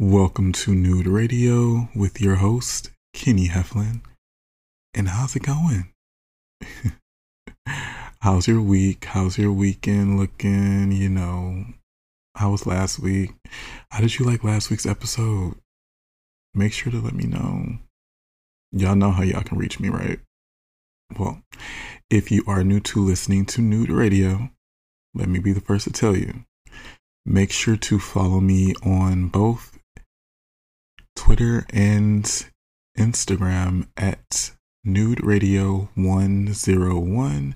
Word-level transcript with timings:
Welcome 0.00 0.50
to 0.52 0.74
Nude 0.74 1.06
Radio 1.06 1.88
with 1.94 2.20
your 2.20 2.36
host, 2.36 2.90
Kenny 3.12 3.46
Heflin. 3.46 4.00
And 4.94 5.10
how's 5.10 5.36
it 5.36 5.44
going? 5.44 5.92
how's 8.20 8.48
your 8.48 8.60
week? 8.60 9.04
How's 9.04 9.38
your 9.38 9.52
weekend 9.52 10.18
looking? 10.18 10.90
You 10.90 11.08
know, 11.08 11.66
how 12.34 12.50
was 12.50 12.66
last 12.66 12.98
week? 12.98 13.30
How 13.92 14.00
did 14.00 14.18
you 14.18 14.26
like 14.26 14.42
last 14.42 14.70
week's 14.70 14.86
episode? 14.86 15.54
Make 16.52 16.72
sure 16.72 16.90
to 16.90 16.98
let 16.98 17.14
me 17.14 17.26
know. 17.26 17.78
Y'all 18.72 18.96
know 18.96 19.12
how 19.12 19.22
y'all 19.22 19.42
can 19.42 19.56
reach 19.58 19.78
me, 19.78 19.88
right? 19.88 20.18
Well, 21.18 21.42
if 22.10 22.30
you 22.32 22.42
are 22.46 22.64
new 22.64 22.80
to 22.80 23.00
listening 23.00 23.46
to 23.46 23.62
Nude 23.62 23.90
Radio, 23.90 24.50
let 25.14 25.28
me 25.28 25.38
be 25.38 25.52
the 25.52 25.60
first 25.60 25.84
to 25.84 25.92
tell 25.92 26.16
you. 26.16 26.44
Make 27.24 27.52
sure 27.52 27.76
to 27.76 27.98
follow 27.98 28.40
me 28.40 28.74
on 28.82 29.28
both 29.28 29.78
Twitter 31.14 31.66
and 31.70 32.24
Instagram 32.98 33.86
at 33.96 34.52
Nude 34.84 35.24
Radio 35.24 35.88
101. 35.94 37.54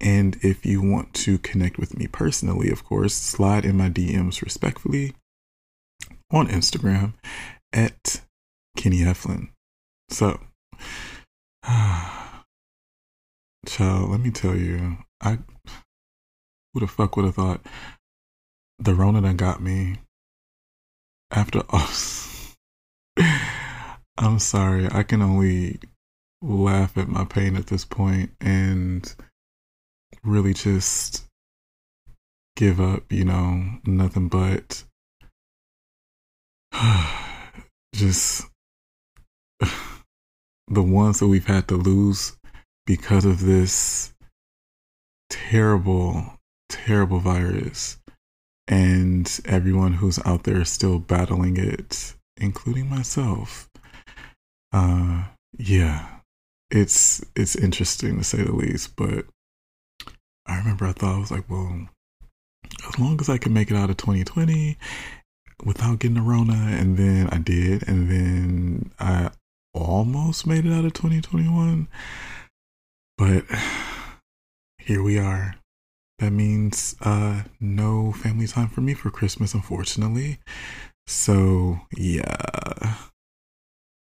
And 0.00 0.38
if 0.42 0.64
you 0.64 0.80
want 0.80 1.12
to 1.14 1.38
connect 1.38 1.78
with 1.78 1.96
me 1.98 2.06
personally, 2.06 2.70
of 2.70 2.84
course, 2.84 3.14
slide 3.14 3.64
in 3.64 3.76
my 3.76 3.90
DMs 3.90 4.42
respectfully 4.42 5.14
on 6.30 6.48
Instagram 6.48 7.14
at 7.72 8.22
Kenny 8.76 9.00
Heflin. 9.00 9.50
So, 10.08 10.40
child, 13.66 14.10
let 14.10 14.20
me 14.20 14.30
tell 14.30 14.56
you, 14.56 14.98
I 15.20 15.38
who 16.72 16.80
the 16.80 16.86
fuck 16.86 17.16
would 17.16 17.26
have 17.26 17.34
thought 17.34 17.64
the 18.78 18.94
Rona 18.94 19.20
that 19.20 19.36
got 19.36 19.62
me 19.62 19.98
after 21.30 21.62
us. 21.70 22.56
I'm 24.18 24.38
sorry. 24.38 24.88
I 24.90 25.02
can 25.02 25.22
only 25.22 25.80
laugh 26.40 26.96
at 26.98 27.08
my 27.08 27.24
pain 27.24 27.56
at 27.56 27.66
this 27.66 27.84
point 27.84 28.32
and 28.40 29.14
really 30.24 30.54
just 30.54 31.24
give 32.56 32.80
up, 32.80 33.10
you 33.10 33.24
know, 33.24 33.78
nothing 33.86 34.28
but 34.28 34.84
just 37.94 38.46
the 40.68 40.82
ones 40.82 41.20
that 41.20 41.28
we've 41.28 41.46
had 41.46 41.68
to 41.68 41.76
lose 41.76 42.36
because 42.86 43.24
of 43.24 43.40
this 43.40 44.12
terrible, 45.30 46.38
terrible 46.68 47.20
virus 47.20 47.98
and 48.68 49.40
everyone 49.44 49.94
who's 49.94 50.18
out 50.24 50.44
there 50.44 50.64
still 50.64 50.98
battling 50.98 51.56
it 51.56 52.14
including 52.36 52.88
myself. 52.88 53.70
Uh, 54.72 55.24
yeah, 55.58 56.06
it's 56.70 57.24
it's 57.36 57.56
interesting 57.56 58.18
to 58.18 58.24
say 58.24 58.42
the 58.42 58.52
least. 58.52 58.96
But 58.96 59.26
I 60.46 60.58
remember 60.58 60.86
I 60.86 60.92
thought 60.92 61.16
I 61.16 61.20
was 61.20 61.30
like, 61.30 61.48
well, 61.48 61.88
as 62.88 62.98
long 62.98 63.20
as 63.20 63.28
I 63.28 63.38
can 63.38 63.52
make 63.52 63.70
it 63.70 63.76
out 63.76 63.90
of 63.90 63.96
2020 63.96 64.76
without 65.64 66.00
getting 66.00 66.16
a 66.16 66.22
Rona, 66.22 66.76
and 66.78 66.96
then 66.96 67.28
I 67.30 67.38
did, 67.38 67.86
and 67.86 68.10
then 68.10 68.92
I 68.98 69.30
almost 69.74 70.46
made 70.46 70.66
it 70.66 70.72
out 70.72 70.84
of 70.84 70.92
2021. 70.92 71.88
But 73.22 73.44
here 74.78 75.00
we 75.00 75.16
are. 75.16 75.54
That 76.18 76.32
means 76.32 76.96
uh, 77.02 77.44
no 77.60 78.10
family 78.10 78.48
time 78.48 78.66
for 78.66 78.80
me 78.80 78.94
for 78.94 79.10
Christmas, 79.10 79.54
unfortunately. 79.54 80.40
So, 81.06 81.82
yeah, 81.96 82.96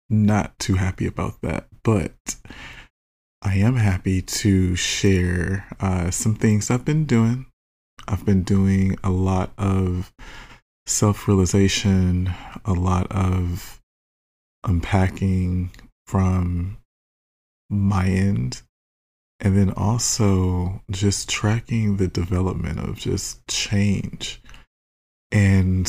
not 0.08 0.58
too 0.58 0.76
happy 0.76 1.06
about 1.06 1.42
that. 1.42 1.66
But 1.84 2.14
I 3.42 3.56
am 3.56 3.76
happy 3.76 4.22
to 4.22 4.74
share 4.74 5.66
uh, 5.80 6.10
some 6.10 6.34
things 6.34 6.70
I've 6.70 6.86
been 6.86 7.04
doing. 7.04 7.44
I've 8.08 8.24
been 8.24 8.42
doing 8.42 8.96
a 9.04 9.10
lot 9.10 9.52
of 9.58 10.14
self 10.86 11.28
realization, 11.28 12.32
a 12.64 12.72
lot 12.72 13.06
of 13.12 13.82
unpacking 14.64 15.72
from 16.06 16.78
my 17.68 18.06
end, 18.06 18.62
and 19.40 19.56
then 19.56 19.70
also 19.70 20.82
just 20.90 21.28
tracking 21.28 21.96
the 21.96 22.08
development 22.08 22.78
of 22.78 22.96
just 22.96 23.46
change. 23.48 24.42
And 25.32 25.88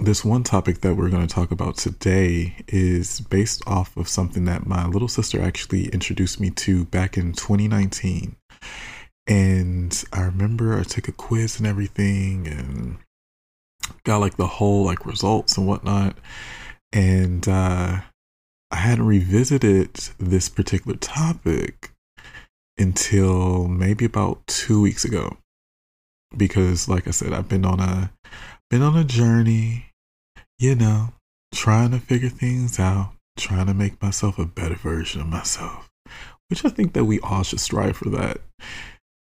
this 0.00 0.24
one 0.24 0.42
topic 0.42 0.80
that 0.80 0.96
we're 0.96 1.10
going 1.10 1.26
to 1.26 1.32
talk 1.32 1.52
about 1.52 1.76
today 1.76 2.56
is 2.66 3.20
based 3.20 3.62
off 3.66 3.96
of 3.96 4.08
something 4.08 4.46
that 4.46 4.66
my 4.66 4.86
little 4.86 5.08
sister 5.08 5.40
actually 5.40 5.88
introduced 5.88 6.40
me 6.40 6.50
to 6.50 6.86
back 6.86 7.16
in 7.16 7.32
2019. 7.32 8.36
And 9.26 10.04
I 10.12 10.22
remember 10.22 10.78
I 10.78 10.82
took 10.82 11.06
a 11.06 11.12
quiz 11.12 11.58
and 11.58 11.66
everything 11.66 12.48
and 12.48 12.98
got 14.04 14.18
like 14.18 14.36
the 14.36 14.46
whole 14.46 14.84
like 14.84 15.06
results 15.06 15.56
and 15.56 15.68
whatnot. 15.68 16.16
And 16.92 17.46
uh, 17.46 18.00
I 18.72 18.76
hadn't 18.76 19.06
revisited 19.06 19.94
this 20.18 20.48
particular 20.48 20.96
topic 20.96 21.92
until 22.80 23.68
maybe 23.68 24.04
about 24.04 24.46
two 24.46 24.80
weeks 24.80 25.04
ago. 25.04 25.36
Because 26.36 26.88
like 26.88 27.06
I 27.06 27.10
said, 27.10 27.32
I've 27.32 27.48
been 27.48 27.64
on 27.64 27.80
a 27.80 28.10
been 28.70 28.82
on 28.82 28.96
a 28.96 29.04
journey 29.04 29.90
you 30.60 30.74
know, 30.74 31.08
trying 31.54 31.90
to 31.90 31.98
figure 31.98 32.28
things 32.28 32.78
out, 32.78 33.14
trying 33.38 33.66
to 33.66 33.74
make 33.74 34.00
myself 34.02 34.38
a 34.38 34.44
better 34.44 34.74
version 34.74 35.22
of 35.22 35.26
myself, 35.26 35.88
which 36.48 36.64
I 36.64 36.68
think 36.68 36.92
that 36.92 37.06
we 37.06 37.18
all 37.20 37.42
should 37.42 37.60
strive 37.60 37.96
for 37.96 38.10
that. 38.10 38.42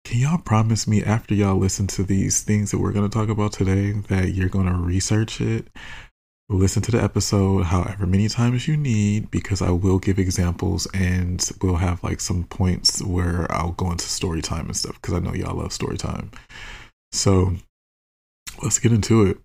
Can 0.06 0.22
y'all 0.22 0.38
promise 0.38 0.88
me 0.88 1.04
after 1.04 1.36
y'all 1.36 1.58
listen 1.58 1.86
to 1.88 2.04
these 2.04 2.42
things 2.42 2.72
that 2.72 2.78
we're 2.78 2.94
going 2.94 3.08
to 3.08 3.14
talk 3.14 3.28
about 3.28 3.52
today 3.52 3.92
that 4.08 4.30
you're 4.34 4.48
going 4.48 4.68
to 4.68 4.74
research 4.74 5.42
it, 5.42 5.68
listen 6.50 6.82
to 6.82 6.92
the 6.92 7.04
episode 7.04 7.64
however 7.64 8.06
many 8.06 8.30
times 8.30 8.68
you 8.68 8.78
need 8.78 9.30
because 9.30 9.62
I 9.62 9.70
will 9.72 10.00
give 10.00 10.18
examples 10.18 10.88
and 10.94 11.48
we'll 11.62 11.76
have 11.76 12.04
like 12.04 12.22
some 12.22 12.46
points 12.46 13.04
where 13.04 13.52
I'll 13.52 13.74
go 13.74 13.92
into 13.92 14.06
story 14.06 14.42
time 14.42 14.68
and 14.68 14.76
stuff 14.76 14.96
because 15.02 15.14
I 15.14 15.20
know 15.20 15.34
y'all 15.34 15.58
love 15.58 15.74
story 15.74 15.98
time. 15.98 16.32
So 17.12 17.56
let's 18.64 18.80
get 18.80 18.94
into 18.94 19.26
it. 19.26 19.38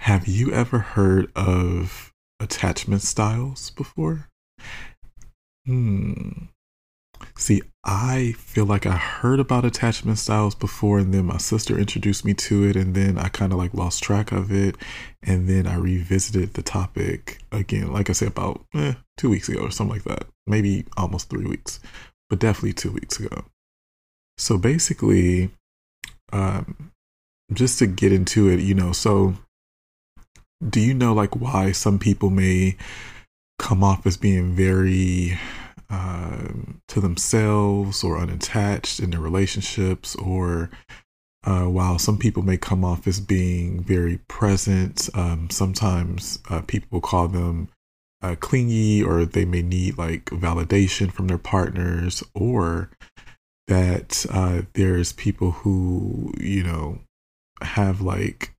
Have 0.00 0.26
you 0.26 0.52
ever 0.52 0.78
heard 0.78 1.30
of 1.36 2.12
attachment 2.40 3.02
styles 3.02 3.70
before? 3.70 4.28
Hmm. 5.64 6.46
See, 7.38 7.60
I 7.84 8.32
feel 8.38 8.64
like 8.64 8.86
I 8.86 8.96
heard 8.96 9.40
about 9.40 9.66
attachment 9.66 10.18
styles 10.18 10.54
before, 10.54 10.98
and 10.98 11.12
then 11.12 11.26
my 11.26 11.36
sister 11.36 11.78
introduced 11.78 12.24
me 12.24 12.32
to 12.34 12.64
it, 12.64 12.76
and 12.76 12.94
then 12.94 13.18
I 13.18 13.28
kind 13.28 13.52
of 13.52 13.58
like 13.58 13.74
lost 13.74 14.02
track 14.02 14.32
of 14.32 14.50
it, 14.50 14.76
and 15.22 15.46
then 15.46 15.66
I 15.66 15.76
revisited 15.76 16.54
the 16.54 16.62
topic 16.62 17.38
again, 17.52 17.92
like 17.92 18.08
I 18.08 18.14
said, 18.14 18.28
about 18.28 18.64
eh, 18.74 18.94
two 19.18 19.28
weeks 19.28 19.50
ago 19.50 19.60
or 19.60 19.70
something 19.70 19.96
like 19.96 20.04
that, 20.04 20.26
maybe 20.46 20.86
almost 20.96 21.28
three 21.28 21.44
weeks, 21.44 21.78
but 22.30 22.38
definitely 22.38 22.72
two 22.72 22.92
weeks 22.92 23.20
ago. 23.20 23.44
So 24.38 24.56
basically, 24.56 25.50
um, 26.32 26.90
just 27.52 27.78
to 27.80 27.86
get 27.86 28.12
into 28.12 28.48
it, 28.48 28.60
you 28.60 28.74
know, 28.74 28.92
so 28.92 29.34
do 30.66 30.80
you 30.80 30.94
know 30.94 31.12
like 31.12 31.36
why 31.36 31.72
some 31.72 31.98
people 31.98 32.30
may 32.30 32.76
come 33.58 33.84
off 33.84 34.06
as 34.06 34.16
being 34.16 34.54
very 34.54 35.38
uh, 35.90 36.48
to 36.88 37.00
themselves 37.00 38.02
or 38.02 38.18
unattached 38.18 39.00
in 39.00 39.10
their 39.10 39.20
relationships 39.20 40.14
or 40.16 40.70
uh, 41.44 41.64
while 41.64 41.98
some 41.98 42.18
people 42.18 42.42
may 42.42 42.56
come 42.56 42.84
off 42.84 43.06
as 43.06 43.20
being 43.20 43.82
very 43.82 44.18
present 44.28 45.08
um, 45.14 45.48
sometimes 45.50 46.40
uh, 46.50 46.60
people 46.62 47.00
call 47.00 47.28
them 47.28 47.68
uh, 48.22 48.34
clingy 48.40 49.02
or 49.02 49.24
they 49.24 49.44
may 49.44 49.62
need 49.62 49.96
like 49.98 50.24
validation 50.26 51.12
from 51.12 51.28
their 51.28 51.38
partners 51.38 52.22
or 52.34 52.90
that 53.68 54.26
uh, 54.30 54.62
there's 54.74 55.12
people 55.12 55.50
who 55.50 56.32
you 56.40 56.62
know 56.62 56.98
have 57.62 58.00
like 58.00 58.52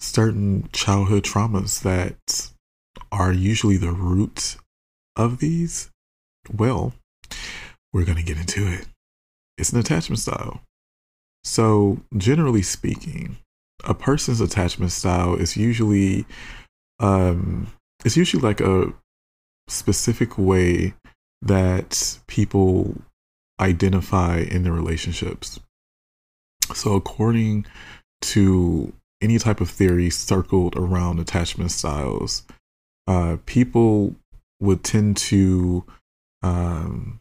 certain 0.00 0.68
childhood 0.72 1.24
traumas 1.24 1.82
that 1.82 2.50
are 3.10 3.32
usually 3.32 3.76
the 3.76 3.92
root 3.92 4.56
of 5.16 5.38
these, 5.38 5.90
well, 6.52 6.92
we're 7.92 8.04
going 8.04 8.18
to 8.18 8.24
get 8.24 8.38
into 8.38 8.66
it. 8.66 8.86
It's 9.56 9.72
an 9.72 9.78
attachment 9.78 10.20
style. 10.20 10.60
So, 11.44 11.98
generally 12.16 12.62
speaking, 12.62 13.38
a 13.84 13.94
person's 13.94 14.40
attachment 14.40 14.92
style 14.92 15.34
is 15.34 15.56
usually 15.56 16.26
um 17.00 17.68
it's 18.04 18.16
usually 18.16 18.42
like 18.42 18.60
a 18.60 18.92
specific 19.68 20.36
way 20.36 20.94
that 21.42 22.18
people 22.26 22.96
identify 23.60 24.38
in 24.38 24.64
their 24.64 24.72
relationships. 24.72 25.60
So, 26.74 26.94
according 26.94 27.66
to 28.22 28.92
any 29.20 29.38
type 29.38 29.60
of 29.60 29.70
theory 29.70 30.10
circled 30.10 30.76
around 30.76 31.18
attachment 31.18 31.70
styles, 31.70 32.44
uh, 33.06 33.38
people 33.46 34.14
would 34.60 34.84
tend 34.84 35.16
to 35.16 35.84
um, 36.42 37.20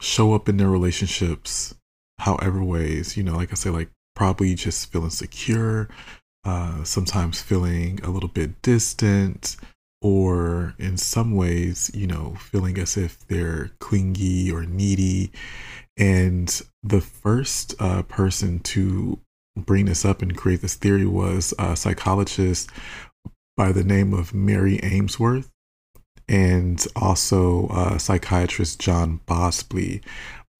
show 0.00 0.34
up 0.34 0.48
in 0.48 0.56
their 0.56 0.68
relationships 0.68 1.74
however 2.18 2.62
ways, 2.62 3.16
you 3.16 3.22
know, 3.22 3.36
like 3.36 3.52
I 3.52 3.54
say, 3.54 3.70
like 3.70 3.90
probably 4.14 4.54
just 4.54 4.90
feeling 4.90 5.10
secure, 5.10 5.88
uh, 6.44 6.84
sometimes 6.84 7.40
feeling 7.40 8.00
a 8.02 8.10
little 8.10 8.28
bit 8.28 8.62
distant, 8.62 9.56
or 10.00 10.74
in 10.78 10.96
some 10.96 11.34
ways, 11.34 11.90
you 11.94 12.06
know, 12.06 12.34
feeling 12.38 12.78
as 12.78 12.96
if 12.96 13.26
they're 13.28 13.70
clingy 13.80 14.50
or 14.50 14.64
needy. 14.64 15.30
And 15.96 16.60
the 16.82 17.00
first 17.00 17.74
uh, 17.80 18.02
person 18.02 18.60
to 18.60 19.18
bring 19.56 19.86
this 19.86 20.04
up 20.04 20.20
and 20.20 20.36
create 20.36 20.60
this 20.60 20.74
theory 20.74 21.06
was 21.06 21.54
a 21.58 21.76
psychologist 21.76 22.70
by 23.56 23.72
the 23.72 23.84
name 23.84 24.12
of 24.12 24.34
Mary 24.34 24.78
Ainsworth 24.82 25.50
and 26.28 26.84
also 26.96 27.68
uh, 27.68 27.98
psychiatrist 27.98 28.80
John 28.80 29.20
Bowlby 29.26 30.00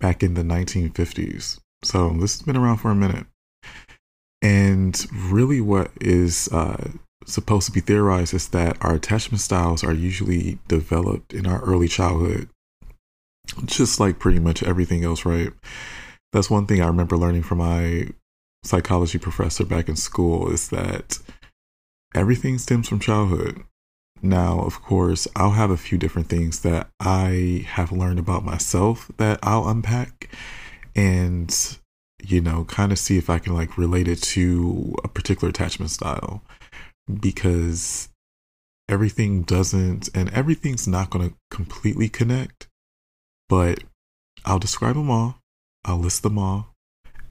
back 0.00 0.22
in 0.22 0.34
the 0.34 0.42
1950s. 0.42 1.58
So 1.82 2.10
this 2.10 2.38
has 2.38 2.42
been 2.42 2.56
around 2.56 2.78
for 2.78 2.90
a 2.90 2.94
minute. 2.94 3.26
And 4.42 5.06
really, 5.12 5.60
what 5.60 5.90
is 6.00 6.48
uh, 6.52 6.90
supposed 7.24 7.66
to 7.66 7.72
be 7.72 7.80
theorized 7.80 8.34
is 8.34 8.48
that 8.48 8.76
our 8.80 8.94
attachment 8.94 9.40
styles 9.40 9.82
are 9.82 9.92
usually 9.92 10.58
developed 10.68 11.32
in 11.32 11.46
our 11.46 11.60
early 11.62 11.88
childhood, 11.88 12.48
just 13.64 13.98
like 13.98 14.18
pretty 14.18 14.38
much 14.38 14.62
everything 14.62 15.04
else, 15.04 15.24
right? 15.24 15.52
That's 16.32 16.50
one 16.50 16.66
thing 16.66 16.82
I 16.82 16.86
remember 16.86 17.16
learning 17.16 17.42
from 17.42 17.58
my 17.58 18.08
psychology 18.62 19.18
professor 19.18 19.64
back 19.64 19.88
in 19.88 19.96
school 19.96 20.50
is 20.52 20.68
that 20.68 21.18
everything 22.14 22.58
stems 22.58 22.88
from 22.88 23.00
childhood. 23.00 23.62
Now, 24.26 24.60
of 24.60 24.82
course, 24.82 25.28
I'll 25.36 25.52
have 25.52 25.70
a 25.70 25.76
few 25.76 25.98
different 25.98 26.28
things 26.28 26.60
that 26.60 26.88
I 26.98 27.64
have 27.68 27.92
learned 27.92 28.18
about 28.18 28.44
myself 28.44 29.08
that 29.18 29.38
I'll 29.40 29.68
unpack 29.68 30.28
and, 30.96 31.78
you 32.22 32.40
know, 32.40 32.64
kind 32.64 32.90
of 32.90 32.98
see 32.98 33.18
if 33.18 33.30
I 33.30 33.38
can 33.38 33.54
like 33.54 33.78
relate 33.78 34.08
it 34.08 34.20
to 34.22 34.96
a 35.04 35.08
particular 35.08 35.50
attachment 35.50 35.92
style 35.92 36.42
because 37.20 38.08
everything 38.88 39.42
doesn't 39.42 40.08
and 40.12 40.28
everything's 40.30 40.88
not 40.88 41.10
going 41.10 41.28
to 41.28 41.36
completely 41.50 42.08
connect, 42.08 42.66
but 43.48 43.84
I'll 44.44 44.58
describe 44.58 44.96
them 44.96 45.10
all, 45.10 45.38
I'll 45.84 45.98
list 45.98 46.24
them 46.24 46.36
all. 46.36 46.74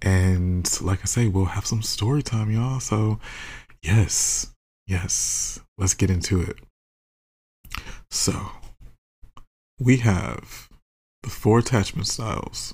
And 0.02 0.70
like 0.82 1.02
I 1.02 1.06
say, 1.06 1.28
we'll 1.28 1.46
have 1.46 1.66
some 1.66 1.82
story 1.82 2.24
time, 2.24 2.52
y'all. 2.52 2.80
So, 2.80 3.20
yes, 3.82 4.54
yes, 4.88 5.60
let's 5.78 5.94
get 5.94 6.10
into 6.10 6.42
it. 6.42 6.58
So, 8.16 8.50
we 9.78 9.98
have 9.98 10.70
the 11.22 11.30
four 11.30 11.60
attachment 11.60 12.08
styles. 12.08 12.74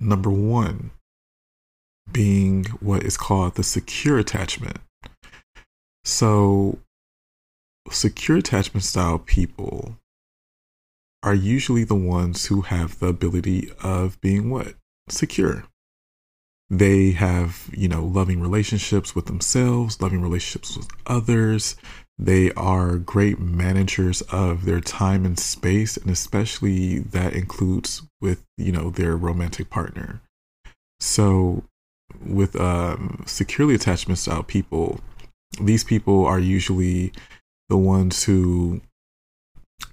Number 0.00 0.30
one 0.30 0.90
being 2.10 2.64
what 2.80 3.02
is 3.02 3.18
called 3.18 3.56
the 3.56 3.62
secure 3.62 4.18
attachment. 4.18 4.78
So, 6.02 6.78
secure 7.90 8.38
attachment 8.38 8.84
style 8.84 9.18
people 9.18 9.96
are 11.22 11.34
usually 11.34 11.84
the 11.84 11.94
ones 11.94 12.46
who 12.46 12.62
have 12.62 13.00
the 13.00 13.08
ability 13.08 13.70
of 13.82 14.18
being 14.22 14.48
what? 14.48 14.76
Secure. 15.10 15.64
They 16.70 17.10
have, 17.10 17.68
you 17.76 17.88
know, 17.88 18.02
loving 18.02 18.40
relationships 18.40 19.14
with 19.14 19.26
themselves, 19.26 20.00
loving 20.00 20.22
relationships 20.22 20.74
with 20.74 20.88
others. 21.06 21.76
They 22.18 22.52
are 22.52 22.96
great 22.96 23.38
managers 23.38 24.22
of 24.22 24.64
their 24.64 24.80
time 24.80 25.24
and 25.24 25.38
space, 25.38 25.96
and 25.96 26.10
especially 26.10 26.98
that 26.98 27.32
includes 27.32 28.02
with, 28.20 28.42
you 28.56 28.72
know, 28.72 28.90
their 28.90 29.16
romantic 29.16 29.70
partner. 29.70 30.20
So, 30.98 31.62
with 32.26 32.60
um, 32.60 33.22
securely 33.26 33.74
attachment 33.74 34.18
style 34.18 34.42
people, 34.42 35.00
these 35.60 35.84
people 35.84 36.26
are 36.26 36.40
usually 36.40 37.12
the 37.68 37.76
ones 37.76 38.24
who 38.24 38.80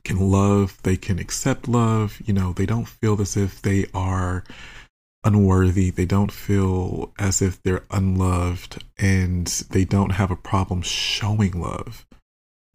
can 0.04 0.32
love, 0.32 0.82
they 0.82 0.98
can 0.98 1.20
accept 1.20 1.68
love, 1.68 2.20
you 2.26 2.34
know, 2.34 2.54
they 2.54 2.66
don't 2.66 2.88
feel 2.88 3.22
as 3.22 3.38
if 3.38 3.62
they 3.62 3.86
are 3.94 4.44
unworthy. 5.26 5.90
They 5.90 6.06
don't 6.06 6.32
feel 6.32 7.12
as 7.18 7.42
if 7.42 7.62
they're 7.64 7.84
unloved 7.92 8.84
and 8.98 9.48
they 9.72 9.84
don't 9.84 10.12
have 10.12 10.32
a 10.32 10.36
problem 10.36 10.82
showing 10.84 11.60
love. 11.60 12.06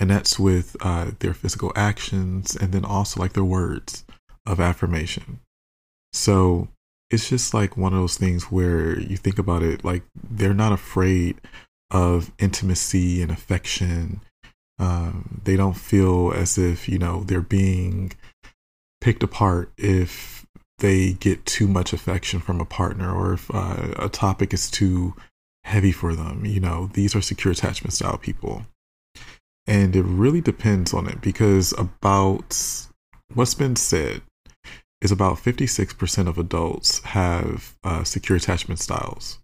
And 0.00 0.10
that's 0.10 0.38
with 0.38 0.76
uh, 0.80 1.12
their 1.18 1.34
physical 1.34 1.72
actions 1.76 2.56
and 2.56 2.72
then 2.72 2.84
also 2.84 3.20
like 3.20 3.34
their 3.34 3.44
words 3.44 4.04
of 4.46 4.58
affirmation. 4.58 5.40
So 6.14 6.68
it's 7.10 7.28
just 7.28 7.52
like 7.52 7.76
one 7.76 7.92
of 7.92 8.00
those 8.00 8.16
things 8.16 8.44
where 8.44 8.98
you 8.98 9.16
think 9.16 9.38
about 9.38 9.62
it, 9.62 9.84
like 9.84 10.02
they're 10.28 10.54
not 10.54 10.72
afraid 10.72 11.40
of 11.90 12.32
intimacy 12.38 13.20
and 13.20 13.30
affection. 13.30 14.22
Um, 14.78 15.42
they 15.44 15.56
don't 15.56 15.76
feel 15.76 16.32
as 16.32 16.56
if, 16.56 16.88
you 16.88 16.98
know, 16.98 17.22
they're 17.24 17.42
being 17.42 18.12
picked 19.02 19.22
apart 19.22 19.70
if 19.76 20.46
they 20.78 21.12
get 21.12 21.44
too 21.44 21.68
much 21.68 21.92
affection 21.92 22.40
from 22.40 22.60
a 22.60 22.64
partner 22.64 23.14
or 23.14 23.34
if 23.34 23.50
uh, 23.54 23.92
a 23.98 24.08
topic 24.08 24.54
is 24.54 24.70
too 24.70 25.14
heavy 25.64 25.92
for 25.92 26.14
them. 26.14 26.46
You 26.46 26.60
know, 26.60 26.90
these 26.94 27.14
are 27.14 27.20
secure 27.20 27.52
attachment 27.52 27.92
style 27.92 28.16
people. 28.16 28.64
And 29.70 29.94
it 29.94 30.02
really 30.02 30.40
depends 30.40 30.92
on 30.92 31.08
it 31.08 31.20
because 31.20 31.72
about 31.78 32.60
what's 33.34 33.54
been 33.54 33.76
said 33.76 34.20
is 35.00 35.12
about 35.12 35.36
56% 35.36 36.26
of 36.26 36.38
adults 36.38 36.98
have 37.04 37.76
uh, 37.84 38.02
secure 38.02 38.36
attachment 38.36 38.80
styles. 38.80 39.38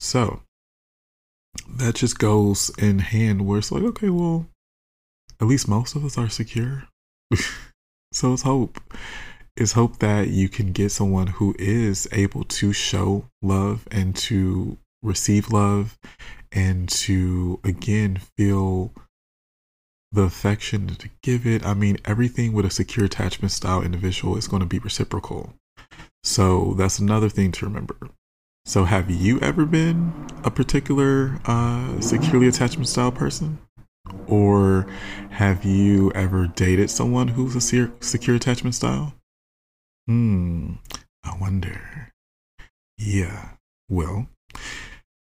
So 0.00 0.42
that 1.68 1.94
just 1.94 2.18
goes 2.18 2.72
in 2.76 2.98
hand 2.98 3.46
where 3.46 3.58
it's 3.58 3.70
like, 3.70 3.84
okay, 3.84 4.10
well, 4.10 4.48
at 5.40 5.46
least 5.46 5.68
most 5.68 5.94
of 5.94 6.04
us 6.04 6.18
are 6.18 6.28
secure. 6.28 6.88
so 8.12 8.32
it's 8.32 8.42
hope 8.42 8.80
is 9.56 9.72
hope 9.72 9.98
that 9.98 10.28
you 10.28 10.48
can 10.48 10.72
get 10.72 10.90
someone 10.90 11.28
who 11.28 11.54
is 11.58 12.08
able 12.10 12.42
to 12.42 12.72
show 12.72 13.26
love 13.42 13.86
and 13.92 14.16
to 14.16 14.76
receive 15.02 15.52
love 15.52 15.96
and 16.50 16.88
to 16.88 17.60
again 17.62 18.18
feel 18.36 18.92
the 20.12 20.22
affection 20.22 20.88
to 20.96 21.08
give 21.22 21.46
it. 21.46 21.64
I 21.64 21.74
mean, 21.74 21.96
everything 22.04 22.52
with 22.52 22.66
a 22.66 22.70
secure 22.70 23.06
attachment 23.06 23.52
style 23.52 23.82
individual 23.82 24.36
is 24.36 24.46
going 24.46 24.60
to 24.60 24.66
be 24.66 24.78
reciprocal. 24.78 25.54
So 26.22 26.74
that's 26.74 26.98
another 26.98 27.28
thing 27.28 27.52
to 27.52 27.66
remember. 27.66 27.96
So, 28.64 28.84
have 28.84 29.10
you 29.10 29.40
ever 29.40 29.66
been 29.66 30.12
a 30.44 30.50
particular 30.50 31.40
uh, 31.46 32.00
securely 32.00 32.46
attachment 32.46 32.88
style 32.88 33.10
person? 33.10 33.58
Or 34.28 34.86
have 35.30 35.64
you 35.64 36.12
ever 36.12 36.46
dated 36.46 36.90
someone 36.90 37.28
who's 37.28 37.56
a 37.56 37.90
secure 38.00 38.36
attachment 38.36 38.76
style? 38.76 39.14
Hmm, 40.06 40.74
I 41.24 41.36
wonder. 41.40 42.12
Yeah, 42.98 43.50
well, 43.88 44.28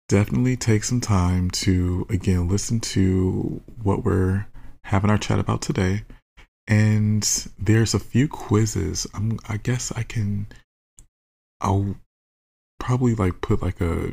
definitely 0.08 0.56
take 0.56 0.84
some 0.84 1.00
time 1.00 1.50
to, 1.50 2.06
again, 2.08 2.48
listen 2.48 2.80
to 2.80 3.60
what 3.82 4.02
we're 4.02 4.46
having 4.86 5.10
our 5.10 5.18
chat 5.18 5.38
about 5.38 5.62
today. 5.62 6.02
And 6.68 7.22
there's 7.58 7.94
a 7.94 8.00
few 8.00 8.28
quizzes. 8.28 9.06
I'm, 9.14 9.38
I 9.48 9.56
guess 9.56 9.92
I 9.92 10.02
can, 10.02 10.46
I'll 11.60 11.96
probably 12.80 13.14
like 13.14 13.40
put 13.40 13.62
like 13.62 13.80
a, 13.80 14.12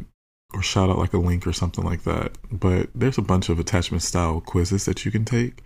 or 0.54 0.62
shout 0.62 0.90
out 0.90 1.00
like 1.00 1.14
a 1.14 1.18
link 1.18 1.48
or 1.48 1.54
something 1.54 1.84
like 1.84 2.04
that. 2.04 2.38
But 2.52 2.90
there's 2.94 3.18
a 3.18 3.24
bunch 3.24 3.50
of 3.50 3.60
attachment 3.60 4.04
style 4.04 4.40
quizzes 4.40 4.86
that 4.86 5.04
you 5.06 5.12
can 5.12 5.26
take 5.26 5.64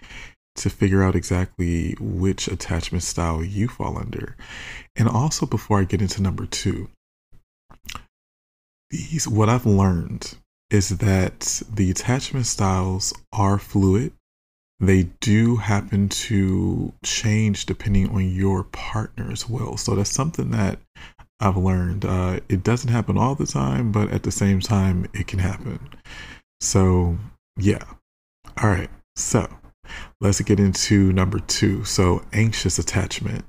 to 0.56 0.70
figure 0.70 1.04
out 1.04 1.16
exactly 1.16 1.96
which 2.00 2.48
attachment 2.48 3.04
style 3.04 3.44
you 3.44 3.68
fall 3.68 3.98
under. 3.98 4.36
And 4.96 5.08
also, 5.08 5.46
before 5.46 5.80
I 5.80 5.84
get 5.84 6.02
into 6.02 6.22
number 6.22 6.46
two, 6.46 6.90
these 8.90 9.28
what 9.28 9.50
I've 9.50 9.66
learned 9.66 10.36
is 10.70 10.98
that 10.98 11.62
the 11.72 11.92
attachment 11.92 12.46
styles 12.46 13.14
are 13.32 13.60
fluid. 13.60 14.14
They 14.80 15.04
do 15.22 15.56
happen 15.56 16.08
to 16.10 16.94
change 17.04 17.66
depending 17.66 18.10
on 18.10 18.30
your 18.30 18.64
partner 18.64 19.32
as 19.32 19.50
well. 19.50 19.76
So 19.78 19.96
that's 19.96 20.12
something 20.12 20.52
that 20.52 20.80
I've 21.40 21.58
learned. 21.58 22.06
Uh, 22.06 22.40
it 22.50 22.64
doesn't 22.64 22.90
happen 22.90 23.18
all 23.18 23.36
the 23.36 23.46
time, 23.46 23.92
but 23.92 24.10
at 24.10 24.24
the 24.24 24.32
same 24.32 24.60
time, 24.60 25.08
it 25.14 25.28
can 25.28 25.40
happen. 25.40 25.80
So, 26.62 27.18
yeah. 27.58 27.84
All 28.62 28.70
right. 28.70 28.90
So, 29.16 29.48
let's 30.20 30.42
get 30.42 30.60
into 30.60 31.12
number 31.14 31.40
two. 31.40 31.84
So, 31.84 32.24
anxious 32.34 32.80
attachment. 32.80 33.46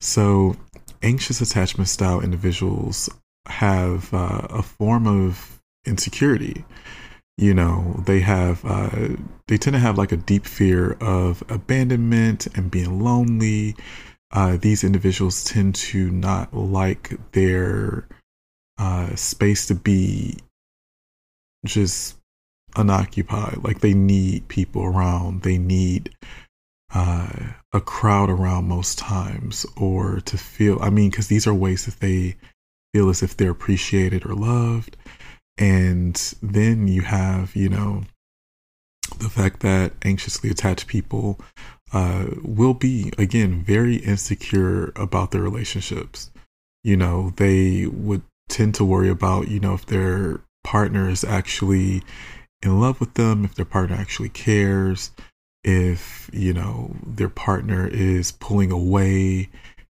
So, 0.00 0.56
anxious 1.02 1.40
attachment 1.40 1.88
style 1.88 2.20
individuals 2.20 3.10
have 3.46 4.12
uh, 4.14 4.46
a 4.50 4.62
form 4.62 5.06
of 5.06 5.60
insecurity. 5.86 6.64
You 7.38 7.54
know, 7.54 8.02
they 8.06 8.20
have, 8.20 8.64
uh, 8.64 9.16
they 9.48 9.56
tend 9.56 9.74
to 9.74 9.80
have 9.80 9.98
like 9.98 10.12
a 10.12 10.16
deep 10.16 10.46
fear 10.46 10.92
of 11.00 11.42
abandonment 11.48 12.46
and 12.54 12.70
being 12.70 13.00
lonely. 13.00 13.74
Uh, 14.30 14.56
these 14.56 14.84
individuals 14.84 15.44
tend 15.44 15.74
to 15.74 16.10
not 16.10 16.54
like 16.54 17.18
their 17.32 18.06
uh, 18.78 19.14
space 19.14 19.66
to 19.66 19.74
be 19.74 20.38
just 21.64 22.16
unoccupied. 22.76 23.58
Like 23.62 23.80
they 23.80 23.94
need 23.94 24.48
people 24.48 24.82
around. 24.84 25.42
They 25.42 25.58
need 25.58 26.14
uh, 26.94 27.28
a 27.72 27.80
crowd 27.80 28.30
around 28.30 28.68
most 28.68 28.98
times, 28.98 29.64
or 29.76 30.20
to 30.20 30.36
feel. 30.36 30.78
I 30.82 30.90
mean, 30.90 31.10
because 31.10 31.28
these 31.28 31.46
are 31.46 31.54
ways 31.54 31.86
that 31.86 32.00
they 32.00 32.36
feel 32.92 33.08
as 33.08 33.22
if 33.22 33.36
they're 33.36 33.50
appreciated 33.50 34.26
or 34.26 34.34
loved. 34.34 34.96
And 35.58 36.16
then 36.42 36.88
you 36.88 37.02
have, 37.02 37.54
you 37.54 37.68
know, 37.68 38.04
the 39.18 39.28
fact 39.28 39.60
that 39.60 39.92
anxiously 40.02 40.50
attached 40.50 40.86
people 40.86 41.38
uh, 41.92 42.26
will 42.42 42.74
be, 42.74 43.12
again, 43.18 43.62
very 43.62 43.96
insecure 43.96 44.92
about 44.96 45.30
their 45.30 45.42
relationships. 45.42 46.30
You 46.82 46.96
know, 46.96 47.32
they 47.36 47.86
would 47.86 48.22
tend 48.48 48.74
to 48.76 48.84
worry 48.84 49.08
about, 49.08 49.48
you 49.48 49.60
know, 49.60 49.74
if 49.74 49.86
their 49.86 50.40
partner 50.64 51.08
is 51.08 51.24
actually 51.24 52.02
in 52.62 52.80
love 52.80 53.00
with 53.00 53.14
them, 53.14 53.44
if 53.44 53.54
their 53.54 53.64
partner 53.64 53.96
actually 53.96 54.30
cares, 54.30 55.10
if, 55.64 56.30
you 56.32 56.52
know, 56.52 56.96
their 57.06 57.28
partner 57.28 57.86
is 57.86 58.32
pulling 58.32 58.72
away, 58.72 59.48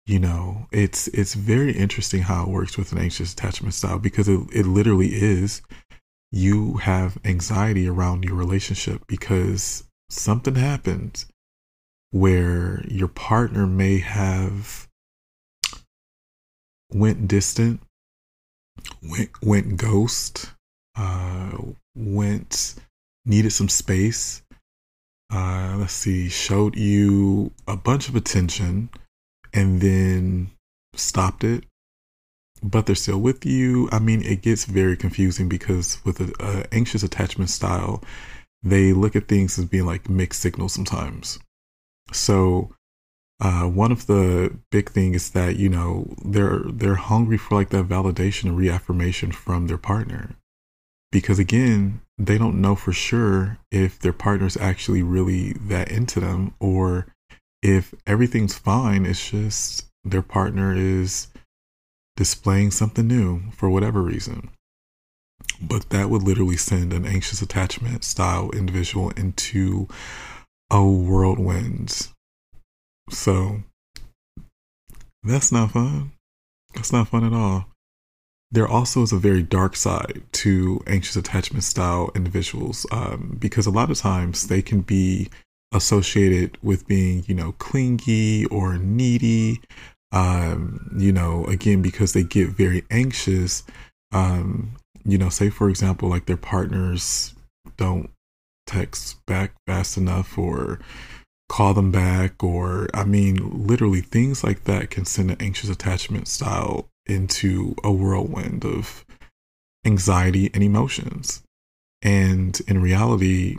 you 0.09 0.19
know, 0.19 0.67
it's 0.73 1.07
it's 1.09 1.35
very 1.35 1.73
interesting 1.73 2.23
how 2.23 2.45
it 2.45 2.49
works 2.49 2.79
with 2.79 2.93
an 2.93 2.99
anxious 2.99 3.35
attachment 3.35 3.75
style 3.75 3.99
because 3.99 4.27
it, 4.27 4.41
it 4.55 4.65
literally 4.65 5.09
is 5.09 5.61
you 6.33 6.79
have 6.79 7.19
anxiety 7.27 7.87
around 7.87 8.25
your 8.25 8.35
relationship 8.35 9.03
because 9.07 9.85
something 10.09 10.55
happens 10.55 11.27
where 12.11 12.83
your 12.89 13.09
partner 13.09 13.67
may 13.67 13.99
have 13.99 14.89
went 16.91 17.29
distant, 17.29 17.83
went 19.03 19.31
went 19.43 19.77
ghost, 19.77 20.53
uh, 20.97 21.51
went 21.95 22.77
needed 23.27 23.53
some 23.53 23.69
space. 23.69 24.41
Uh, 25.31 25.77
let's 25.79 25.93
see, 25.93 26.31
showed 26.31 26.77
you 26.77 27.53
a 27.67 27.77
bunch 27.77 28.09
of 28.09 28.17
attention 28.17 28.89
and 29.53 29.81
then 29.81 30.51
stopped 30.95 31.45
it, 31.45 31.65
but 32.63 32.87
they're 32.87 32.95
still 32.95 33.21
with 33.21 33.45
you. 33.45 33.89
I 33.93 33.99
mean, 33.99 34.23
it 34.23 34.43
gets 34.43 34.65
very 34.65 34.97
confusing 34.97 35.49
because 35.49 35.99
with 36.05 36.21
an 36.21 36.67
anxious 36.73 37.03
attachment 37.03 37.51
style, 37.51 38.03
they 38.63 38.93
look 38.93 39.15
at 39.17 39.29
things 39.29 39.59
as 39.59 39.65
being 39.67 39.87
like 39.87 40.09
mixed 40.09 40.41
signals 40.41 40.73
sometimes. 40.73 41.39
So, 42.13 42.75
uh, 43.41 43.65
one 43.65 43.93
of 43.93 44.07
the 44.07 44.57
big 44.73 44.91
things 44.91 45.17
is 45.17 45.31
that 45.31 45.57
you 45.57 45.69
know 45.69 46.13
they're 46.25 46.63
they're 46.67 46.97
hungry 46.97 47.39
for 47.39 47.55
like 47.55 47.71
that 47.71 47.87
validation 47.87 48.47
and 48.47 48.57
reaffirmation 48.57 49.31
from 49.31 49.69
their 49.69 49.79
partner 49.79 50.35
because 51.11 51.39
again, 51.39 52.01
they 52.19 52.39
don't 52.39 52.61
know 52.61 52.75
for 52.75 52.93
sure 52.93 53.59
if 53.71 53.99
their 53.99 54.13
partner's 54.13 54.57
actually 54.57 55.03
really 55.03 55.53
that 55.53 55.91
into 55.91 56.21
them 56.21 56.55
or 56.61 57.07
if 57.63 57.95
everything's 58.07 58.57
fine, 58.57 59.07
it's 59.07 59.31
just 59.31 59.87
their 60.05 60.23
partner 60.23 60.75
is 60.75 61.29
displaying 62.17 62.71
something 62.71 63.07
new 63.07 63.51
for 63.53 63.69
whatever 63.71 64.03
reason. 64.03 64.51
But 65.61 65.91
that 65.91 66.11
would 66.11 66.23
literally 66.23 66.57
send 66.57 66.93
an 66.93 67.07
anxious 67.07 67.43
attachment 67.43 68.05
style 68.05 68.51
individual 68.51 69.11
into 69.11 69.89
a 70.71 70.85
whirlwind. 70.85 72.09
So 73.11 73.63
that's 75.23 75.51
not 75.51 75.73
fun. 75.73 76.13
That's 76.75 76.93
not 76.93 77.09
fun 77.09 77.25
at 77.25 77.33
all 77.33 77.67
there 78.51 78.69
also 78.69 79.03
is 79.03 79.13
a 79.13 79.19
very 79.19 79.43
dark 79.43 79.77
side 79.77 80.23
to 80.33 80.83
anxious 80.87 81.17
attachment 81.17 81.65
style 81.65 82.11
individuals 82.15 82.87
um, 82.91 83.37
because 83.39 83.67
a 83.67 83.71
lot 83.71 83.91
of 83.91 83.99
times 83.99 84.47
they 84.47 84.63
can 84.63 84.81
be 84.81 85.29
associated 85.73 86.59
with 86.63 86.87
being, 86.87 87.25
you 87.27 87.35
know, 87.35 87.53
clingy 87.53 88.47
or 88.47 88.79
needy. 88.79 89.61
Um, 90.11 90.91
you 90.97 91.13
know, 91.13 91.45
again, 91.47 91.83
because 91.83 92.15
they 92.15 92.23
get 92.23 92.49
very 92.49 92.85
anxious. 92.91 93.65
Um, 94.13 94.77
you 95.05 95.19
know, 95.19 95.29
say 95.29 95.51
for 95.51 95.69
example, 95.69 96.09
like 96.09 96.27
their 96.27 96.37
partners 96.37 97.35
don't 97.77 98.11
text 98.67 99.25
back 99.27 99.53
fast 99.67 99.97
enough 99.97 100.39
or 100.39 100.81
call 101.49 101.75
them 101.75 101.91
back, 101.91 102.43
or 102.43 102.89
I 102.95 103.05
mean, 103.05 103.67
literally 103.67 104.01
things 104.01 104.45
like 104.45 104.65
that 104.65 104.91
can 104.91 105.05
send 105.05 105.31
an 105.31 105.39
anxious 105.41 105.71
attachment 105.71 106.29
style 106.29 106.89
into 107.07 107.75
a 107.83 107.91
whirlwind 107.91 108.65
of 108.65 109.05
anxiety 109.85 110.51
and 110.53 110.63
emotions. 110.63 111.43
And 112.03 112.61
in 112.69 112.83
reality, 112.83 113.57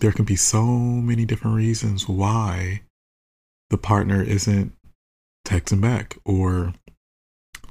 there 0.00 0.12
can 0.12 0.24
be 0.24 0.36
so 0.36 0.64
many 0.64 1.24
different 1.24 1.56
reasons 1.56 2.08
why 2.08 2.82
the 3.70 3.78
partner 3.78 4.22
isn't 4.22 4.72
texting 5.46 5.80
back 5.80 6.16
or 6.24 6.74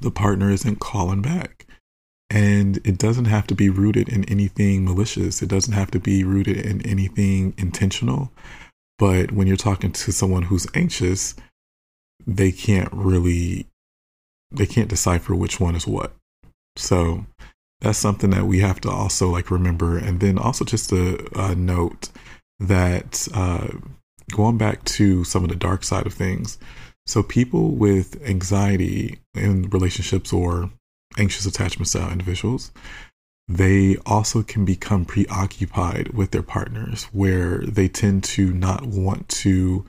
the 0.01 0.11
partner 0.11 0.49
isn't 0.51 0.79
calling 0.79 1.21
back. 1.21 1.65
And 2.29 2.77
it 2.77 2.97
doesn't 2.97 3.25
have 3.25 3.45
to 3.47 3.55
be 3.55 3.69
rooted 3.69 4.09
in 4.09 4.25
anything 4.25 4.83
malicious. 4.83 5.41
It 5.41 5.49
doesn't 5.49 5.73
have 5.73 5.91
to 5.91 5.99
be 5.99 6.23
rooted 6.23 6.57
in 6.57 6.81
anything 6.81 7.53
intentional. 7.57 8.31
But 8.97 9.31
when 9.31 9.47
you're 9.47 9.57
talking 9.57 9.91
to 9.91 10.11
someone 10.11 10.43
who's 10.43 10.67
anxious, 10.73 11.35
they 12.25 12.51
can't 12.51 12.89
really 12.91 13.67
they 14.51 14.65
can't 14.65 14.89
decipher 14.89 15.35
which 15.35 15.59
one 15.59 15.75
is 15.75 15.85
what. 15.85 16.13
So 16.77 17.25
that's 17.81 17.99
something 17.99 18.29
that 18.31 18.45
we 18.45 18.59
have 18.59 18.81
to 18.81 18.89
also 18.89 19.29
like 19.29 19.51
remember. 19.51 19.97
And 19.97 20.19
then 20.19 20.37
also 20.37 20.65
just 20.65 20.91
a, 20.91 21.55
note 21.55 22.09
that 22.59 23.27
uh, 23.33 23.67
going 24.31 24.57
back 24.57 24.83
to 24.85 25.23
some 25.23 25.43
of 25.43 25.49
the 25.49 25.55
dark 25.55 25.83
side 25.83 26.07
of 26.07 26.13
things. 26.13 26.57
So 27.05 27.21
people 27.21 27.71
with 27.71 28.21
anxiety 28.23 29.19
in 29.35 29.69
relationships 29.69 30.33
or 30.33 30.71
anxious 31.17 31.45
attachment 31.45 31.87
style 31.87 32.11
individuals, 32.11 32.71
they 33.47 33.97
also 34.05 34.41
can 34.41 34.65
become 34.65 35.05
preoccupied 35.05 36.09
with 36.09 36.31
their 36.31 36.41
partners 36.41 37.03
where 37.11 37.59
they 37.59 37.87
tend 37.87 38.23
to 38.23 38.51
not 38.53 38.85
want 38.85 39.29
to 39.29 39.85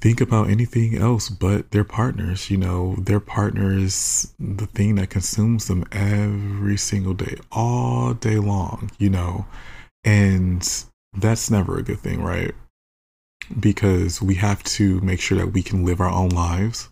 think 0.00 0.20
about 0.20 0.48
anything 0.48 0.96
else 0.96 1.28
but 1.28 1.70
their 1.70 1.84
partners. 1.84 2.50
You 2.50 2.56
know, 2.56 2.96
their 2.96 3.20
partner 3.20 3.72
is 3.72 4.34
the 4.38 4.66
thing 4.66 4.94
that 4.96 5.10
consumes 5.10 5.66
them 5.66 5.84
every 5.92 6.76
single 6.76 7.14
day, 7.14 7.36
all 7.52 8.14
day 8.14 8.38
long, 8.38 8.90
you 8.98 9.10
know, 9.10 9.46
and 10.04 10.66
that's 11.12 11.50
never 11.50 11.78
a 11.78 11.82
good 11.82 12.00
thing, 12.00 12.22
right? 12.22 12.54
Because 13.58 14.22
we 14.22 14.36
have 14.36 14.62
to 14.64 15.00
make 15.00 15.20
sure 15.20 15.38
that 15.38 15.52
we 15.52 15.62
can 15.62 15.84
live 15.84 16.00
our 16.00 16.10
own 16.10 16.30
lives. 16.30 16.88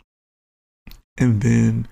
And 1.16 1.42
then 1.42 1.88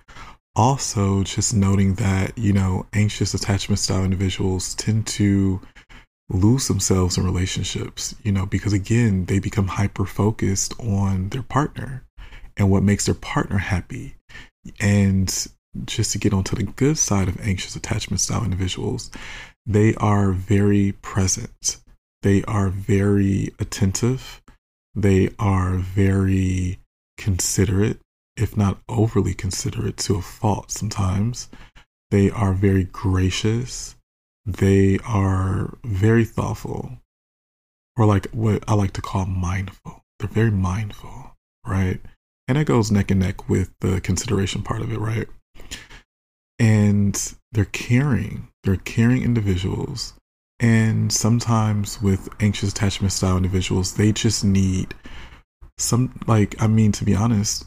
also 0.55 1.23
just 1.23 1.55
noting 1.55 1.95
that, 1.95 2.37
you 2.39 2.53
know, 2.53 2.87
anxious 2.93 3.35
attachment 3.35 3.79
style 3.79 4.05
individuals 4.05 4.75
tend 4.75 5.07
to 5.07 5.61
lose 6.29 6.69
themselves 6.69 7.17
in 7.17 7.25
relationships, 7.25 8.15
you 8.23 8.33
know, 8.33 8.47
because 8.47 8.73
again, 8.73 9.27
they 9.27 9.39
become 9.39 9.69
hyper 9.69 10.05
focused 10.05 10.75
on 10.81 11.29
their 11.29 11.43
partner 11.43 12.05
and 12.57 12.71
what 12.71 12.83
makes 12.83 13.07
their 13.07 13.15
partner 13.15 13.59
happy. 13.59 14.17
And 14.81 15.29
just 15.85 16.13
to 16.13 16.19
get 16.19 16.33
onto 16.33 16.57
the 16.57 16.65
good 16.65 16.99
side 16.99 17.29
of 17.29 17.41
anxious 17.41 17.77
attachment 17.77 18.21
style 18.21 18.45
individuals, 18.45 19.11
they 19.67 19.95
are 19.97 20.33
very 20.33 20.93
present, 21.03 21.79
they 22.23 22.43
are 22.45 22.69
very 22.69 23.53
attentive, 23.59 24.43
they 24.95 25.31
are 25.39 25.77
very 25.77 26.81
considerate, 27.19 27.99
if 28.37 28.57
not 28.57 28.79
overly 28.89 29.35
considerate 29.35 29.97
to 29.99 30.17
a 30.17 30.23
fault 30.23 30.71
sometimes. 30.71 31.49
They 32.11 32.31
are 32.31 32.53
very 32.53 32.85
gracious 32.85 33.96
they 34.47 34.99
are 35.05 35.77
very 35.85 36.25
thoughtful, 36.25 36.99
or 37.97 38.07
like 38.07 38.29
what 38.31 38.63
I 38.69 38.75
like 38.75 38.93
to 38.93 39.03
call 39.03 39.27
mindful. 39.27 40.03
They're 40.19 40.29
very 40.29 40.51
mindful, 40.51 41.35
right? 41.67 42.01
And 42.49 42.57
it 42.57 42.67
goes 42.67 42.93
neck 42.93 43.11
and 43.11 43.21
neck 43.21 43.49
with 43.49 43.73
the 43.81 44.01
consideration 44.01 44.63
part 44.63 44.81
of 44.81 44.93
it, 44.93 45.01
right? 45.01 45.27
And 46.59 47.35
they're 47.53 47.65
caring, 47.67 48.49
they're 48.63 48.77
caring 48.77 49.23
individuals. 49.23 50.15
And 50.61 51.13
sometimes 51.13 52.01
with 52.01 52.29
anxious 52.41 52.71
attachment 52.71 53.13
style 53.13 53.37
individuals, 53.37 53.95
they 53.95 54.13
just 54.13 54.45
need 54.45 54.95
some, 55.77 56.19
like, 56.27 56.55
I 56.63 56.67
mean, 56.67 56.93
to 56.93 57.05
be 57.05 57.15
honest, 57.15 57.67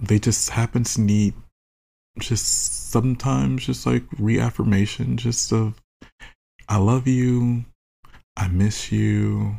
they 0.00 0.20
just 0.20 0.50
happen 0.50 0.84
to 0.84 1.00
need 1.00 1.34
just 2.18 2.90
sometimes 2.90 3.66
just 3.66 3.86
like 3.86 4.04
reaffirmation, 4.18 5.16
just 5.16 5.52
of 5.52 5.80
I 6.68 6.76
love 6.78 7.06
you, 7.06 7.64
I 8.36 8.48
miss 8.48 8.92
you, 8.92 9.58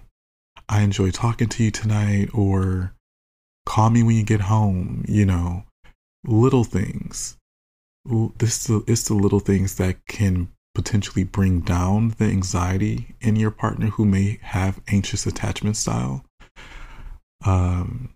I 0.67 0.81
enjoy 0.81 1.11
talking 1.11 1.47
to 1.49 1.63
you 1.63 1.71
tonight, 1.71 2.29
or 2.33 2.93
call 3.65 3.89
me 3.89 4.03
when 4.03 4.15
you 4.15 4.23
get 4.23 4.41
home, 4.41 5.03
you 5.07 5.25
know, 5.25 5.63
little 6.25 6.63
things. 6.63 7.37
This 8.37 8.69
is 8.69 9.03
the 9.05 9.13
little 9.13 9.39
things 9.39 9.75
that 9.75 9.97
can 10.07 10.49
potentially 10.75 11.23
bring 11.23 11.61
down 11.61 12.15
the 12.17 12.25
anxiety 12.25 13.15
in 13.19 13.35
your 13.35 13.51
partner 13.51 13.87
who 13.87 14.05
may 14.05 14.39
have 14.41 14.81
anxious 14.87 15.25
attachment 15.25 15.75
style. 15.77 16.23
Um, 17.45 18.13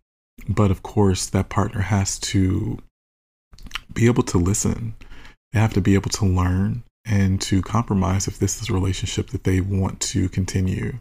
but 0.47 0.71
of 0.71 0.83
course, 0.83 1.27
that 1.27 1.49
partner 1.49 1.81
has 1.81 2.19
to 2.19 2.79
be 3.93 4.05
able 4.07 4.23
to 4.23 4.37
listen. 4.37 4.95
They 5.51 5.59
have 5.59 5.73
to 5.73 5.81
be 5.81 5.93
able 5.93 6.09
to 6.11 6.25
learn 6.25 6.83
and 7.05 7.41
to 7.41 7.61
compromise 7.61 8.27
if 8.27 8.39
this 8.39 8.61
is 8.61 8.69
a 8.69 8.73
relationship 8.73 9.27
that 9.27 9.43
they 9.43 9.61
want 9.61 9.99
to 10.01 10.29
continue. 10.29 10.99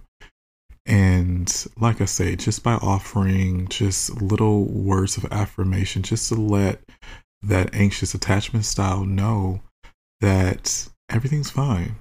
And 0.84 1.66
like 1.78 2.00
I 2.00 2.06
say, 2.06 2.34
just 2.34 2.62
by 2.62 2.74
offering 2.74 3.68
just 3.68 4.20
little 4.20 4.64
words 4.64 5.16
of 5.16 5.30
affirmation, 5.32 6.02
just 6.02 6.28
to 6.28 6.34
let 6.34 6.80
that 7.42 7.74
anxious 7.74 8.14
attachment 8.14 8.64
style 8.64 9.04
know 9.04 9.60
that 10.20 10.88
everything's 11.08 11.50
fine. 11.50 11.96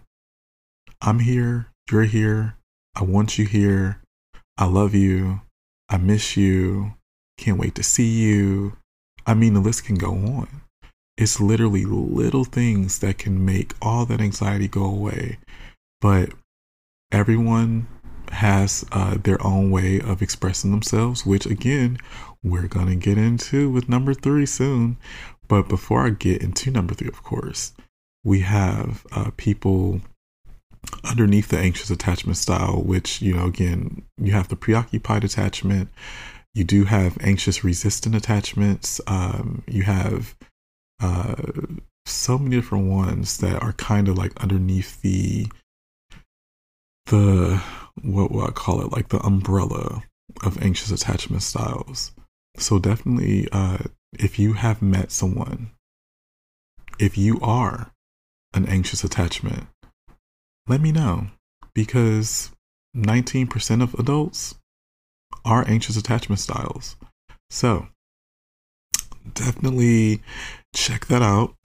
I'm 1.01 1.19
here, 1.19 1.67
you're 1.91 2.03
here, 2.03 2.55
I 2.95 3.03
want 3.03 3.37
you 3.37 3.45
here, 3.45 4.01
I 4.57 4.65
love 4.65 4.93
you, 4.93 5.41
I 5.89 5.97
miss 5.97 6.37
you, 6.37 6.93
can't 7.37 7.57
wait 7.59 7.75
to 7.75 7.83
see 7.83 8.07
you. 8.07 8.77
I 9.25 9.33
mean, 9.33 9.53
the 9.53 9.59
list 9.59 9.85
can 9.85 9.95
go 9.95 10.11
on. 10.11 10.47
It's 11.21 11.39
literally 11.39 11.85
little 11.85 12.45
things 12.45 12.97
that 12.97 13.19
can 13.19 13.45
make 13.45 13.75
all 13.79 14.07
that 14.07 14.19
anxiety 14.19 14.67
go 14.67 14.83
away. 14.83 15.37
But 16.01 16.31
everyone 17.11 17.87
has 18.31 18.83
uh, 18.91 19.17
their 19.21 19.37
own 19.45 19.69
way 19.69 20.01
of 20.01 20.23
expressing 20.23 20.71
themselves, 20.71 21.23
which 21.23 21.45
again, 21.45 21.99
we're 22.41 22.67
going 22.67 22.87
to 22.87 22.95
get 22.95 23.19
into 23.19 23.69
with 23.69 23.87
number 23.87 24.15
three 24.15 24.47
soon. 24.47 24.97
But 25.47 25.69
before 25.69 26.07
I 26.07 26.09
get 26.09 26.41
into 26.41 26.71
number 26.71 26.95
three, 26.95 27.09
of 27.09 27.21
course, 27.21 27.73
we 28.23 28.39
have 28.39 29.05
uh, 29.11 29.29
people 29.37 30.01
underneath 31.07 31.49
the 31.49 31.59
anxious 31.59 31.91
attachment 31.91 32.37
style, 32.37 32.81
which, 32.81 33.21
you 33.21 33.35
know, 33.35 33.45
again, 33.45 34.01
you 34.17 34.31
have 34.31 34.47
the 34.47 34.55
preoccupied 34.55 35.23
attachment, 35.23 35.89
you 36.55 36.63
do 36.63 36.85
have 36.85 37.15
anxious 37.21 37.63
resistant 37.63 38.15
attachments, 38.15 38.99
um, 39.05 39.61
you 39.67 39.83
have 39.83 40.35
uh, 41.01 41.35
so 42.05 42.37
many 42.37 42.55
different 42.55 42.89
ones 42.89 43.37
that 43.37 43.61
are 43.61 43.73
kind 43.73 44.07
of 44.07 44.17
like 44.17 44.39
underneath 44.41 45.01
the 45.01 45.47
the 47.07 47.61
what 48.01 48.31
will 48.31 48.45
I 48.45 48.51
call 48.51 48.81
it 48.81 48.91
like 48.91 49.09
the 49.09 49.19
umbrella 49.19 50.03
of 50.43 50.61
anxious 50.61 50.91
attachment 50.91 51.43
styles. 51.43 52.11
So 52.57 52.79
definitely, 52.79 53.47
uh, 53.51 53.79
if 54.13 54.39
you 54.39 54.53
have 54.53 54.81
met 54.81 55.11
someone, 55.11 55.71
if 56.99 57.17
you 57.17 57.39
are 57.41 57.91
an 58.53 58.65
anxious 58.67 59.03
attachment, 59.03 59.67
let 60.67 60.81
me 60.81 60.91
know 60.91 61.27
because 61.73 62.51
19% 62.95 63.81
of 63.81 63.93
adults 63.95 64.55
are 65.45 65.67
anxious 65.67 65.97
attachment 65.97 66.39
styles. 66.39 66.95
So 67.49 67.87
definitely 69.33 70.21
check 70.73 71.05
that 71.07 71.21
out. 71.21 71.55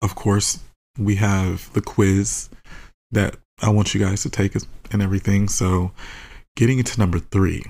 Of 0.00 0.14
course, 0.14 0.60
we 0.98 1.16
have 1.16 1.72
the 1.72 1.80
quiz 1.80 2.50
that 3.10 3.36
I 3.60 3.70
want 3.70 3.94
you 3.94 4.00
guys 4.00 4.22
to 4.22 4.30
take 4.30 4.54
and 4.90 5.02
everything. 5.02 5.48
So, 5.48 5.92
getting 6.56 6.78
into 6.78 6.98
number 6.98 7.18
three, 7.18 7.64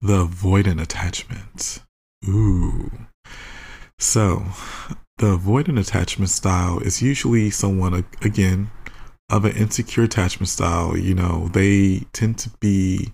the 0.00 0.26
avoidant 0.26 0.80
attachment. 0.80 1.80
Ooh. 2.28 2.90
So, 3.98 4.44
the 5.18 5.36
avoidant 5.36 5.78
attachment 5.78 6.30
style 6.30 6.78
is 6.78 7.02
usually 7.02 7.50
someone, 7.50 8.04
again, 8.22 8.70
of 9.28 9.44
an 9.44 9.56
insecure 9.56 10.04
attachment 10.04 10.48
style. 10.48 10.96
You 10.96 11.14
know, 11.14 11.48
they 11.48 12.06
tend 12.12 12.38
to 12.38 12.50
be 12.60 13.12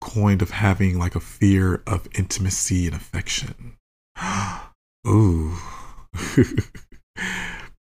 coined 0.00 0.42
of 0.42 0.50
having 0.50 0.98
like 0.98 1.14
a 1.14 1.20
fear 1.20 1.82
of 1.86 2.08
intimacy 2.14 2.86
and 2.86 2.96
affection. 2.96 3.76
Ooh. 5.06 5.56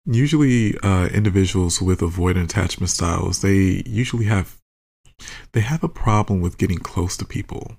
usually 0.07 0.79
uh, 0.79 1.07
individuals 1.09 1.81
with 1.81 2.01
avoidant 2.01 2.45
attachment 2.45 2.91
styles 2.91 3.43
they 3.43 3.83
usually 3.87 4.25
have 4.25 4.61
they 5.53 5.61
have 5.61 5.85
a 5.85 5.89
problem 5.89 6.41
with 6.41 6.59
getting 6.59 6.79
close 6.79 7.17
to 7.19 7.25
people. 7.25 7.77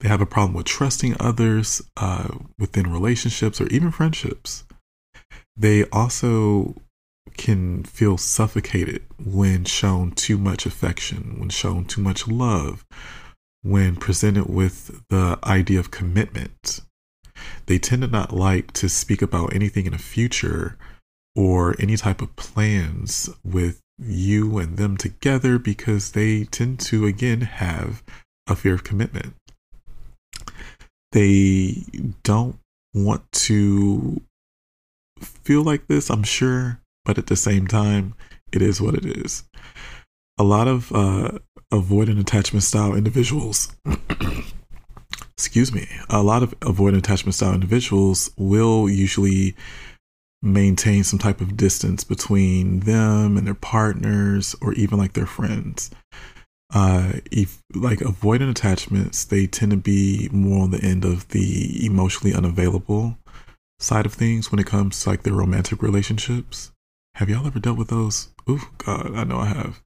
They 0.00 0.08
have 0.08 0.20
a 0.20 0.26
problem 0.26 0.54
with 0.54 0.66
trusting 0.66 1.16
others 1.20 1.82
uh, 1.96 2.28
within 2.58 2.92
relationships 2.92 3.60
or 3.60 3.66
even 3.68 3.90
friendships. 3.90 4.64
They 5.56 5.84
also 5.86 6.74
can 7.36 7.84
feel 7.84 8.18
suffocated 8.18 9.02
when 9.18 9.64
shown 9.64 10.10
too 10.10 10.36
much 10.36 10.66
affection 10.66 11.38
when 11.38 11.48
shown 11.48 11.84
too 11.84 12.00
much 12.00 12.28
love 12.28 12.84
when 13.62 13.96
presented 13.96 14.46
with 14.46 15.02
the 15.08 15.38
idea 15.44 15.78
of 15.78 15.90
commitment 15.90 16.80
they 17.66 17.78
tend 17.78 18.02
to 18.02 18.08
not 18.08 18.34
like 18.34 18.72
to 18.72 18.88
speak 18.88 19.22
about 19.22 19.54
anything 19.54 19.86
in 19.86 19.92
the 19.92 19.98
future 19.98 20.76
or 21.34 21.74
any 21.78 21.96
type 21.96 22.20
of 22.20 22.34
plans 22.36 23.30
with 23.44 23.80
you 23.98 24.58
and 24.58 24.76
them 24.76 24.96
together 24.96 25.58
because 25.58 26.12
they 26.12 26.44
tend 26.44 26.80
to, 26.80 27.06
again, 27.06 27.42
have 27.42 28.02
a 28.46 28.56
fear 28.56 28.74
of 28.74 28.84
commitment. 28.84 29.34
They 31.12 31.84
don't 32.22 32.58
want 32.94 33.30
to 33.32 34.20
feel 35.20 35.62
like 35.62 35.86
this, 35.86 36.10
I'm 36.10 36.22
sure, 36.22 36.80
but 37.04 37.18
at 37.18 37.26
the 37.26 37.36
same 37.36 37.66
time, 37.66 38.14
it 38.52 38.62
is 38.62 38.80
what 38.80 38.94
it 38.94 39.04
is. 39.04 39.44
A 40.38 40.42
lot 40.42 40.68
of 40.68 40.92
uh, 40.92 41.38
avoidant 41.72 42.20
attachment 42.20 42.62
style 42.62 42.94
individuals 42.94 43.74
excuse 45.36 45.72
me, 45.72 45.88
a 46.08 46.22
lot 46.22 46.42
of 46.42 46.58
avoidant 46.60 46.98
attachment 46.98 47.34
style 47.34 47.54
individuals 47.54 48.30
will 48.36 48.88
usually 48.88 49.56
maintain 50.42 51.04
some 51.04 51.18
type 51.18 51.40
of 51.40 51.56
distance 51.56 52.02
between 52.04 52.80
them 52.80 53.36
and 53.36 53.46
their 53.46 53.54
partners 53.54 54.56
or 54.60 54.72
even 54.74 54.98
like 54.98 55.12
their 55.12 55.26
friends. 55.26 55.90
Uh, 56.74 57.12
if 57.30 57.62
like 57.74 57.98
avoidant 57.98 58.50
attachments, 58.50 59.24
they 59.24 59.46
tend 59.46 59.70
to 59.70 59.76
be 59.76 60.28
more 60.32 60.62
on 60.64 60.70
the 60.70 60.82
end 60.82 61.04
of 61.04 61.28
the 61.28 61.84
emotionally 61.84 62.34
unavailable 62.34 63.16
side 63.78 64.06
of 64.06 64.14
things 64.14 64.50
when 64.50 64.58
it 64.58 64.66
comes 64.66 65.02
to 65.02 65.10
like 65.10 65.22
their 65.22 65.34
romantic 65.34 65.82
relationships. 65.82 66.72
Have 67.16 67.28
y'all 67.28 67.46
ever 67.46 67.58
dealt 67.58 67.78
with 67.78 67.88
those? 67.88 68.30
Oh 68.48 68.70
God, 68.78 69.14
I 69.14 69.24
know 69.24 69.38
I 69.38 69.46
have. 69.46 69.82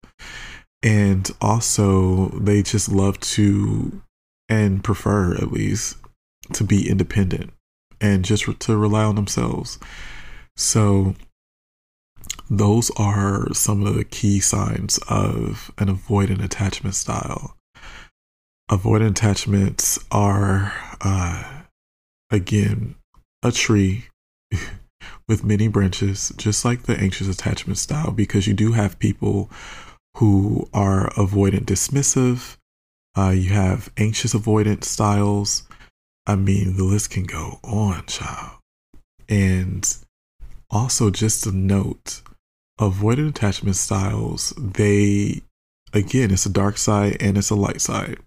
And 0.82 1.28
also, 1.40 2.28
they 2.28 2.62
just 2.62 2.88
love 2.88 3.18
to 3.20 4.00
and 4.48 4.84
prefer 4.84 5.34
at 5.34 5.52
least 5.52 5.96
to 6.52 6.64
be 6.64 6.88
independent 6.88 7.52
and 8.00 8.24
just 8.24 8.46
re- 8.46 8.54
to 8.54 8.76
rely 8.76 9.04
on 9.04 9.14
themselves. 9.14 9.78
So 10.56 11.14
those 12.48 12.90
are 12.96 13.52
some 13.52 13.86
of 13.86 13.94
the 13.94 14.04
key 14.04 14.40
signs 14.40 14.98
of 15.08 15.72
an 15.78 15.88
avoidant 15.88 16.44
attachment 16.44 16.94
style. 16.94 17.56
Avoidant 18.70 19.10
attachments 19.10 19.98
are, 20.10 20.72
uh, 21.00 21.62
again, 22.30 22.96
a 23.42 23.52
tree 23.52 24.06
with 25.28 25.44
many 25.44 25.68
branches, 25.68 26.32
just 26.36 26.64
like 26.64 26.82
the 26.82 26.96
anxious 26.96 27.28
attachment 27.28 27.78
style, 27.78 28.10
because 28.10 28.46
you 28.46 28.54
do 28.54 28.72
have 28.72 28.98
people 28.98 29.50
who 30.16 30.68
are 30.72 31.10
avoidant 31.14 31.64
dismissive 31.64 32.56
uh, 33.16 33.30
you 33.30 33.50
have 33.50 33.90
anxious 33.96 34.34
avoidant 34.34 34.84
styles. 34.84 35.62
I 36.26 36.36
mean, 36.36 36.76
the 36.76 36.84
list 36.84 37.10
can 37.10 37.24
go 37.24 37.60
on, 37.64 38.04
child. 38.06 38.58
And 39.28 39.86
also, 40.70 41.10
just 41.10 41.46
a 41.46 41.52
note 41.52 42.22
avoidant 42.78 43.30
attachment 43.30 43.76
styles, 43.76 44.52
they, 44.56 45.42
again, 45.92 46.30
it's 46.30 46.46
a 46.46 46.50
dark 46.50 46.76
side 46.76 47.16
and 47.20 47.38
it's 47.38 47.50
a 47.50 47.54
light 47.54 47.80
side. 47.80 48.18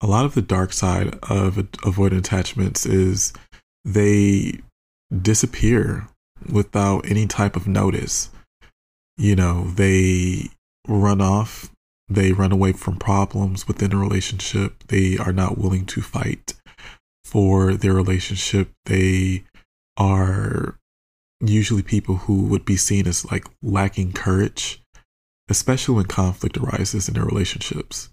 A 0.00 0.06
lot 0.06 0.24
of 0.24 0.34
the 0.34 0.42
dark 0.42 0.72
side 0.72 1.08
of 1.28 1.56
avoidant 1.56 2.18
attachments 2.18 2.86
is 2.86 3.32
they 3.84 4.60
disappear 5.22 6.08
without 6.50 7.08
any 7.08 7.26
type 7.26 7.56
of 7.56 7.66
notice. 7.66 8.30
You 9.16 9.36
know, 9.36 9.64
they 9.64 10.48
run 10.88 11.20
off 11.20 11.70
they 12.08 12.32
run 12.32 12.52
away 12.52 12.72
from 12.72 12.96
problems 12.96 13.66
within 13.66 13.92
a 13.92 13.96
relationship. 13.96 14.84
They 14.88 15.16
are 15.16 15.32
not 15.32 15.58
willing 15.58 15.86
to 15.86 16.02
fight 16.02 16.54
for 17.24 17.74
their 17.74 17.94
relationship. 17.94 18.70
They 18.84 19.44
are 19.96 20.78
usually 21.40 21.82
people 21.82 22.16
who 22.16 22.44
would 22.44 22.64
be 22.64 22.76
seen 22.76 23.06
as 23.06 23.30
like 23.30 23.46
lacking 23.62 24.12
courage, 24.12 24.82
especially 25.48 25.96
when 25.96 26.06
conflict 26.06 26.56
arises 26.56 27.08
in 27.08 27.14
their 27.14 27.24
relationships. 27.24 28.10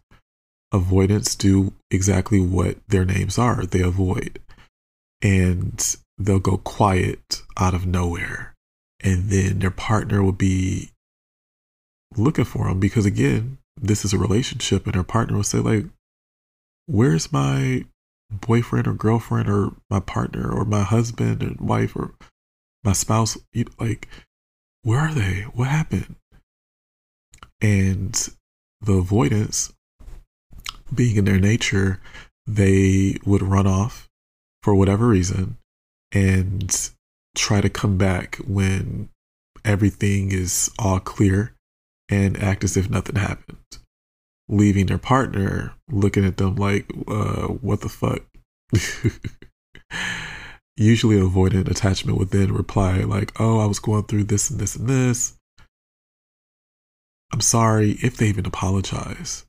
Avoidance 0.74 1.36
do 1.36 1.74
exactly 1.90 2.40
what 2.40 2.78
their 2.88 3.04
names 3.04 3.38
are 3.38 3.66
they 3.66 3.82
avoid. 3.82 4.40
And 5.22 5.96
they'll 6.18 6.40
go 6.40 6.58
quiet 6.58 7.42
out 7.58 7.74
of 7.74 7.86
nowhere. 7.86 8.54
And 9.04 9.30
then 9.30 9.60
their 9.60 9.72
partner 9.72 10.24
will 10.24 10.32
be 10.32 10.92
looking 12.16 12.46
for 12.46 12.68
them 12.68 12.80
because, 12.80 13.06
again, 13.06 13.58
this 13.82 14.06
is 14.06 14.14
a 14.14 14.18
relationship, 14.18 14.86
and 14.86 14.96
her 14.96 15.04
partner 15.04 15.36
will 15.38 15.44
say, 15.44 15.60
like, 15.60 15.86
where's 16.86 17.32
my 17.32 17.86
boyfriend 18.30 18.88
or 18.88 18.94
girlfriend 18.94 19.50
or 19.50 19.74
my 19.90 20.00
partner 20.00 20.50
or 20.50 20.64
my 20.64 20.84
husband 20.84 21.42
and 21.42 21.60
wife 21.60 21.96
or 21.96 22.14
my 22.84 22.94
spouse? 22.94 23.38
Like 23.80 24.08
where 24.84 25.00
are 25.00 25.14
they? 25.14 25.42
What 25.54 25.68
happened? 25.68 26.16
And 27.62 28.30
the 28.82 28.94
avoidance 28.94 29.74
being 30.94 31.18
in 31.18 31.26
their 31.26 31.40
nature 31.40 32.00
they 32.48 33.18
would 33.26 33.44
run 33.44 33.68
off 33.68 34.10
for 34.64 34.74
whatever 34.74 35.08
reason 35.08 35.58
and 36.12 36.92
try 37.36 37.62
to 37.62 37.70
come 37.70 37.98
back 37.98 38.38
when 38.46 39.10
everything 39.64 40.32
is 40.32 40.72
all 40.80 41.00
clear 41.00 41.54
and 42.12 42.38
act 42.38 42.64
as 42.64 42.78
if 42.78 42.90
nothing 42.90 43.16
happened 43.16 43.58
leaving 44.52 44.86
their 44.86 44.98
partner 44.98 45.74
looking 45.90 46.26
at 46.26 46.38
them 46.38 46.56
like, 46.56 46.86
uh, 47.08 47.48
what 47.48 47.82
the 47.82 47.90
fuck? 47.90 48.22
Usually 50.78 51.16
avoidant 51.16 51.70
attachment 51.70 52.18
would 52.18 52.32
then 52.32 52.54
reply 52.54 53.00
like, 53.00 53.32
oh, 53.40 53.60
I 53.60 53.66
was 53.66 53.80
going 53.80 54.04
through 54.04 54.26
this 54.26 54.50
and 54.50 54.60
this 54.60 54.76
and 54.76 54.88
this. 54.88 55.38
I'm 57.34 57.42
sorry 57.42 57.92
if 58.04 58.18
they 58.18 58.28
even 58.28 58.46
apologize. 58.46 59.46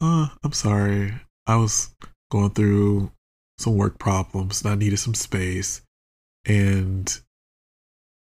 Uh, 0.00 0.28
I'm 0.42 0.52
sorry. 0.52 1.14
I 1.46 1.56
was 1.56 1.94
going 2.30 2.50
through 2.50 3.12
some 3.58 3.76
work 3.76 3.98
problems 3.98 4.62
and 4.62 4.72
I 4.72 4.74
needed 4.74 4.98
some 4.98 5.14
space. 5.14 5.82
And 6.44 7.20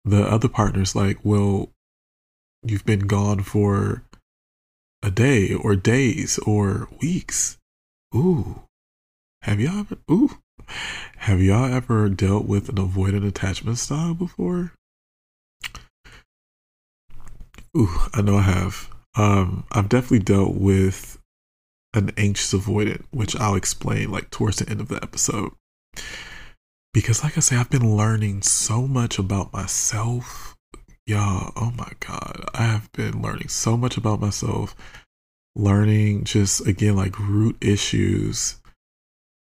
the 0.06 0.24
other 0.24 0.48
partner's 0.48 0.96
like, 0.96 1.20
well, 1.24 1.70
you've 2.64 2.86
been 2.86 3.08
gone 3.08 3.42
for 3.44 4.04
a 5.04 5.12
day 5.12 5.54
or 5.54 5.76
days 5.76 6.38
or 6.40 6.88
weeks. 7.02 7.58
Ooh. 8.16 8.64
Have 9.44 9.60
y'all 9.60 9.80
ever 9.80 9.98
ooh 10.10 10.38
have 11.18 11.42
y'all 11.42 11.72
ever 11.72 12.10
dealt 12.10 12.46
with 12.46 12.70
an 12.70 12.76
avoidant 12.76 13.28
attachment 13.28 13.78
style 13.78 14.14
before? 14.14 14.74
Ooh, 17.78 17.90
I 18.14 18.22
know 18.22 18.38
I 18.38 18.42
have. 18.42 18.90
Um, 19.16 19.66
I've 19.72 19.90
definitely 19.90 20.20
dealt 20.20 20.56
with 20.56 21.20
an 21.94 22.12
anxious 22.18 22.54
avoidant, 22.54 23.04
which 23.12 23.36
I'll 23.36 23.56
explain 23.56 24.12
like 24.12 24.30
towards 24.30 24.58
the 24.58 24.70
end 24.70 24.82
of 24.82 24.88
the 24.88 25.02
episode. 25.02 25.52
Because 26.94 27.24
like 27.24 27.38
I 27.38 27.42
say, 27.42 27.56
I've 27.56 27.70
been 27.70 27.96
learning 27.96 28.42
so 28.42 28.88
much 28.88 29.18
about 29.18 29.54
myself 29.54 30.58
y'all, 31.06 31.52
oh 31.56 31.72
my 31.78 31.92
God, 32.00 32.46
I 32.54 32.64
have 32.64 32.92
been 32.92 33.22
learning 33.22 33.50
so 33.50 33.78
much 33.78 33.98
about 33.98 34.22
myself, 34.22 34.76
learning 35.56 36.24
just 36.24 36.66
again, 36.68 36.96
like 36.96 37.18
root 37.20 37.58
issues, 37.62 38.62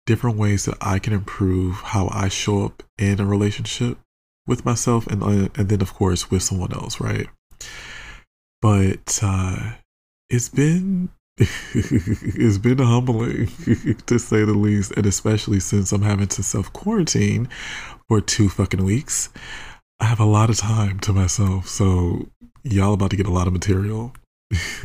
different 0.06 0.36
ways 0.36 0.64
that 0.66 0.78
I 0.80 0.98
can 0.98 1.12
improve 1.12 1.76
how 1.76 2.08
I 2.12 2.28
show 2.28 2.64
up 2.64 2.82
in 2.98 3.20
a 3.20 3.24
relationship 3.24 3.98
with 4.46 4.64
myself 4.64 5.06
and, 5.06 5.22
uh, 5.22 5.48
and 5.56 5.68
then, 5.68 5.80
of 5.80 5.94
course, 5.94 6.30
with 6.30 6.42
someone 6.42 6.72
else, 6.72 7.00
right? 7.00 7.26
But 8.60 9.18
uh, 9.22 9.72
it's 10.30 10.48
been 10.48 11.10
it's 11.38 12.58
been 12.58 12.78
humbling 12.78 13.46
to 14.06 14.18
say 14.18 14.44
the 14.44 14.54
least, 14.54 14.92
and 14.92 15.04
especially 15.04 15.58
since 15.58 15.90
I'm 15.90 16.02
having 16.02 16.28
to 16.28 16.42
self 16.42 16.72
quarantine 16.72 17.48
for 18.08 18.20
two 18.20 18.48
fucking 18.48 18.84
weeks. 18.84 19.30
I 20.04 20.08
have 20.08 20.20
a 20.20 20.26
lot 20.26 20.50
of 20.50 20.58
time 20.58 21.00
to 21.00 21.14
myself, 21.14 21.66
so 21.66 22.28
y'all 22.62 22.92
about 22.92 23.08
to 23.12 23.16
get 23.16 23.26
a 23.26 23.32
lot 23.32 23.46
of 23.46 23.54
material. 23.54 24.12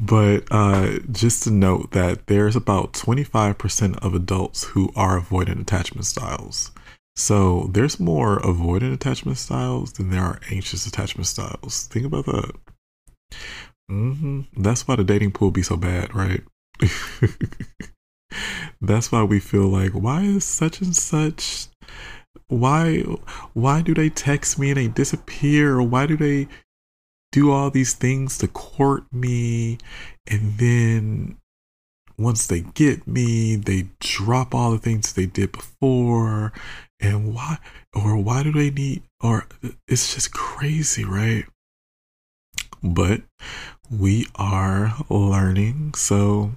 but 0.00 0.44
uh, 0.50 1.00
just 1.12 1.42
to 1.42 1.50
note 1.50 1.90
that 1.90 2.26
there's 2.26 2.56
about 2.56 2.94
25% 2.94 4.02
of 4.02 4.14
adults 4.14 4.64
who 4.64 4.90
are 4.96 5.20
avoidant 5.20 5.60
attachment 5.60 6.06
styles. 6.06 6.70
So 7.16 7.68
there's 7.70 8.00
more 8.00 8.40
avoidant 8.40 8.94
attachment 8.94 9.36
styles 9.36 9.92
than 9.92 10.08
there 10.08 10.22
are 10.22 10.40
anxious 10.50 10.86
attachment 10.86 11.26
styles. 11.26 11.86
Think 11.88 12.06
about 12.06 12.24
that. 12.24 12.52
Mm-hmm. 13.90 14.40
That's 14.56 14.88
why 14.88 14.96
the 14.96 15.04
dating 15.04 15.32
pool 15.32 15.50
be 15.50 15.62
so 15.62 15.76
bad, 15.76 16.14
right? 16.14 16.42
That's 18.80 19.12
why 19.12 19.22
we 19.24 19.38
feel 19.38 19.68
like, 19.68 19.90
why 19.90 20.22
is 20.22 20.46
such 20.46 20.80
and 20.80 20.96
such 20.96 21.66
why 22.48 22.98
why 23.54 23.82
do 23.82 23.94
they 23.94 24.10
text 24.10 24.58
me 24.58 24.70
and 24.70 24.78
they 24.78 24.88
disappear? 24.88 25.80
Why 25.82 26.06
do 26.06 26.16
they 26.16 26.48
do 27.32 27.52
all 27.52 27.70
these 27.70 27.94
things 27.94 28.38
to 28.38 28.48
court 28.48 29.04
me? 29.12 29.78
And 30.26 30.58
then 30.58 31.36
once 32.18 32.46
they 32.46 32.60
get 32.60 33.06
me 33.06 33.56
they 33.56 33.88
drop 34.00 34.54
all 34.54 34.72
the 34.72 34.78
things 34.78 35.12
they 35.12 35.26
did 35.26 35.52
before. 35.52 36.52
And 37.00 37.34
why 37.34 37.58
or 37.94 38.16
why 38.16 38.42
do 38.42 38.52
they 38.52 38.70
need 38.70 39.02
or 39.22 39.46
it's 39.88 40.14
just 40.14 40.32
crazy 40.32 41.04
right? 41.04 41.46
But 42.82 43.22
we 43.90 44.26
are 44.36 44.94
learning. 45.08 45.94
So 45.94 46.52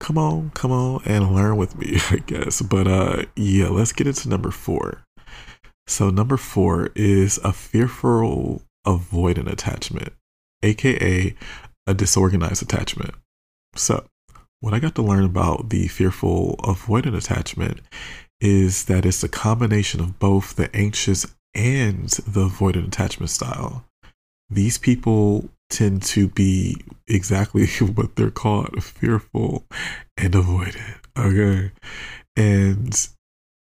come 0.00 0.18
on 0.18 0.50
come 0.50 0.72
on 0.72 1.00
and 1.04 1.34
learn 1.34 1.56
with 1.56 1.78
me 1.78 1.98
i 2.10 2.16
guess 2.16 2.60
but 2.62 2.88
uh 2.88 3.22
yeah 3.36 3.68
let's 3.68 3.92
get 3.92 4.06
into 4.06 4.28
number 4.28 4.50
four 4.50 5.04
so, 5.90 6.08
number 6.08 6.36
four 6.36 6.90
is 6.94 7.38
a 7.42 7.52
fearful 7.52 8.62
avoidant 8.86 9.50
attachment, 9.50 10.12
aka 10.62 11.34
a 11.84 11.94
disorganized 11.94 12.62
attachment. 12.62 13.12
So, 13.74 14.06
what 14.60 14.72
I 14.72 14.78
got 14.78 14.94
to 14.94 15.02
learn 15.02 15.24
about 15.24 15.70
the 15.70 15.88
fearful 15.88 16.54
avoidant 16.62 17.16
attachment 17.16 17.80
is 18.40 18.84
that 18.84 19.04
it's 19.04 19.24
a 19.24 19.28
combination 19.28 20.00
of 20.00 20.20
both 20.20 20.54
the 20.54 20.74
anxious 20.76 21.26
and 21.56 22.08
the 22.08 22.48
avoidant 22.48 22.86
attachment 22.86 23.30
style. 23.30 23.84
These 24.48 24.78
people 24.78 25.48
tend 25.70 26.02
to 26.02 26.28
be 26.28 26.76
exactly 27.08 27.66
what 27.94 28.16
they're 28.16 28.30
called 28.30 28.82
fearful 28.82 29.64
and 30.16 30.34
avoidant. 30.34 30.98
Okay. 31.16 31.72
And 32.36 33.08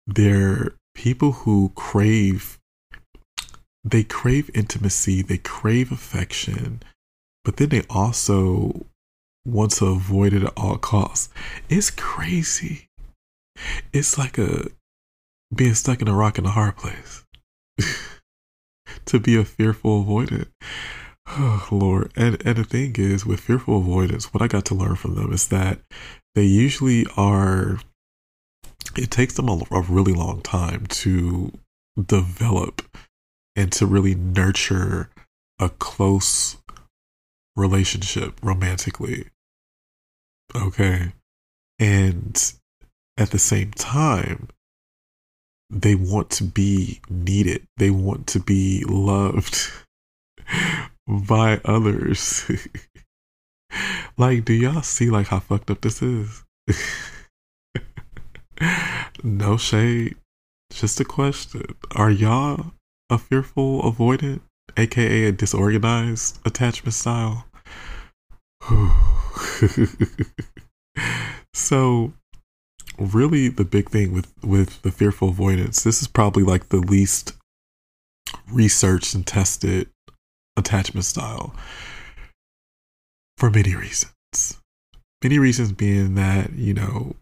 they're 0.06 0.72
people 0.94 1.32
who 1.32 1.72
crave 1.74 2.58
they 3.84 4.04
crave 4.04 4.48
intimacy, 4.54 5.22
they 5.22 5.38
crave 5.38 5.90
affection, 5.90 6.80
but 7.44 7.56
then 7.56 7.70
they 7.70 7.82
also 7.90 8.86
want 9.44 9.72
to 9.72 9.86
avoid 9.86 10.32
it 10.32 10.44
at 10.44 10.52
all 10.56 10.78
costs. 10.78 11.30
It's 11.68 11.90
crazy. 11.90 12.86
It's 13.92 14.16
like 14.16 14.38
a 14.38 14.68
being 15.54 15.74
stuck 15.74 16.00
in 16.00 16.08
a 16.08 16.14
rock 16.14 16.38
in 16.38 16.46
a 16.46 16.50
hard 16.50 16.76
place. 16.76 17.24
to 19.06 19.18
be 19.18 19.36
a 19.36 19.44
fearful 19.44 20.04
avoidant. 20.04 20.48
Lord. 21.70 22.12
And 22.16 22.44
and 22.46 22.56
the 22.56 22.64
thing 22.64 22.94
is 22.96 23.24
with 23.24 23.40
fearful 23.40 23.78
avoidance, 23.78 24.32
what 24.32 24.42
I 24.42 24.48
got 24.48 24.64
to 24.66 24.74
learn 24.74 24.96
from 24.96 25.14
them 25.14 25.32
is 25.32 25.48
that 25.48 25.80
they 26.34 26.44
usually 26.44 27.06
are 27.16 27.78
it 28.96 29.10
takes 29.10 29.34
them 29.34 29.48
a, 29.48 29.60
a 29.70 29.80
really 29.82 30.12
long 30.12 30.42
time 30.42 30.86
to 30.86 31.52
develop 32.06 32.82
and 33.56 33.72
to 33.72 33.86
really 33.86 34.14
nurture 34.14 35.08
a 35.58 35.68
close 35.68 36.56
relationship 37.56 38.38
romantically. 38.42 39.26
Okay. 40.54 41.12
And 41.78 42.52
at 43.16 43.30
the 43.30 43.38
same 43.38 43.70
time, 43.72 44.48
they 45.70 45.94
want 45.94 46.30
to 46.30 46.44
be 46.44 47.00
needed, 47.08 47.66
they 47.78 47.90
want 47.90 48.26
to 48.28 48.40
be 48.40 48.84
loved 48.86 49.70
by 51.20 51.60
others. 51.64 52.50
like, 54.16 54.44
do 54.44 54.52
y'all 54.52 54.82
see 54.82 55.10
like 55.10 55.28
how 55.28 55.40
fucked 55.40 55.70
up 55.70 55.80
this 55.80 56.02
is? 56.02 56.44
no 59.22 59.56
shade. 59.56 60.16
Just 60.70 61.00
a 61.00 61.04
question. 61.04 61.62
Are 61.94 62.10
y'all 62.10 62.72
a 63.10 63.18
fearful 63.18 63.82
avoidant, 63.82 64.40
aka 64.76 65.26
a 65.26 65.32
disorganized 65.32 66.38
attachment 66.46 66.94
style? 66.94 67.46
so 71.54 72.12
really 72.98 73.48
the 73.48 73.64
big 73.64 73.90
thing 73.90 74.12
with 74.12 74.32
with 74.42 74.82
the 74.82 74.92
fearful 74.92 75.30
avoidance 75.30 75.82
this 75.82 76.02
is 76.02 76.08
probably 76.08 76.42
like 76.42 76.68
the 76.68 76.76
least 76.76 77.32
researched 78.50 79.14
and 79.14 79.26
tested 79.26 79.88
attachment 80.56 81.04
style 81.04 81.54
for 83.36 83.50
many 83.50 83.74
reasons 83.74 84.60
many 85.22 85.38
reasons 85.38 85.72
being 85.72 86.14
that 86.14 86.52
you 86.52 86.74
know 86.74 87.16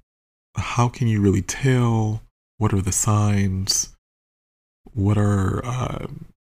how 0.57 0.89
can 0.89 1.07
you 1.07 1.21
really 1.21 1.43
tell 1.43 2.23
what 2.59 2.73
are 2.75 2.83
the 2.83 2.93
signs 2.93 3.95
what 4.93 5.17
are 5.17 5.65
uh, 5.65 6.07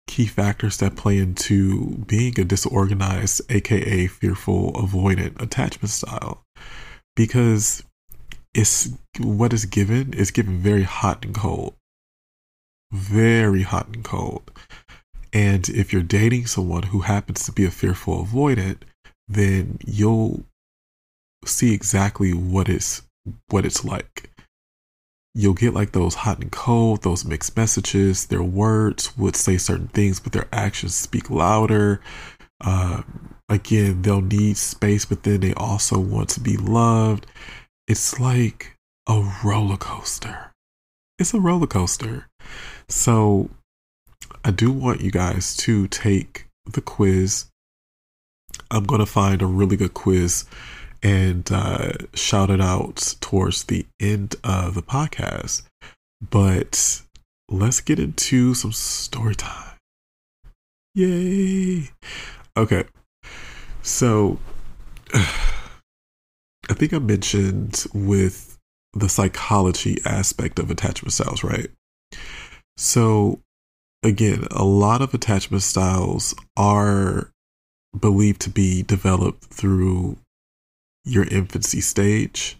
key 0.07 0.25
factors 0.25 0.77
that 0.77 0.95
play 0.95 1.17
into 1.17 2.03
being 2.07 2.37
a 2.39 2.43
disorganized 2.43 3.41
aka 3.49 4.07
fearful 4.07 4.73
avoidant 4.73 5.41
attachment 5.41 5.89
style 5.89 6.43
because 7.15 7.83
it's 8.55 8.89
what 9.19 9.53
is 9.53 9.65
given 9.65 10.13
is 10.13 10.31
given 10.31 10.57
very 10.57 10.83
hot 10.83 11.23
and 11.25 11.35
cold. 11.35 11.75
Very 12.91 13.63
hot 13.63 13.87
and 13.87 14.03
cold. 14.03 14.49
And 15.35 15.69
if 15.69 15.93
you're 15.93 16.01
dating 16.01 16.47
someone 16.47 16.83
who 16.83 17.01
happens 17.01 17.45
to 17.45 17.51
be 17.51 17.65
a 17.65 17.71
fearful 17.71 18.25
avoidant, 18.25 18.77
then 19.27 19.77
you'll 19.85 20.45
see 21.45 21.73
exactly 21.73 22.33
what 22.33 22.69
it's 22.69 23.03
what 23.49 23.65
it's 23.65 23.85
like. 23.85 24.31
You'll 25.35 25.53
get 25.53 25.73
like 25.73 25.91
those 25.91 26.15
hot 26.15 26.39
and 26.39 26.51
cold, 26.51 27.03
those 27.03 27.25
mixed 27.25 27.55
messages. 27.55 28.27
Their 28.27 28.43
words 28.43 29.15
would 29.17 29.35
say 29.35 29.57
certain 29.57 29.89
things, 29.89 30.19
but 30.19 30.31
their 30.31 30.47
actions 30.51 30.95
speak 30.95 31.29
louder. 31.29 31.99
Uh, 32.61 33.03
again, 33.49 34.01
they'll 34.01 34.21
need 34.21 34.57
space, 34.57 35.05
but 35.05 35.23
then 35.23 35.41
they 35.41 35.53
also 35.53 35.99
want 35.99 36.29
to 36.29 36.39
be 36.39 36.57
loved 36.57 37.27
it's 37.87 38.19
like 38.19 38.77
a 39.07 39.21
roller 39.43 39.77
coaster. 39.77 40.51
It's 41.19 41.33
a 41.33 41.39
roller 41.39 41.67
coaster. 41.67 42.27
So 42.89 43.49
I 44.45 44.51
do 44.51 44.71
want 44.71 45.01
you 45.01 45.09
guys 45.09 45.57
to 45.57 45.87
take 45.87 46.45
the 46.71 46.79
quiz. 46.79 47.47
I'm 48.69 48.83
going 48.83 48.99
to 48.99 49.07
find 49.07 49.41
a 49.41 49.47
really 49.47 49.75
good 49.75 49.95
quiz 49.95 50.45
and 51.01 51.51
uh, 51.51 51.93
shout 52.13 52.51
it 52.51 52.61
out 52.61 53.15
towards 53.21 53.63
the 53.63 53.87
end 53.99 54.35
of 54.43 54.75
the 54.75 54.83
podcast. 54.83 55.63
But 56.21 57.01
let's 57.49 57.81
get 57.81 57.97
into 57.97 58.53
some 58.53 58.71
story 58.71 59.33
time. 59.33 59.77
Yay! 60.93 61.89
Okay. 62.55 62.83
So. 63.81 64.37
I 65.13 66.73
think 66.73 66.93
I 66.93 66.99
mentioned 66.99 67.83
with 67.95 68.59
the 68.93 69.09
psychology 69.09 69.97
aspect 70.05 70.59
of 70.59 70.69
attachment 70.69 71.13
styles, 71.13 71.43
right? 71.43 71.69
So, 72.77 73.41
again, 74.05 74.47
a 74.51 74.63
lot 74.63 75.01
of 75.01 75.13
attachment 75.13 75.63
styles 75.63 76.35
are 76.55 77.31
believed 77.99 78.41
to 78.41 78.49
be 78.49 78.83
developed 78.83 79.45
through 79.45 80.17
your 81.03 81.25
infancy 81.25 81.81
stage. 81.81 82.57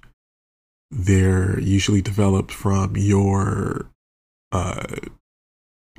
They're 0.91 1.59
usually 1.59 2.01
developed 2.01 2.51
from 2.51 2.95
your 2.97 3.87
uh, 4.51 4.85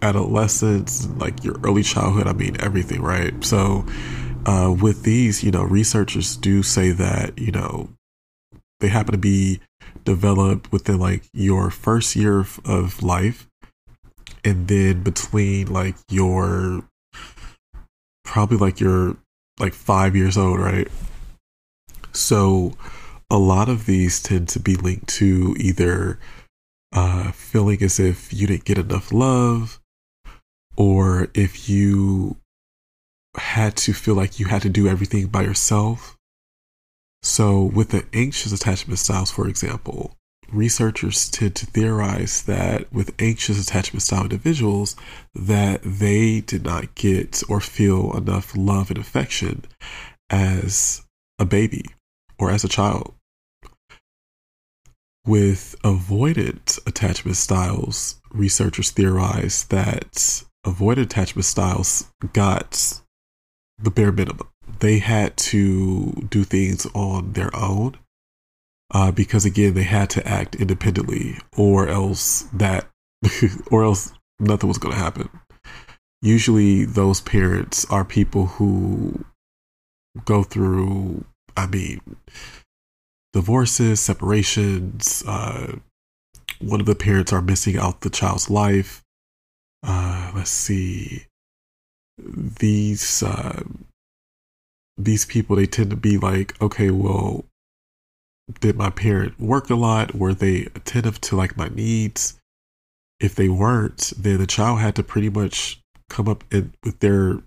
adolescence, 0.02 1.06
like 1.16 1.44
your 1.44 1.58
early 1.62 1.82
childhood. 1.82 2.26
I 2.26 2.32
mean, 2.32 2.56
everything, 2.60 3.02
right? 3.02 3.44
So, 3.44 3.86
uh, 4.46 4.74
with 4.80 5.02
these, 5.02 5.42
you 5.42 5.50
know, 5.50 5.62
researchers 5.62 6.36
do 6.36 6.62
say 6.62 6.92
that, 6.92 7.38
you 7.38 7.52
know, 7.52 7.90
they 8.80 8.88
happen 8.88 9.12
to 9.12 9.18
be 9.18 9.60
developed 10.04 10.70
within 10.70 10.98
like 10.98 11.24
your 11.32 11.70
first 11.70 12.14
year 12.14 12.40
of, 12.40 12.60
of 12.64 13.02
life 13.02 13.48
and 14.46 14.68
then 14.68 15.02
between 15.02 15.66
like 15.66 15.96
your 16.08 16.88
probably 18.24 18.56
like 18.56 18.78
your 18.78 19.16
like 19.58 19.74
five 19.74 20.14
years 20.14 20.38
old 20.38 20.60
right? 20.60 20.88
So 22.12 22.74
a 23.28 23.38
lot 23.38 23.68
of 23.68 23.86
these 23.86 24.22
tend 24.22 24.48
to 24.50 24.60
be 24.60 24.76
linked 24.76 25.08
to 25.08 25.56
either 25.58 26.20
uh, 26.92 27.32
feeling 27.32 27.82
as 27.82 27.98
if 27.98 28.32
you 28.32 28.46
didn't 28.46 28.64
get 28.64 28.78
enough 28.78 29.12
love 29.12 29.80
or 30.76 31.28
if 31.34 31.68
you 31.68 32.36
had 33.36 33.76
to 33.76 33.92
feel 33.92 34.14
like 34.14 34.38
you 34.38 34.46
had 34.46 34.62
to 34.62 34.68
do 34.68 34.86
everything 34.86 35.26
by 35.26 35.42
yourself. 35.42 36.16
So, 37.22 37.62
with 37.62 37.88
the 37.88 38.04
anxious 38.12 38.52
attachment 38.52 39.00
styles, 39.00 39.32
for 39.32 39.48
example, 39.48 40.12
researchers 40.52 41.28
tend 41.28 41.54
to 41.56 41.66
theorize 41.66 42.42
that 42.42 42.92
with 42.92 43.14
anxious 43.18 43.62
attachment 43.62 44.02
style 44.02 44.22
individuals 44.22 44.96
that 45.34 45.80
they 45.82 46.40
did 46.40 46.64
not 46.64 46.94
get 46.94 47.42
or 47.48 47.60
feel 47.60 48.16
enough 48.16 48.56
love 48.56 48.90
and 48.90 48.98
affection 48.98 49.64
as 50.30 51.02
a 51.38 51.44
baby 51.44 51.84
or 52.38 52.50
as 52.50 52.64
a 52.64 52.68
child. 52.68 53.14
With 55.26 55.74
avoidant 55.82 56.78
attachment 56.86 57.36
styles, 57.36 58.20
researchers 58.30 58.90
theorize 58.90 59.64
that 59.64 60.44
avoidant 60.64 61.02
attachment 61.02 61.46
styles 61.46 62.12
got 62.32 63.00
the 63.78 63.90
bare 63.90 64.12
minimum 64.12 64.48
they 64.80 64.98
had 64.98 65.36
to 65.36 66.26
do 66.30 66.44
things 66.44 66.86
on 66.94 67.32
their 67.32 67.54
own 67.54 67.96
uh, 68.92 69.10
because 69.10 69.44
again 69.44 69.74
they 69.74 69.82
had 69.82 70.10
to 70.10 70.26
act 70.26 70.54
independently 70.56 71.36
or 71.56 71.88
else 71.88 72.42
that 72.52 72.88
or 73.70 73.84
else 73.84 74.12
nothing 74.38 74.68
was 74.68 74.78
going 74.78 74.94
to 74.94 75.00
happen. 75.00 75.28
Usually 76.22 76.84
those 76.84 77.20
parents 77.20 77.84
are 77.90 78.04
people 78.04 78.46
who 78.46 79.24
go 80.24 80.42
through 80.42 81.22
i 81.58 81.66
mean 81.66 82.00
divorces 83.34 84.00
separations 84.00 85.22
uh, 85.26 85.76
one 86.60 86.80
of 86.80 86.86
the 86.86 86.94
parents 86.94 87.32
are 87.32 87.42
missing 87.42 87.76
out 87.76 88.00
the 88.00 88.10
child's 88.10 88.50
life. 88.50 89.02
Uh, 89.82 90.32
let's 90.34 90.50
see. 90.50 91.26
These 92.18 93.22
uh, 93.22 93.62
these 94.96 95.26
people 95.26 95.56
they 95.56 95.66
tend 95.66 95.90
to 95.90 95.96
be 95.96 96.16
like 96.16 96.60
okay 96.62 96.90
well 96.90 97.44
did 98.60 98.76
my 98.76 98.90
parent 98.90 99.38
work 99.40 99.70
a 99.70 99.74
lot? 99.74 100.14
Were 100.14 100.34
they 100.34 100.68
attentive 100.74 101.20
to 101.22 101.36
like 101.36 101.56
my 101.56 101.68
needs? 101.68 102.38
If 103.18 103.34
they 103.34 103.48
weren't 103.48 104.12
then 104.18 104.38
the 104.38 104.46
child 104.46 104.80
had 104.80 104.94
to 104.96 105.02
pretty 105.02 105.30
much 105.30 105.80
come 106.10 106.28
up 106.28 106.44
in, 106.52 106.72
with 106.84 107.00
their 107.00 107.38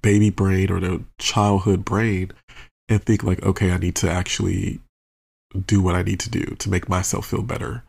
baby 0.00 0.30
brain 0.30 0.70
or 0.70 0.80
their 0.80 1.00
childhood 1.18 1.84
brain 1.84 2.32
and 2.88 3.02
think 3.02 3.22
like 3.22 3.42
okay 3.42 3.70
i 3.72 3.76
need 3.76 3.94
to 3.96 4.10
actually 4.10 4.80
do 5.66 5.82
what 5.82 5.94
i 5.94 6.02
need 6.02 6.20
to 6.20 6.30
do 6.30 6.44
to 6.58 6.70
make 6.70 6.88
myself 6.88 7.26
feel 7.26 7.42
better. 7.42 7.84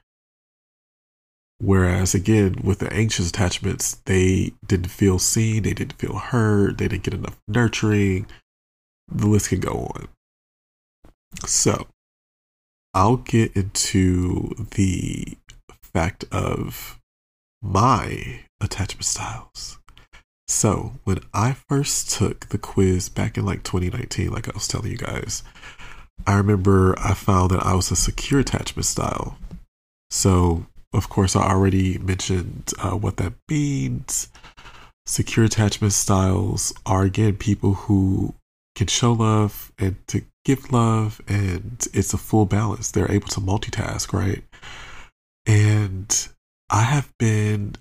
Whereas 1.60 2.14
again 2.14 2.58
with 2.62 2.80
the 2.80 2.92
anxious 2.92 3.30
attachments 3.30 4.02
they 4.06 4.52
didn't 4.68 4.92
feel 4.92 5.18
seen 5.18 5.64
they 5.64 5.74
didn't 5.74 5.94
feel 6.00 6.18
heard 6.18 6.78
they 6.78 6.90
didn't 6.90 7.04
get 7.04 7.14
enough 7.14 7.40
nurturing 7.48 8.28
the 9.08 9.28
list 9.28 9.50
can 9.50 9.60
go 9.60 9.92
on. 9.96 10.08
So, 11.46 11.88
I'll 12.94 13.18
get 13.18 13.56
into 13.56 14.54
the 14.76 15.38
fact 15.82 16.26
of 16.32 17.00
my 17.62 18.42
attachment 18.62 19.06
styles. 19.06 19.80
So, 20.48 20.94
when 21.04 21.20
I 21.34 21.54
first 21.54 22.12
took 22.12 22.50
the 22.50 22.58
quiz 22.58 23.10
back 23.10 23.38
in 23.38 23.46
like 23.46 23.64
2019, 23.64 24.32
like 24.32 24.48
I 24.48 24.52
was 24.54 24.68
telling 24.68 24.92
you 24.92 24.98
guys, 24.98 25.42
I 26.28 26.36
remember 26.36 26.98
I 27.00 27.14
found 27.14 27.52
that 27.52 27.66
I 27.66 27.74
was 27.74 27.90
a 27.90 27.96
secure 27.96 28.42
attachment 28.42 28.86
style. 28.86 29.38
So, 30.10 30.68
of 30.94 31.10
course, 31.10 31.36
I 31.36 31.50
already 31.50 31.98
mentioned 31.98 32.72
uh, 32.80 32.92
what 32.92 33.18
that 33.18 33.34
means. 33.50 34.30
Secure 35.06 35.46
attachment 35.46 35.94
styles 35.94 36.74
are 36.86 37.04
again 37.04 37.36
people 37.36 37.74
who 37.74 38.36
can 38.76 38.88
show 38.88 39.14
love 39.14 39.72
and 39.80 39.96
to 40.08 40.24
give 40.46 40.72
love 40.72 41.22
and 41.28 41.86
it's 41.94 42.14
a 42.14 42.18
full 42.18 42.46
balance. 42.46 42.92
They're 42.92 43.12
able 43.12 43.28
to 43.30 43.42
multitask 43.42 44.14
right? 44.14 44.44
And 45.46 46.28
i 46.70 46.82
have 46.82 47.12
been 47.20 47.76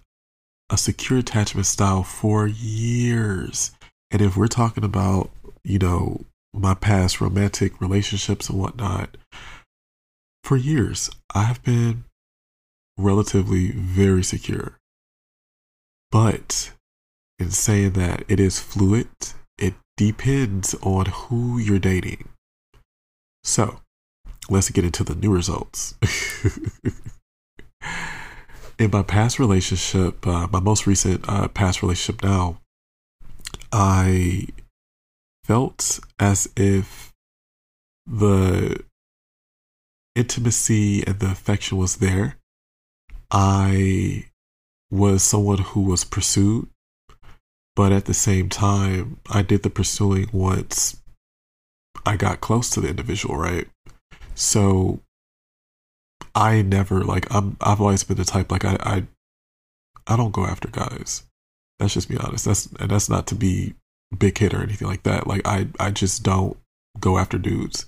a 0.69 0.77
secure 0.77 1.19
attachment 1.19 1.67
style 1.67 2.03
for 2.03 2.47
years. 2.47 3.73
And 4.11 4.21
if 4.21 4.37
we're 4.37 4.49
talking 4.49 4.85
about 4.85 5.31
you 5.65 5.79
know 5.79 6.25
my 6.53 6.75
past 6.75 7.21
romantic 7.21 7.81
relationships 7.81 8.51
and 8.51 8.59
whatnot 8.59 9.17
for 10.45 10.57
years 10.57 11.09
i 11.35 11.45
have 11.45 11.63
been 11.63 12.05
relatively 12.99 13.73
very 13.73 14.23
secure. 14.23 14.79
But 16.11 16.73
in 17.39 17.51
saying 17.51 17.93
that 17.93 18.25
it 18.29 18.39
is 18.39 18.61
fluid. 18.61 19.09
It 19.59 19.75
depends 19.97 20.75
on 20.83 21.07
who 21.07 21.59
you're 21.59 21.79
dating. 21.79 22.29
So, 23.45 23.81
let's 24.49 24.71
get 24.71 24.85
into 24.85 25.05
the 25.05 25.15
new 25.15 25.33
results. 25.33 25.95
In 28.79 28.91
my 28.91 29.03
past 29.03 29.39
relationship, 29.39 30.27
uh, 30.27 30.49
my 30.53 30.61
most 30.61 30.87
recent 30.87 31.29
uh, 31.29 31.49
past 31.49 31.83
relationship 31.83 32.23
now, 32.23 32.61
I 33.71 34.49
felt 35.45 36.01
as 36.19 36.49
if 36.57 37.13
the 38.07 38.83
intimacy 40.15 41.07
and 41.07 41.19
the 41.21 41.31
affection 41.31 41.79
was 41.79 41.97
there. 41.97 42.37
I 43.31 44.27
was 44.91 45.23
someone 45.23 45.59
who 45.59 45.83
was 45.83 46.05
pursued, 46.05 46.69
but 47.75 47.93
at 47.93 48.05
the 48.05 48.15
same 48.15 48.49
time, 48.49 49.21
I 49.31 49.43
did 49.43 49.63
the 49.63 49.71
pursuing 49.71 50.29
once 50.33 51.02
I 52.05 52.17
got 52.17 52.41
close 52.41 52.71
to 52.71 52.81
the 52.81 52.89
individual, 52.89 53.37
right? 53.37 53.69
So 54.35 55.01
I 56.35 56.63
never 56.63 57.03
like 57.05 57.33
I'm 57.35 57.57
I've 57.61 57.81
always 57.81 58.05
been 58.05 58.17
the 58.17 58.25
type 58.25 58.51
like 58.51 58.65
I 58.65 58.77
I 58.81 59.07
I 60.07 60.17
don't 60.17 60.33
go 60.33 60.45
after 60.45 60.69
guys. 60.69 61.25
Let's 61.79 61.95
just 61.95 62.09
be 62.09 62.17
honest. 62.17 62.45
That's 62.45 62.67
and 62.79 62.91
that's 62.91 63.09
not 63.09 63.27
to 63.29 63.35
be 63.35 63.75
big 64.17 64.39
hit 64.39 64.55
or 64.55 64.63
anything 64.63 64.89
like 64.89 65.03
that. 65.05 65.27
Like 65.27 65.43
I 65.47 65.69
I 65.79 65.91
just 65.91 66.23
don't 66.23 66.57
go 66.99 67.19
after 67.19 67.39
dudes. 67.39 67.87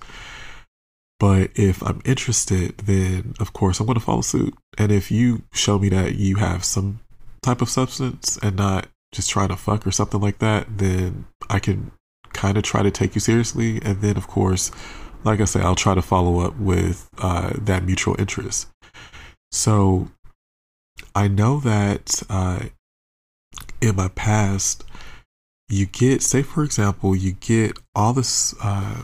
But 1.19 1.51
if 1.55 1.81
I'm 1.81 2.01
interested, 2.03 2.77
then 2.79 3.35
of 3.39 3.53
course 3.53 3.79
I'm 3.79 3.85
going 3.85 3.97
to 3.97 4.03
follow 4.03 4.21
suit. 4.21 4.53
And 4.77 4.91
if 4.91 5.11
you 5.11 5.43
show 5.53 5.79
me 5.79 5.89
that 5.89 6.15
you 6.15 6.35
have 6.35 6.65
some 6.65 6.99
type 7.41 7.61
of 7.61 7.69
substance 7.69 8.37
and 8.43 8.57
not 8.57 8.87
just 9.13 9.29
trying 9.29 9.47
to 9.47 9.55
fuck 9.55 9.87
or 9.87 9.91
something 9.91 10.19
like 10.19 10.39
that, 10.39 10.77
then 10.77 11.25
I 11.49 11.59
can 11.59 11.91
kind 12.35 12.57
of 12.57 12.63
try 12.63 12.83
to 12.83 12.91
take 12.91 13.15
you 13.15 13.21
seriously. 13.21 13.79
And 13.81 14.01
then, 14.01 14.17
of 14.17 14.27
course, 14.27 14.71
like 15.23 15.41
I 15.41 15.45
say, 15.45 15.61
I'll 15.61 15.75
try 15.75 15.95
to 15.95 16.01
follow 16.01 16.39
up 16.39 16.55
with 16.57 17.09
uh, 17.17 17.53
that 17.57 17.83
mutual 17.83 18.15
interest. 18.19 18.67
So 19.51 20.09
I 21.15 21.27
know 21.27 21.59
that 21.61 22.21
uh, 22.29 22.65
in 23.81 23.95
my 23.95 24.09
past, 24.09 24.83
you 25.69 25.87
get, 25.87 26.21
say, 26.21 26.43
for 26.43 26.63
example, 26.63 27.15
you 27.15 27.31
get 27.31 27.79
all 27.95 28.13
this 28.13 28.53
uh, 28.61 29.03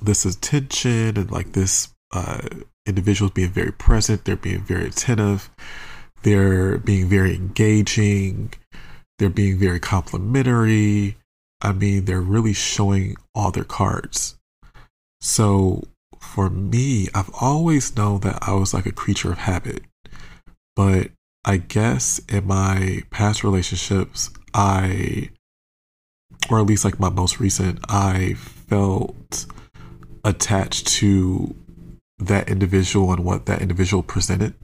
this 0.00 0.24
attention 0.24 1.16
and 1.16 1.30
like 1.30 1.52
this 1.52 1.92
uh, 2.12 2.40
individuals 2.86 3.32
being 3.32 3.50
very 3.50 3.72
present, 3.72 4.24
they're 4.24 4.36
being 4.36 4.62
very 4.62 4.86
attentive, 4.86 5.50
they're 6.22 6.78
being 6.78 7.08
very 7.08 7.34
engaging, 7.34 8.52
they're 9.18 9.28
being 9.30 9.58
very 9.58 9.80
complimentary. 9.80 11.16
I 11.62 11.72
mean, 11.72 12.04
they're 12.04 12.20
really 12.20 12.52
showing 12.52 13.16
all 13.34 13.52
their 13.52 13.64
cards. 13.64 14.36
So 15.20 15.84
for 16.18 16.50
me, 16.50 17.08
I've 17.14 17.30
always 17.40 17.96
known 17.96 18.20
that 18.20 18.38
I 18.42 18.54
was 18.54 18.74
like 18.74 18.86
a 18.86 18.92
creature 18.92 19.30
of 19.30 19.38
habit. 19.38 19.82
But 20.74 21.12
I 21.44 21.58
guess 21.58 22.20
in 22.28 22.46
my 22.46 23.02
past 23.10 23.44
relationships, 23.44 24.30
I, 24.52 25.30
or 26.50 26.58
at 26.58 26.66
least 26.66 26.84
like 26.84 26.98
my 26.98 27.10
most 27.10 27.38
recent, 27.38 27.78
I 27.88 28.34
felt 28.34 29.46
attached 30.24 30.88
to 30.88 31.54
that 32.18 32.48
individual 32.48 33.12
and 33.12 33.24
what 33.24 33.46
that 33.46 33.62
individual 33.62 34.02
presented. 34.02 34.54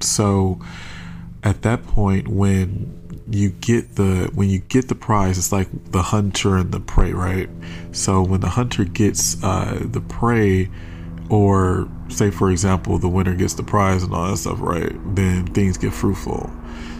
So 0.00 0.60
at 1.42 1.62
that 1.62 1.84
point, 1.86 2.28
when 2.28 2.96
you 3.30 3.50
get 3.50 3.96
the 3.96 4.30
when 4.34 4.50
you 4.50 4.58
get 4.58 4.88
the 4.88 4.94
prize, 4.94 5.38
it's 5.38 5.52
like 5.52 5.68
the 5.92 6.02
hunter 6.02 6.56
and 6.56 6.72
the 6.72 6.80
prey, 6.80 7.12
right? 7.12 7.48
So 7.92 8.22
when 8.22 8.40
the 8.40 8.48
hunter 8.48 8.84
gets 8.84 9.42
uh, 9.42 9.78
the 9.82 10.00
prey, 10.00 10.68
or 11.28 11.88
say 12.08 12.30
for 12.30 12.50
example, 12.50 12.98
the 12.98 13.08
winner 13.08 13.34
gets 13.34 13.54
the 13.54 13.62
prize 13.62 14.02
and 14.02 14.12
all 14.12 14.30
that 14.30 14.36
stuff, 14.36 14.60
right? 14.60 14.92
Then 15.14 15.46
things 15.46 15.78
get 15.78 15.92
fruitful. 15.92 16.50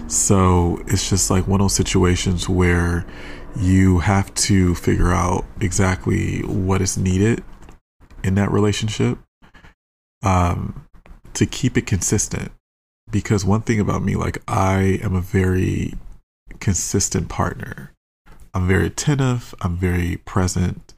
So 0.07 0.83
it's 0.87 1.09
just 1.09 1.31
like 1.31 1.46
one 1.46 1.61
of 1.61 1.64
those 1.64 1.74
situations 1.74 2.48
where 2.48 3.07
you 3.57 3.98
have 3.98 4.33
to 4.35 4.74
figure 4.74 5.12
out 5.12 5.44
exactly 5.61 6.40
what 6.42 6.81
is 6.81 6.96
needed 6.96 7.42
in 8.22 8.35
that 8.37 8.50
relationship 8.50 9.18
um, 10.22 10.87
to 11.35 11.46
keep 11.46 11.76
it 11.76 11.87
consistent. 11.87 12.53
Because 13.10 13.44
one 13.44 13.62
thing 13.62 13.80
about 13.80 14.02
me, 14.02 14.14
like 14.14 14.38
I 14.46 15.00
am 15.02 15.14
a 15.14 15.20
very 15.20 15.94
consistent 16.60 17.28
partner. 17.28 17.92
I'm 18.52 18.66
very 18.66 18.86
attentive, 18.86 19.54
I'm 19.60 19.76
very 19.76 20.16
present, 20.18 20.94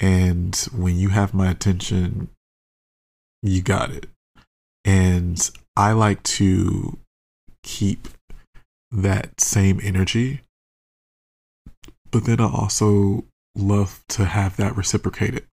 and 0.00 0.56
when 0.74 0.96
you 0.96 1.10
have 1.10 1.34
my 1.34 1.50
attention, 1.50 2.28
you 3.42 3.62
got 3.62 3.90
it. 3.90 4.06
And 4.84 5.50
I 5.76 5.92
like 5.92 6.22
to 6.24 6.98
keep 7.62 8.08
that 8.90 9.40
same 9.40 9.80
energy, 9.82 10.40
but 12.10 12.24
then 12.24 12.40
I 12.40 12.44
also 12.44 13.24
love 13.54 14.02
to 14.08 14.24
have 14.24 14.56
that 14.56 14.76
reciprocated. 14.76 15.44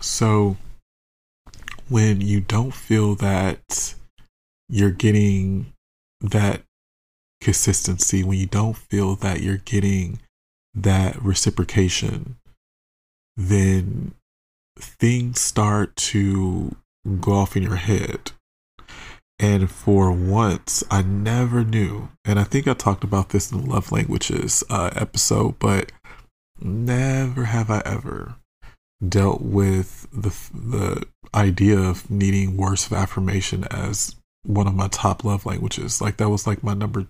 So 0.00 0.56
when 1.88 2.20
you 2.20 2.40
don't 2.40 2.74
feel 2.74 3.14
that 3.16 3.94
you're 4.68 4.90
getting 4.90 5.72
that 6.20 6.62
consistency, 7.40 8.24
when 8.24 8.38
you 8.38 8.46
don't 8.46 8.76
feel 8.76 9.14
that 9.16 9.40
you're 9.40 9.58
getting 9.58 10.20
that 10.74 11.20
reciprocation, 11.22 12.36
then 13.36 14.14
things 14.78 15.40
start 15.40 15.94
to 15.96 16.76
go 17.20 17.32
off 17.32 17.56
in 17.56 17.62
your 17.62 17.76
head. 17.76 18.32
And 19.38 19.70
for 19.70 20.10
once, 20.10 20.82
I 20.90 21.02
never 21.02 21.62
knew, 21.62 22.08
and 22.24 22.38
I 22.38 22.44
think 22.44 22.66
I 22.66 22.72
talked 22.72 23.04
about 23.04 23.28
this 23.28 23.52
in 23.52 23.60
the 23.60 23.70
Love 23.70 23.92
Languages 23.92 24.64
uh, 24.70 24.90
episode, 24.96 25.58
but 25.58 25.92
never 26.58 27.44
have 27.44 27.70
I 27.70 27.82
ever 27.84 28.36
dealt 29.06 29.42
with 29.42 30.08
the 30.10 30.34
the 30.54 31.06
idea 31.34 31.78
of 31.78 32.10
needing 32.10 32.56
words 32.56 32.86
of 32.86 32.94
affirmation 32.94 33.64
as 33.70 34.15
one 34.46 34.66
of 34.66 34.74
my 34.74 34.88
top 34.88 35.24
love 35.24 35.46
languages. 35.46 36.00
Like 36.00 36.16
that 36.18 36.28
was 36.28 36.46
like 36.46 36.62
my 36.62 36.74
number. 36.74 37.06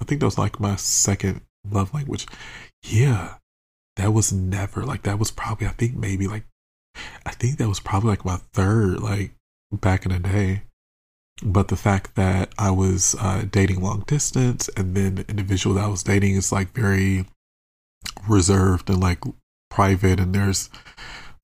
I 0.00 0.04
think 0.04 0.20
that 0.20 0.26
was 0.26 0.38
like 0.38 0.60
my 0.60 0.76
second 0.76 1.40
love 1.68 1.92
language. 1.94 2.26
Yeah, 2.82 3.34
that 3.96 4.12
was 4.12 4.32
never 4.32 4.84
like 4.84 5.02
that 5.02 5.18
was 5.18 5.30
probably 5.30 5.66
I 5.66 5.70
think 5.70 5.96
maybe 5.96 6.28
like 6.28 6.44
I 7.24 7.30
think 7.30 7.58
that 7.58 7.68
was 7.68 7.80
probably 7.80 8.10
like 8.10 8.24
my 8.24 8.38
third 8.52 9.00
like 9.00 9.32
back 9.72 10.06
in 10.06 10.12
the 10.12 10.18
day. 10.18 10.62
But 11.42 11.68
the 11.68 11.76
fact 11.76 12.14
that 12.14 12.54
I 12.58 12.70
was 12.70 13.14
uh, 13.20 13.44
dating 13.50 13.82
long 13.82 14.04
distance 14.06 14.70
and 14.76 14.94
then 14.94 15.16
the 15.16 15.28
individual 15.28 15.74
that 15.76 15.84
I 15.84 15.88
was 15.88 16.02
dating 16.02 16.34
is 16.34 16.50
like 16.50 16.72
very 16.72 17.26
reserved 18.26 18.88
and 18.88 19.00
like 19.00 19.22
private 19.70 20.18
and 20.18 20.34
there's 20.34 20.70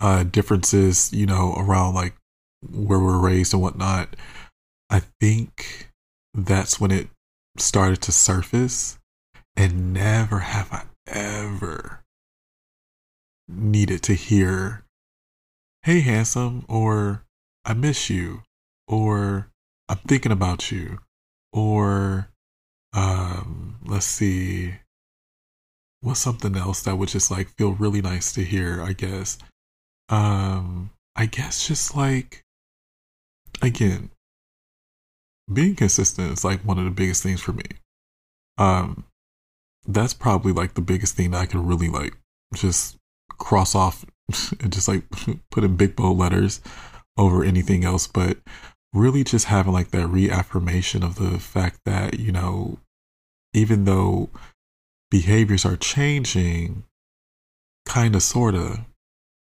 uh, 0.00 0.24
differences, 0.24 1.12
you 1.12 1.26
know, 1.26 1.54
around 1.58 1.94
like 1.94 2.14
where 2.62 2.98
we're 2.98 3.18
raised 3.18 3.52
and 3.52 3.62
whatnot. 3.62 4.16
I 4.92 5.00
think 5.20 5.88
that's 6.34 6.78
when 6.78 6.90
it 6.90 7.08
started 7.56 8.02
to 8.02 8.12
surface. 8.12 8.98
And 9.56 9.92
never 9.92 10.38
have 10.38 10.72
I 10.72 10.84
ever 11.06 12.00
needed 13.48 14.02
to 14.04 14.14
hear, 14.14 14.84
hey, 15.82 16.00
handsome, 16.00 16.64
or 16.68 17.24
I 17.64 17.74
miss 17.74 18.08
you, 18.08 18.42
or 18.88 19.48
I'm 19.88 19.98
thinking 20.06 20.32
about 20.32 20.70
you, 20.70 21.00
or 21.52 22.28
um, 22.94 23.78
let's 23.84 24.06
see, 24.06 24.74
what's 26.00 26.20
something 26.20 26.56
else 26.56 26.82
that 26.82 26.96
would 26.96 27.08
just 27.08 27.30
like 27.30 27.48
feel 27.56 27.72
really 27.72 28.00
nice 28.00 28.32
to 28.32 28.42
hear, 28.42 28.82
I 28.82 28.92
guess. 28.92 29.38
Um, 30.08 30.90
I 31.14 31.26
guess 31.26 31.66
just 31.66 31.94
like 31.94 32.42
again, 33.60 34.10
being 35.54 35.74
consistent 35.74 36.32
is 36.32 36.44
like 36.44 36.60
one 36.60 36.78
of 36.78 36.84
the 36.84 36.90
biggest 36.90 37.22
things 37.22 37.40
for 37.40 37.52
me. 37.52 37.64
Um, 38.58 39.04
that's 39.86 40.14
probably 40.14 40.52
like 40.52 40.74
the 40.74 40.80
biggest 40.80 41.16
thing 41.16 41.34
I 41.34 41.46
can 41.46 41.66
really 41.66 41.88
like 41.88 42.16
just 42.54 42.96
cross 43.38 43.74
off 43.74 44.04
and 44.60 44.72
just 44.72 44.88
like 44.88 45.04
put 45.50 45.64
in 45.64 45.76
big 45.76 45.96
bold 45.96 46.18
letters 46.18 46.60
over 47.16 47.44
anything 47.44 47.84
else. 47.84 48.06
But 48.06 48.38
really 48.92 49.24
just 49.24 49.46
having 49.46 49.72
like 49.72 49.90
that 49.90 50.06
reaffirmation 50.08 51.02
of 51.02 51.16
the 51.16 51.38
fact 51.38 51.80
that, 51.86 52.18
you 52.18 52.32
know, 52.32 52.78
even 53.54 53.84
though 53.84 54.30
behaviors 55.10 55.64
are 55.64 55.76
changing, 55.76 56.84
kind 57.86 58.14
of, 58.14 58.22
sort 58.22 58.54
of, 58.54 58.80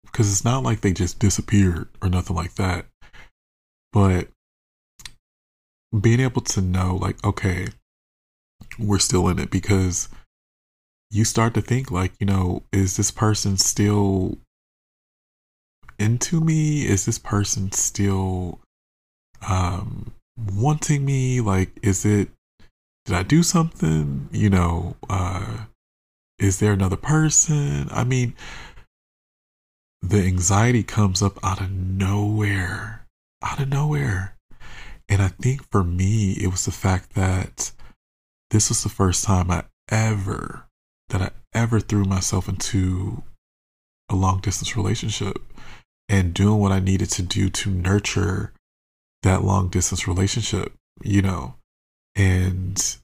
because 0.04 0.30
it's 0.30 0.44
not 0.44 0.62
like 0.62 0.80
they 0.80 0.92
just 0.92 1.18
disappeared 1.18 1.88
or 2.02 2.08
nothing 2.08 2.34
like 2.36 2.54
that. 2.54 2.86
But 3.92 4.28
being 5.98 6.20
able 6.20 6.42
to 6.42 6.60
know, 6.60 6.96
like, 6.96 7.22
okay, 7.24 7.68
we're 8.78 8.98
still 8.98 9.28
in 9.28 9.38
it 9.38 9.50
because 9.50 10.08
you 11.10 11.24
start 11.24 11.54
to 11.54 11.60
think, 11.60 11.90
like, 11.90 12.12
you 12.20 12.26
know, 12.26 12.62
is 12.72 12.96
this 12.96 13.10
person 13.10 13.56
still 13.56 14.38
into 15.98 16.40
me? 16.40 16.86
Is 16.86 17.04
this 17.06 17.18
person 17.18 17.72
still 17.72 18.60
um 19.48 20.12
wanting 20.36 21.04
me? 21.04 21.40
Like, 21.40 21.78
is 21.82 22.04
it 22.04 22.30
did 23.04 23.16
I 23.16 23.22
do 23.22 23.42
something? 23.42 24.28
You 24.32 24.50
know, 24.50 24.96
uh 25.08 25.64
is 26.38 26.58
there 26.58 26.72
another 26.72 26.96
person? 26.96 27.88
I 27.90 28.04
mean, 28.04 28.34
the 30.00 30.22
anxiety 30.24 30.82
comes 30.82 31.22
up 31.22 31.38
out 31.44 31.60
of 31.60 31.70
nowhere. 31.70 33.06
Out 33.42 33.60
of 33.60 33.68
nowhere. 33.68 34.36
And 35.10 35.20
I 35.20 35.28
think 35.28 35.68
for 35.70 35.82
me, 35.82 36.32
it 36.40 36.46
was 36.46 36.64
the 36.64 36.70
fact 36.70 37.14
that 37.14 37.72
this 38.50 38.68
was 38.68 38.82
the 38.82 38.88
first 38.88 39.24
time 39.24 39.50
I 39.50 39.64
ever, 39.88 40.66
that 41.08 41.20
I 41.20 41.30
ever 41.52 41.80
threw 41.80 42.04
myself 42.04 42.48
into 42.48 43.24
a 44.08 44.14
long 44.14 44.40
distance 44.40 44.76
relationship 44.76 45.38
and 46.08 46.32
doing 46.32 46.60
what 46.60 46.72
I 46.72 46.78
needed 46.78 47.10
to 47.10 47.22
do 47.22 47.50
to 47.50 47.70
nurture 47.70 48.52
that 49.22 49.42
long 49.42 49.68
distance 49.68 50.06
relationship, 50.06 50.72
you 51.02 51.22
know. 51.22 51.54
And 52.14 52.96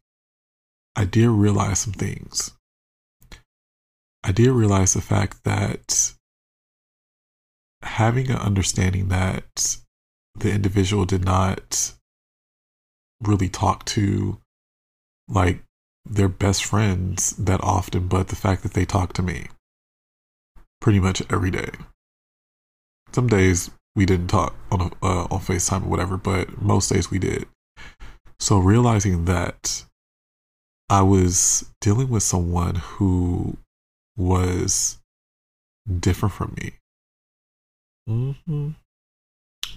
I 0.94 1.04
did 1.04 1.28
realize 1.28 1.80
some 1.80 1.92
things. 1.92 2.52
I 4.24 4.32
did 4.32 4.50
realize 4.50 4.94
the 4.94 5.00
fact 5.00 5.44
that 5.44 6.14
having 7.82 8.30
an 8.30 8.38
understanding 8.38 9.08
that 9.08 9.76
the 10.38 10.52
individual 10.52 11.04
did 11.04 11.24
not 11.24 11.92
really 13.22 13.48
talk 13.48 13.84
to 13.86 14.38
like 15.28 15.62
their 16.04 16.28
best 16.28 16.64
friends 16.64 17.30
that 17.32 17.60
often, 17.62 18.06
but 18.06 18.28
the 18.28 18.36
fact 18.36 18.62
that 18.62 18.74
they 18.74 18.84
talk 18.84 19.12
to 19.14 19.22
me 19.22 19.48
pretty 20.80 21.00
much 21.00 21.22
every 21.30 21.50
day. 21.50 21.70
Some 23.12 23.26
days 23.26 23.70
we 23.94 24.06
didn't 24.06 24.28
talk 24.28 24.54
on 24.70 24.92
uh, 25.02 25.24
on 25.30 25.40
FaceTime 25.40 25.86
or 25.86 25.88
whatever, 25.88 26.16
but 26.16 26.60
most 26.60 26.92
days 26.92 27.10
we 27.10 27.18
did. 27.18 27.46
So 28.38 28.58
realizing 28.58 29.24
that 29.24 29.84
I 30.88 31.02
was 31.02 31.72
dealing 31.80 32.10
with 32.10 32.22
someone 32.22 32.76
who 32.76 33.56
was 34.16 34.98
different 36.00 36.34
from 36.34 36.54
me. 36.60 36.74
Mm-hmm. 38.08 38.70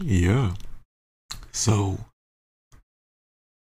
Yeah. 0.01 0.53
So 1.51 1.97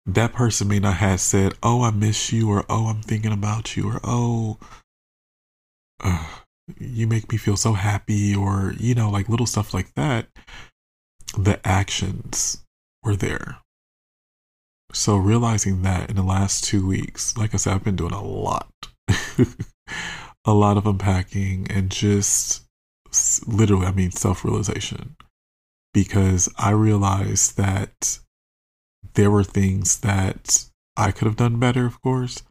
that 0.06 0.34
person 0.34 0.68
may 0.68 0.80
not 0.80 0.98
have 0.98 1.20
said, 1.22 1.54
"Oh, 1.64 1.84
I 1.84 1.92
miss 1.92 2.32
you," 2.32 2.50
or 2.50 2.66
"Oh, 2.70 2.88
I'm 2.88 3.02
thinking 3.02 3.32
about 3.32 3.76
you," 3.76 3.90
or 3.90 4.00
"Oh, 4.04 4.58
uh, 6.04 6.28
you 6.80 7.08
make 7.08 7.32
me 7.32 7.38
feel 7.38 7.58
so 7.58 7.74
happy," 7.74 8.36
or 8.36 8.74
you 8.80 8.96
know, 8.96 9.10
like 9.10 9.30
little 9.30 9.46
stuff 9.46 9.74
like 9.74 9.94
that. 9.96 10.28
The 11.38 11.60
actions 11.68 12.64
were 13.04 13.16
there. 13.16 13.60
So 14.94 15.18
realizing 15.18 15.82
that 15.82 16.10
in 16.10 16.16
the 16.16 16.24
last 16.24 16.64
two 16.64 16.88
weeks, 16.88 17.36
like 17.38 17.54
I 17.54 17.58
said, 17.58 17.74
I've 17.74 17.84
been 17.84 17.96
doing 17.98 18.14
a 18.14 18.24
lot, 18.24 18.72
a 20.46 20.54
lot 20.54 20.78
of 20.78 20.88
unpacking 20.88 21.68
and 21.70 21.90
just 21.92 22.64
literally, 23.46 23.86
I 23.88 23.92
mean, 23.92 24.12
self 24.12 24.46
realization, 24.46 25.16
because 25.96 26.50
I 26.58 26.72
realized 26.72 27.56
that 27.56 28.20
there 29.14 29.32
were 29.32 29.46
things 29.46 30.02
that 30.02 30.66
I 30.98 31.12
could 31.12 31.26
have 31.26 31.38
done 31.38 31.58
better, 31.58 31.86
of 31.86 32.02
course, 32.02 32.44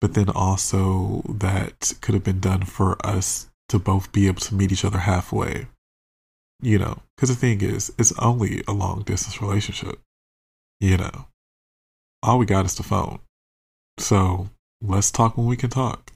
but 0.00 0.14
then 0.14 0.30
also 0.30 1.22
that 1.28 1.92
could 2.00 2.14
have 2.14 2.24
been 2.24 2.40
done 2.40 2.62
for 2.62 2.96
us 3.06 3.50
to 3.68 3.78
both 3.78 4.12
be 4.12 4.26
able 4.28 4.40
to 4.40 4.54
meet 4.54 4.72
each 4.72 4.84
other 4.84 5.00
halfway. 5.00 5.66
You 6.62 6.78
know, 6.78 7.02
because 7.14 7.28
the 7.28 7.34
thing 7.34 7.60
is, 7.60 7.92
it's 7.98 8.18
only 8.18 8.64
a 8.66 8.72
long 8.72 9.02
distance 9.02 9.42
relationship. 9.42 10.00
You 10.80 10.96
know, 10.96 11.26
all 12.22 12.38
we 12.38 12.46
got 12.46 12.64
is 12.64 12.76
the 12.76 12.82
phone. 12.82 13.18
So 13.98 14.48
let's 14.80 15.10
talk 15.10 15.36
when 15.36 15.46
we 15.46 15.58
can 15.58 15.68
talk. 15.68 16.12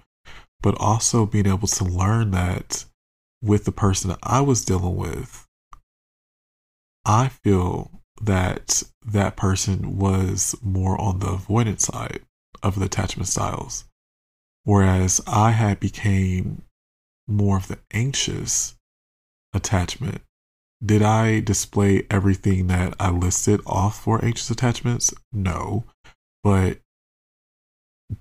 But 0.62 0.80
also 0.80 1.26
being 1.26 1.46
able 1.46 1.68
to 1.68 1.84
learn 1.84 2.30
that 2.30 2.86
with 3.42 3.66
the 3.66 3.72
person 3.72 4.16
I 4.22 4.40
was 4.40 4.64
dealing 4.64 4.96
with, 4.96 5.46
I 7.04 7.28
feel 7.28 8.02
that 8.20 8.82
that 9.04 9.36
person 9.36 9.98
was 9.98 10.54
more 10.62 11.00
on 11.00 11.18
the 11.18 11.28
avoidance 11.28 11.86
side 11.86 12.20
of 12.62 12.78
the 12.78 12.84
attachment 12.84 13.28
styles 13.28 13.84
whereas 14.64 15.20
i 15.26 15.50
had 15.50 15.80
became 15.80 16.62
more 17.26 17.56
of 17.56 17.68
the 17.68 17.78
anxious 17.92 18.76
attachment. 19.52 20.20
Did 20.84 21.02
i 21.02 21.40
display 21.40 22.06
everything 22.10 22.66
that 22.68 22.94
i 22.98 23.10
listed 23.10 23.60
off 23.66 24.00
for 24.02 24.24
anxious 24.24 24.50
attachments? 24.50 25.12
No 25.32 25.84
but 26.42 26.78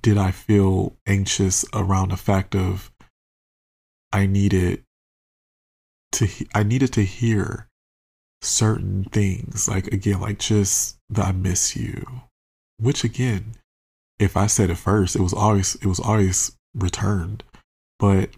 did 0.02 0.18
i 0.18 0.32
feel 0.32 0.98
anxious 1.08 1.66
around 1.74 2.10
the 2.12 2.18
fact 2.18 2.56
of 2.56 2.92
i 4.12 4.26
needed 4.26 4.84
to 6.12 6.28
i 6.54 6.64
needed 6.64 6.94
to 6.94 7.04
hear 7.04 7.69
certain 8.42 9.06
things. 9.06 9.68
Like 9.68 9.88
again 9.88 10.22
like 10.22 10.40
just 10.40 10.98
the 11.10 11.24
i 11.24 11.32
miss 11.32 11.76
you. 11.76 12.06
Which 12.78 13.04
again 13.04 13.56
if 14.20 14.36
i 14.36 14.48
said 14.48 14.70
it 14.70 14.76
first 14.76 15.16
it 15.16 15.22
was 15.22 15.34
always 15.34 15.76
it 15.76 15.86
was 15.86 16.00
always 16.00 16.56
returned. 16.74 17.44
But 17.98 18.30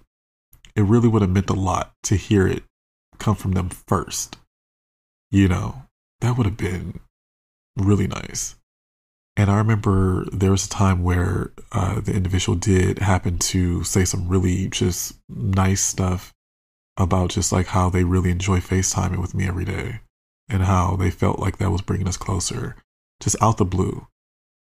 it 0.76 0.84
really 0.84 1.08
would 1.08 1.22
have 1.22 1.32
meant 1.32 1.50
a 1.50 1.54
lot 1.54 1.94
to 2.04 2.16
hear 2.16 2.48
it 2.48 2.64
come 3.20 3.36
from 3.36 3.52
them 3.52 3.70
first. 3.70 4.38
You 5.30 5.48
know 5.48 5.84
that 6.22 6.38
would 6.38 6.46
have 6.46 6.58
been 6.58 7.00
really 7.78 8.08
nice. 8.08 8.56
And 9.38 9.50
i 9.50 9.58
remember 9.58 10.26
there 10.32 10.52
was 10.52 10.66
a 10.66 10.70
time 10.70 11.04
where 11.04 11.52
uh, 11.72 12.02
the 12.02 12.14
individual 12.14 12.58
did 12.58 13.00
happen 13.00 13.38
to 13.40 13.84
say 13.84 14.04
some 14.06 14.28
really 14.28 14.68
just 14.68 15.16
nice 15.30 15.82
stuff 15.82 16.34
about 17.02 17.32
just 17.32 17.52
like 17.52 17.68
how 17.68 17.90
they 17.90 18.04
really 18.04 18.32
enjoy 18.32 18.60
FaceTiming 18.60 19.20
with 19.20 19.34
me 19.34 19.48
every 19.48 19.66
day 19.66 20.02
and 20.50 20.64
how 20.64 20.96
they 20.96 21.10
felt 21.10 21.40
like 21.40 21.58
that 21.58 21.72
was 21.72 21.82
bringing 21.82 22.08
us 22.08 22.18
closer 22.18 22.76
just 23.22 23.36
out 23.42 23.58
the 23.58 23.66
blue. 23.66 24.08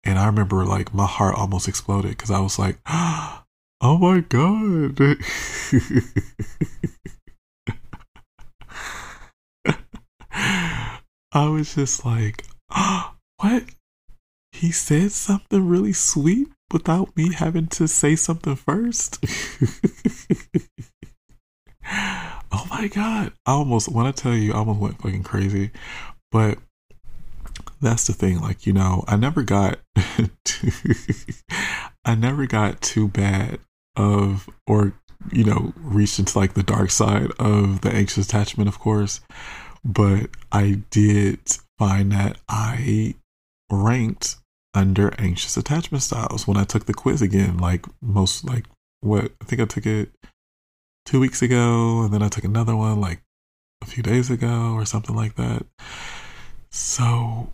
And 0.04 0.20
I 0.20 0.26
remember 0.26 0.66
like 0.66 0.94
my 0.94 1.06
heart 1.06 1.36
almost 1.36 1.68
exploded 1.68 2.12
because 2.12 2.32
I 2.32 2.40
was 2.40 2.58
like, 2.58 2.78
oh 2.88 3.44
my 3.82 4.22
God. 4.22 5.00
I 11.34 11.50
was 11.50 11.76
just 11.76 12.06
like, 12.06 12.46
oh, 12.72 13.16
what? 13.38 13.64
He 14.52 14.72
said 14.72 15.12
something 15.12 15.68
really 15.68 15.94
sweet 15.94 16.48
without 16.72 17.16
me 17.16 17.34
having 17.34 17.68
to 17.68 17.88
say 17.88 18.16
something 18.16 18.56
first? 18.56 19.24
oh 22.52 22.66
my 22.70 22.88
god. 22.88 23.34
I 23.46 23.52
almost 23.52 23.90
when 23.90 24.06
I 24.06 24.12
tell 24.12 24.36
you 24.36 24.54
I 24.54 24.58
almost 24.58 24.80
went 24.80 25.02
fucking 25.02 25.24
crazy. 25.24 25.72
But 26.32 26.58
that's 27.82 28.08
the 28.08 28.14
thing, 28.14 28.42
like, 28.42 28.66
you 28.66 28.74
know, 28.74 29.04
I 29.08 29.16
never 29.16 29.44
got 29.44 29.80
I 32.06 32.16
never 32.16 32.48
got 32.48 32.82
too 32.82 33.08
bad 33.08 33.60
of 33.96 34.50
or 34.68 34.94
you 35.32 35.44
know, 35.44 35.74
reached 35.78 36.20
into 36.20 36.38
like 36.38 36.54
the 36.54 36.64
dark 36.64 36.92
side 36.92 37.32
of 37.40 37.82
the 37.82 37.92
anxious 37.92 38.26
attachment, 38.26 38.68
of 38.68 38.80
course. 38.80 39.20
But 39.84 40.30
I 40.52 40.82
did 40.90 41.40
find 41.78 42.12
that 42.12 42.38
I 42.48 43.16
ranked 43.72 44.38
under 44.74 45.14
anxious 45.20 45.58
attachment 45.58 46.04
styles 46.04 46.48
when 46.48 46.58
I 46.58 46.64
took 46.64 46.86
the 46.86 46.94
quiz 46.94 47.22
again, 47.22 47.58
like 47.58 47.86
most 48.02 48.46
like 48.46 48.66
what 49.02 49.32
I 49.42 49.46
think 49.46 49.62
I 49.62 49.66
took 49.66 49.86
it 49.86 50.12
two 51.08 51.20
weeks 51.22 51.42
ago, 51.42 52.02
and 52.04 52.14
then 52.14 52.22
I 52.22 52.28
took 52.28 52.44
another 52.44 52.76
one 52.76 53.00
like 53.00 53.22
a 53.82 53.86
few 53.86 54.04
days 54.04 54.30
ago 54.30 54.74
or 54.74 54.86
something 54.86 55.16
like 55.16 55.36
that. 55.36 55.66
So, 56.70 57.50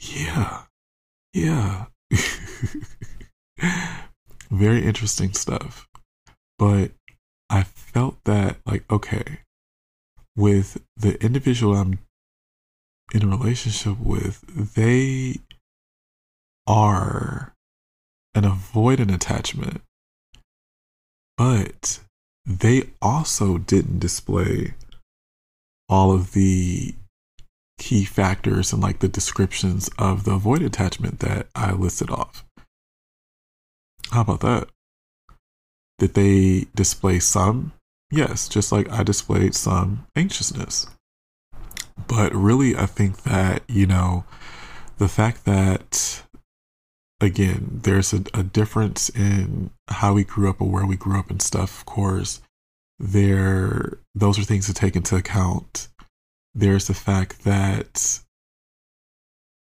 yeah, 0.00 0.62
yeah. 1.34 1.84
Very 4.50 4.84
interesting 4.86 5.34
stuff. 5.34 5.86
But 6.58 6.92
I 7.50 7.64
felt 7.64 8.16
that, 8.24 8.56
like, 8.64 8.90
okay, 8.90 9.40
with 10.34 10.82
the 10.96 11.22
individual 11.22 11.76
I'm 11.76 11.98
in 13.12 13.22
a 13.22 13.26
relationship 13.36 13.98
with, 14.00 14.40
they 14.74 15.40
are 16.66 17.52
an 18.34 18.44
avoidant 18.44 19.14
attachment, 19.14 19.82
but 21.36 22.00
they 22.46 22.90
also 23.00 23.58
didn't 23.58 24.00
display 24.00 24.74
all 25.88 26.12
of 26.12 26.32
the 26.32 26.94
key 27.78 28.04
factors 28.04 28.72
and 28.72 28.82
like 28.82 29.00
the 29.00 29.08
descriptions 29.08 29.90
of 29.98 30.24
the 30.24 30.32
avoid 30.32 30.62
attachment 30.62 31.20
that 31.20 31.46
I 31.54 31.72
listed 31.72 32.10
off. 32.10 32.44
How 34.10 34.22
about 34.22 34.40
that? 34.40 34.68
Did 35.98 36.14
they 36.14 36.66
display 36.74 37.18
some? 37.20 37.72
Yes, 38.10 38.48
just 38.48 38.72
like 38.72 38.90
I 38.90 39.02
displayed 39.02 39.54
some 39.54 40.06
anxiousness. 40.14 40.86
But 42.08 42.34
really, 42.34 42.76
I 42.76 42.86
think 42.86 43.22
that, 43.22 43.62
you 43.68 43.86
know, 43.86 44.24
the 44.98 45.08
fact 45.08 45.44
that, 45.44 46.23
again, 47.20 47.80
there's 47.82 48.12
a, 48.12 48.24
a 48.34 48.42
difference 48.42 49.08
in 49.10 49.70
how 49.88 50.14
we 50.14 50.24
grew 50.24 50.50
up 50.50 50.60
or 50.60 50.68
where 50.68 50.86
we 50.86 50.96
grew 50.96 51.18
up 51.18 51.30
and 51.30 51.40
stuff, 51.40 51.80
of 51.80 51.86
course, 51.86 52.40
there, 52.98 53.98
those 54.14 54.38
are 54.38 54.44
things 54.44 54.66
to 54.66 54.74
take 54.74 54.96
into 54.96 55.16
account. 55.16 55.88
There's 56.54 56.86
the 56.86 56.94
fact 56.94 57.44
that 57.44 58.20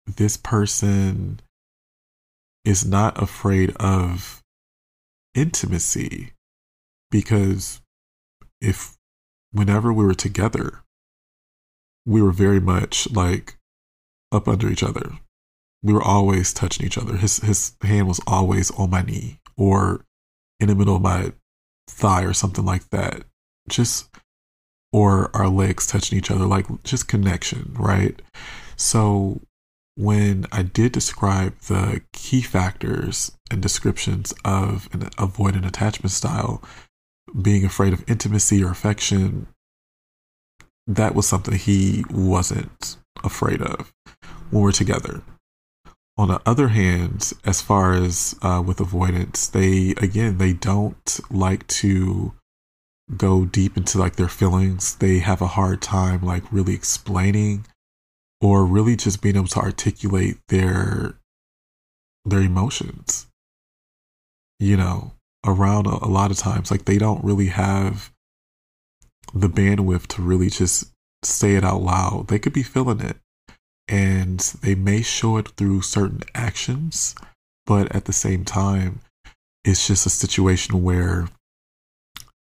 this 0.07 0.36
person 0.36 1.41
is 2.64 2.84
not 2.84 3.22
afraid 3.22 3.74
of 3.76 4.43
intimacy 5.34 6.32
because 7.11 7.80
if 8.61 8.97
whenever 9.53 9.93
we 9.93 10.05
were 10.05 10.14
together, 10.14 10.82
we 12.07 12.22
were 12.22 12.32
very 12.32 12.61
much 12.61 13.11
like 13.11 13.57
up 14.32 14.49
under 14.49 14.70
each 14.70 14.82
other. 14.82 15.18
We 15.83 15.93
were 15.93 16.03
always 16.03 16.53
touching 16.53 16.87
each 16.87 16.99
other. 16.99 17.16
His 17.16 17.39
his 17.39 17.74
hand 17.83 18.09
was 18.09 18.20
always 18.26 18.70
on 18.72 18.91
my 18.91 19.03
knee 19.03 19.39
or 19.57 20.05
in 20.59 20.68
the 20.68 20.74
middle 20.74 20.97
of 20.97 21.03
my 21.03 21.33
thigh 21.89 22.22
or 22.22 22.35
something 22.35 22.64
like 22.64 22.91
that. 22.91 23.24
Just 23.68 24.09
or 24.93 25.35
our 25.35 25.49
legs 25.49 25.87
touching 25.87 26.18
each 26.18 26.31
other, 26.31 26.47
like 26.47 26.66
just 26.83 27.09
connection, 27.09 27.74
right? 27.78 28.20
So 28.76 29.41
when 29.97 30.47
I 30.51 30.62
did 30.62 30.93
describe 30.93 31.59
the 31.61 32.01
key 32.12 32.41
factors 32.41 33.33
and 33.51 33.62
descriptions 33.62 34.33
of 34.45 34.89
an 34.93 35.01
avoidant 35.11 35.66
attachment 35.66 36.11
style, 36.11 36.62
being 37.41 37.64
afraid 37.64 37.93
of 37.93 38.09
intimacy 38.09 38.64
or 38.64 38.70
affection, 38.70 39.47
that 40.87 41.14
was 41.14 41.26
something 41.26 41.55
he 41.55 42.05
wasn't 42.11 42.97
afraid 43.22 43.62
of 43.62 43.93
when 44.51 44.62
we're 44.62 44.72
together. 44.72 45.22
On 46.21 46.29
the 46.29 46.43
other 46.45 46.68
hand, 46.68 47.33
as 47.47 47.62
far 47.62 47.95
as 47.95 48.37
uh, 48.43 48.62
with 48.62 48.79
avoidance, 48.79 49.49
they 49.49 49.95
again 49.97 50.37
they 50.37 50.53
don't 50.53 51.18
like 51.31 51.66
to 51.68 52.35
go 53.16 53.47
deep 53.47 53.75
into 53.79 53.97
like 53.97 54.16
their 54.16 54.29
feelings. 54.29 54.97
They 54.97 55.21
have 55.21 55.41
a 55.41 55.47
hard 55.47 55.81
time 55.81 56.21
like 56.21 56.53
really 56.53 56.75
explaining 56.75 57.64
or 58.43 58.66
really 58.66 58.97
just 58.97 59.23
being 59.23 59.37
able 59.37 59.47
to 59.47 59.61
articulate 59.61 60.37
their 60.49 61.14
their 62.27 62.41
emotions. 62.41 63.27
You 64.59 64.77
know, 64.77 65.12
around 65.47 65.87
a, 65.87 66.05
a 66.05 66.12
lot 66.12 66.31
of 66.31 66.37
times 66.37 66.71
like 66.71 66.85
they 66.85 66.99
don't 66.99 67.25
really 67.25 67.47
have 67.47 68.12
the 69.33 69.49
bandwidth 69.49 70.07
to 70.09 70.21
really 70.21 70.51
just 70.51 70.93
say 71.25 71.55
it 71.55 71.64
out 71.64 71.81
loud. 71.81 72.29
They 72.29 72.39
could 72.39 72.53
be 72.53 72.62
feeling 72.62 73.01
it 73.01 73.16
and 73.91 74.38
they 74.62 74.76
may 74.76 75.03
show 75.03 75.36
it 75.36 75.49
through 75.57 75.82
certain 75.82 76.20
actions, 76.32 77.16
but 77.66 77.95
at 77.95 78.05
the 78.05 78.12
same 78.12 78.45
time, 78.45 79.01
it's 79.64 79.86
just 79.86 80.07
a 80.07 80.11
situation 80.11 80.82
where 80.82 81.28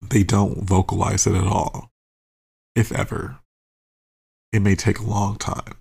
they 0.03 0.25
don't 0.25 0.65
vocalize 0.65 1.27
it 1.27 1.37
at 1.37 1.47
all, 1.47 1.91
if 2.75 2.91
ever. 2.91 3.39
It 4.53 4.61
may 4.61 4.75
take 4.75 4.99
a 4.99 5.07
long 5.07 5.37
time, 5.37 5.75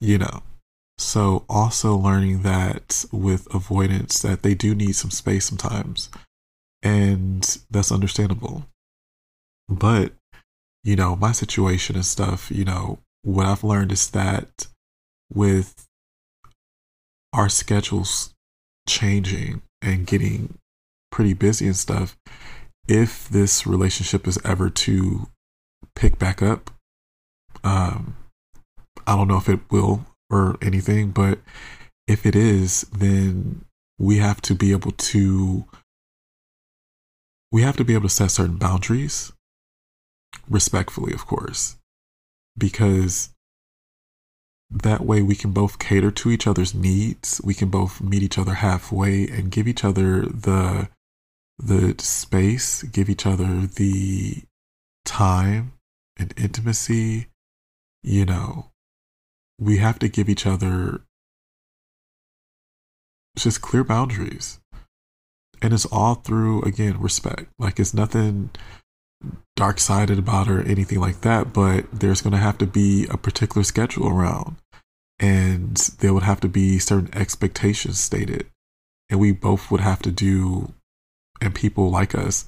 you 0.00 0.18
know. 0.18 0.42
So 0.98 1.44
also 1.48 1.96
learning 1.96 2.42
that 2.42 3.04
with 3.10 3.52
avoidance 3.54 4.20
that 4.20 4.42
they 4.42 4.54
do 4.54 4.74
need 4.74 4.96
some 4.96 5.10
space 5.10 5.46
sometimes. 5.46 6.10
And 6.82 7.58
that's 7.70 7.92
understandable. 7.92 8.66
But, 9.68 10.12
you 10.84 10.96
know, 10.96 11.16
my 11.16 11.32
situation 11.32 11.96
and 11.96 12.04
stuff, 12.04 12.50
you 12.50 12.64
know, 12.64 12.98
what 13.28 13.44
I've 13.44 13.62
learned 13.62 13.92
is 13.92 14.08
that 14.10 14.68
with 15.30 15.86
our 17.34 17.50
schedules 17.50 18.32
changing 18.88 19.60
and 19.82 20.06
getting 20.06 20.54
pretty 21.12 21.34
busy 21.34 21.66
and 21.66 21.76
stuff, 21.76 22.16
if 22.88 23.28
this 23.28 23.66
relationship 23.66 24.26
is 24.26 24.38
ever 24.44 24.70
to 24.70 25.28
pick 25.94 26.18
back 26.18 26.40
up, 26.40 26.70
um, 27.62 28.16
I 29.06 29.14
don't 29.14 29.28
know 29.28 29.36
if 29.36 29.50
it 29.50 29.60
will 29.70 30.06
or 30.30 30.56
anything, 30.62 31.10
but 31.10 31.38
if 32.06 32.24
it 32.24 32.34
is, 32.34 32.86
then 32.96 33.66
we 33.98 34.18
have 34.18 34.40
to 34.42 34.54
be 34.54 34.72
able 34.72 34.92
to 34.92 35.66
we 37.52 37.60
have 37.60 37.76
to 37.76 37.84
be 37.84 37.92
able 37.92 38.08
to 38.08 38.14
set 38.14 38.30
certain 38.30 38.56
boundaries 38.56 39.32
respectfully, 40.48 41.12
of 41.12 41.26
course, 41.26 41.76
because 42.58 43.30
that 44.70 45.04
way 45.04 45.22
we 45.22 45.34
can 45.34 45.52
both 45.52 45.78
cater 45.78 46.10
to 46.10 46.30
each 46.30 46.46
other's 46.46 46.74
needs. 46.74 47.40
We 47.42 47.54
can 47.54 47.70
both 47.70 48.00
meet 48.00 48.22
each 48.22 48.38
other 48.38 48.54
halfway 48.54 49.26
and 49.28 49.50
give 49.50 49.66
each 49.66 49.84
other 49.84 50.22
the 50.26 50.88
the 51.58 51.96
space, 51.98 52.82
give 52.84 53.08
each 53.08 53.26
other 53.26 53.66
the 53.66 54.42
time 55.04 55.72
and 56.16 56.34
intimacy, 56.36 57.26
you 58.02 58.24
know, 58.24 58.66
we 59.58 59.78
have 59.78 59.98
to 59.98 60.08
give 60.08 60.28
each 60.28 60.46
other 60.46 61.00
just 63.36 63.60
clear 63.60 63.84
boundaries. 63.84 64.60
And 65.60 65.72
it's 65.72 65.86
all 65.86 66.14
through, 66.14 66.62
again, 66.62 67.00
respect. 67.00 67.50
Like, 67.58 67.80
it's 67.80 67.94
nothing 67.94 68.50
dark 69.56 69.80
sided 69.80 70.18
about 70.18 70.48
or 70.48 70.62
anything 70.62 71.00
like 71.00 71.22
that, 71.22 71.52
but 71.52 71.86
there's 71.92 72.20
going 72.20 72.32
to 72.32 72.38
have 72.38 72.58
to 72.58 72.66
be 72.66 73.06
a 73.10 73.16
particular 73.16 73.64
schedule 73.64 74.08
around. 74.08 74.56
And 75.18 75.76
there 75.98 76.14
would 76.14 76.22
have 76.22 76.40
to 76.40 76.48
be 76.48 76.78
certain 76.78 77.12
expectations 77.12 77.98
stated. 77.98 78.46
And 79.10 79.18
we 79.18 79.32
both 79.32 79.70
would 79.70 79.80
have 79.80 80.00
to 80.02 80.12
do, 80.12 80.74
and 81.40 81.54
people 81.54 81.90
like 81.90 82.14
us 82.14 82.44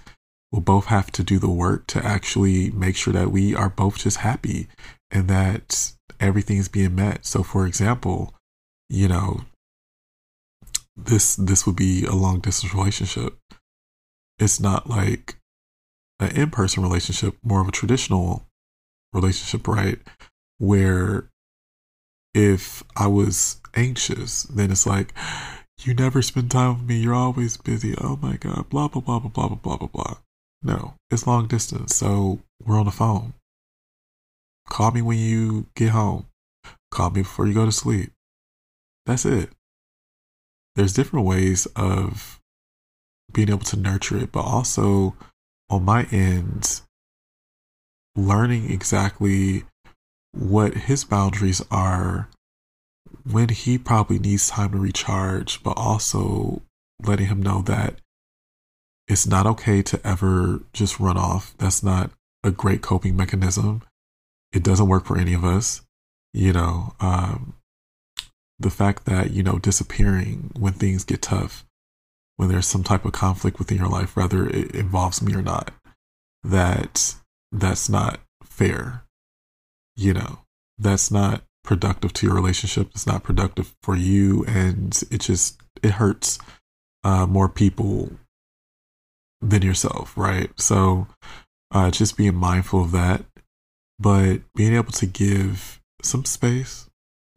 will 0.53 0.61
both 0.61 0.87
have 0.87 1.11
to 1.13 1.25
do 1.25 1.39
the 1.39 1.51
work 1.51 1.87
to 1.89 2.05
actually 2.05 2.71
make 2.71 2.97
sure 2.97 3.13
that 3.13 3.31
we 3.31 3.55
are 3.55 3.69
both 3.69 3.99
just 3.99 4.19
happy 4.19 4.69
and 5.11 5.29
that 5.29 5.93
everything's 6.19 6.69
being 6.69 6.95
met. 6.95 7.25
So, 7.25 7.43
for 7.43 7.67
example, 7.67 8.35
you 8.89 9.09
know, 9.09 9.43
this 10.97 11.37
this 11.37 11.67
would 11.67 11.77
be 11.77 12.05
a 12.05 12.15
long 12.15 12.41
distance 12.41 12.75
relationship. 12.75 13.37
It's 14.39 14.61
not 14.61 14.89
like 14.89 15.37
an 16.21 16.37
in 16.37 16.51
person 16.51 16.83
relationship, 16.83 17.37
more 17.43 17.61
of 17.61 17.69
a 17.69 17.73
traditional 17.73 18.47
relationship, 19.13 19.67
right? 19.67 19.99
Where 20.59 21.29
if 22.35 22.85
I 22.97 23.07
was 23.07 23.61
anxious, 23.75 24.45
then 24.45 24.71
it's 24.71 24.87
like, 24.87 25.13
you 25.83 25.95
never 25.95 26.23
spend 26.23 26.51
time 26.51 26.75
with 26.75 26.89
me. 26.89 26.97
You're 26.99 27.15
always 27.15 27.57
busy. 27.57 27.95
Oh 27.99 28.19
my 28.21 28.37
God. 28.37 28.69
Blah, 28.69 28.89
blah, 28.89 29.01
blah, 29.01 29.19
blah, 29.19 29.31
blah, 29.31 29.49
blah, 29.49 29.57
blah, 29.57 29.77
blah, 29.77 29.89
blah. 29.89 30.17
No, 30.63 30.95
it's 31.11 31.27
long 31.27 31.47
distance. 31.47 31.97
So 31.97 32.41
we're 32.63 32.79
on 32.79 32.85
the 32.85 32.91
phone. 32.91 33.33
Call 34.69 34.91
me 34.91 35.01
when 35.01 35.19
you 35.19 35.67
get 35.75 35.91
home. 35.91 36.27
Call 36.91 37.11
me 37.11 37.23
before 37.23 37.47
you 37.47 37.55
go 37.55 37.65
to 37.65 37.73
sleep. 37.73 38.13
That's 39.07 39.25
it. 39.25 39.51
There's 40.77 40.93
different 40.93 41.27
ways 41.27 41.67
of 41.75 42.39
being 43.33 43.49
able 43.49 43.61
to 43.61 43.77
nurture 43.77 44.19
it, 44.19 44.33
but 44.33 44.43
also 44.43 45.17
on 45.71 45.85
my 45.85 46.07
end, 46.11 46.83
learning 48.15 48.71
exactly 48.71 49.65
what 50.33 50.75
his 50.75 51.05
boundaries 51.05 51.63
are 51.71 52.29
when 53.25 53.49
he 53.49 53.79
probably 53.79 54.19
needs 54.19 54.51
time 54.51 54.73
to 54.73 54.79
recharge, 54.79 55.63
but 55.63 55.77
also 55.77 56.63
letting 57.03 57.27
him 57.27 57.43
know 57.43 57.63
that 57.63 57.95
it's 59.09 59.27
not 59.27 59.47
okay 59.47 59.83
to 59.83 60.07
ever 60.07 60.61
just 60.73 61.01
run 61.01 61.17
off. 61.17 61.55
That's 61.59 61.83
not 61.83 62.11
a 62.45 62.51
great 62.51 62.83
coping 62.83 63.17
mechanism 63.17 63.83
it 64.53 64.63
doesn't 64.63 64.89
work 64.89 65.05
for 65.05 65.19
any 65.19 65.35
of 65.35 65.45
us. 65.45 65.83
You 66.33 66.53
know, 66.53 66.95
um, 67.01 67.55
the 68.59 68.71
fact 68.71 69.05
that, 69.07 69.31
you 69.33 69.43
know, 69.43 69.59
disappearing 69.59 70.51
when 70.59 70.73
things 70.73 71.05
get 71.05 71.23
tough, 71.23 71.65
when 72.41 72.49
there's 72.49 72.67
some 72.67 72.83
type 72.83 73.05
of 73.05 73.13
conflict 73.13 73.59
within 73.59 73.79
your 73.79 73.89
life, 73.89 74.17
whether 74.17 74.49
it 74.49 74.75
involves 74.75 75.21
me 75.21 75.35
or 75.35 75.43
not, 75.43 75.73
that 76.43 77.15
that's 77.53 77.89
not 77.89 78.21
fair. 78.43 79.05
You 79.97 80.15
know, 80.15 80.39
that's 80.79 81.11
not 81.11 81.43
productive 81.63 82.15
to 82.15 82.27
your 82.27 82.35
relationship. 82.35 82.89
It's 82.95 83.07
not 83.07 83.23
productive 83.23 83.75
for 83.83 83.95
you. 83.95 84.45
And 84.47 84.99
it 85.11 85.21
just, 85.21 85.61
it 85.83 85.93
hurts 85.93 86.39
uh, 87.05 87.27
more 87.27 87.49
people 87.49 88.13
than 89.43 89.61
yourself, 89.61 90.17
right? 90.17 90.51
So 90.59 91.09
uh, 91.71 91.91
just 91.91 92.17
being 92.17 92.35
mindful 92.35 92.83
of 92.83 92.93
that 92.93 93.25
but 94.01 94.39
being 94.55 94.75
able 94.75 94.93
to 94.93 95.07
give 95.07 95.79
some 96.03 96.25
space 96.25 96.89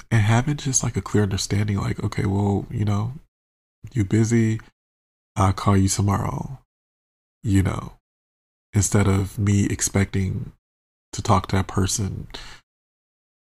and 0.10 0.22
having 0.22 0.56
just 0.56 0.82
like 0.82 0.96
a 0.96 1.02
clear 1.02 1.24
understanding 1.24 1.78
like 1.78 2.02
okay 2.02 2.26
well 2.26 2.66
you 2.72 2.86
know 2.86 3.12
you 3.92 4.06
busy 4.06 4.60
i'll 5.36 5.54
call 5.54 5.78
you 5.78 5.88
tomorrow 5.88 6.60
you 7.44 7.64
know 7.64 7.94
instead 8.74 9.08
of 9.08 9.38
me 9.38 9.66
expecting 9.66 10.52
to 11.14 11.22
talk 11.22 11.48
to 11.48 11.56
that 11.56 11.68
person 11.68 12.28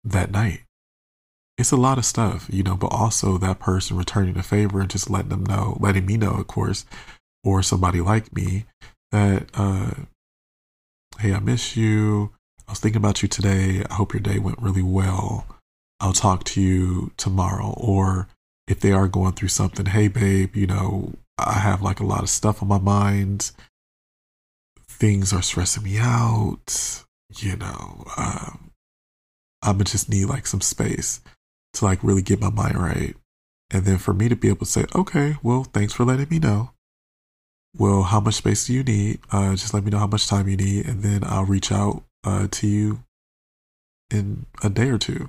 that 0.05 0.31
night. 0.31 0.61
It's 1.59 1.73
a 1.73 1.77
lot 1.77 1.99
of 1.99 2.05
stuff, 2.05 2.47
you 2.51 2.63
know, 2.63 2.77
but 2.77 2.93
also 2.93 3.37
that 3.39 3.59
person 3.59 3.97
returning 3.97 4.35
the 4.35 4.45
favor 4.45 4.81
and 4.81 4.89
just 4.89 5.11
letting 5.11 5.31
them 5.31 5.45
know, 5.45 5.77
letting 5.81 6.07
me 6.07 6.17
know, 6.17 6.35
of 6.35 6.47
course, 6.47 6.87
or 7.43 7.63
somebody 7.63 8.01
like 8.01 8.33
me 8.33 8.67
that, 9.11 9.49
uh, 9.55 9.91
hey, 11.19 11.35
I 11.35 11.41
miss 11.41 11.77
you. 11.77 12.31
I 12.69 12.73
was 12.73 12.81
thinking 12.81 13.01
about 13.01 13.23
you 13.23 13.29
today. 13.29 13.85
I 13.91 13.95
hope 13.95 14.15
your 14.15 14.21
day 14.21 14.39
went 14.39 14.63
really 14.63 14.83
well. 14.83 15.47
I'll 15.99 16.13
talk 16.13 16.45
to 16.45 16.61
you 16.61 17.11
tomorrow. 17.17 17.75
Or 17.77 18.29
if 18.69 18.79
they 18.79 18.93
are 18.93 19.09
going 19.09 19.33
through 19.33 19.49
something, 19.49 19.87
hey, 19.87 20.07
babe, 20.07 20.55
you 20.55 20.69
know, 20.69 21.15
I 21.39 21.55
have 21.55 21.83
like 21.83 22.01
a 22.01 22.07
lot 22.07 22.23
of 22.23 22.31
stuff 22.31 22.63
on 22.63 22.69
my 22.69 22.79
mind. 22.79 23.53
Things 24.89 25.33
are 25.33 25.43
stressing 25.43 25.85
me 25.85 25.99
out. 25.99 27.05
You 27.37 27.57
know, 27.57 28.05
um, 28.17 28.71
I'm 29.63 29.75
gonna 29.75 29.85
just 29.85 30.09
need 30.09 30.27
like 30.27 30.47
some 30.47 30.61
space 30.61 31.21
to 31.75 31.85
like 31.85 32.03
really 32.03 32.23
get 32.23 32.41
my 32.41 32.51
mind 32.51 32.77
right. 32.81 33.15
And 33.71 33.85
then 33.85 33.99
for 33.99 34.15
me 34.15 34.29
to 34.29 34.37
be 34.37 34.49
able 34.49 34.61
to 34.61 34.67
say, 34.67 34.87
okay, 34.95 35.37
well, 35.43 35.65
thanks 35.65 35.93
for 35.93 36.05
letting 36.05 36.29
me 36.31 36.39
know. 36.39 36.71
Well, 37.77 38.05
how 38.05 38.21
much 38.21 38.37
space 38.37 38.67
do 38.67 38.73
you 38.73 38.83
need? 38.83 39.21
Uh, 39.31 39.53
just 39.53 39.75
let 39.75 39.85
me 39.85 39.91
know 39.91 39.99
how 39.99 40.07
much 40.07 40.27
time 40.27 40.49
you 40.49 40.57
need, 40.57 40.87
and 40.87 41.03
then 41.03 41.23
I'll 41.23 41.45
reach 41.45 41.71
out 41.71 42.03
uh, 42.25 42.49
to 42.51 42.67
you 42.67 43.05
in 44.11 44.47
a 44.63 44.71
day 44.71 44.89
or 44.89 44.99
two 44.99 45.29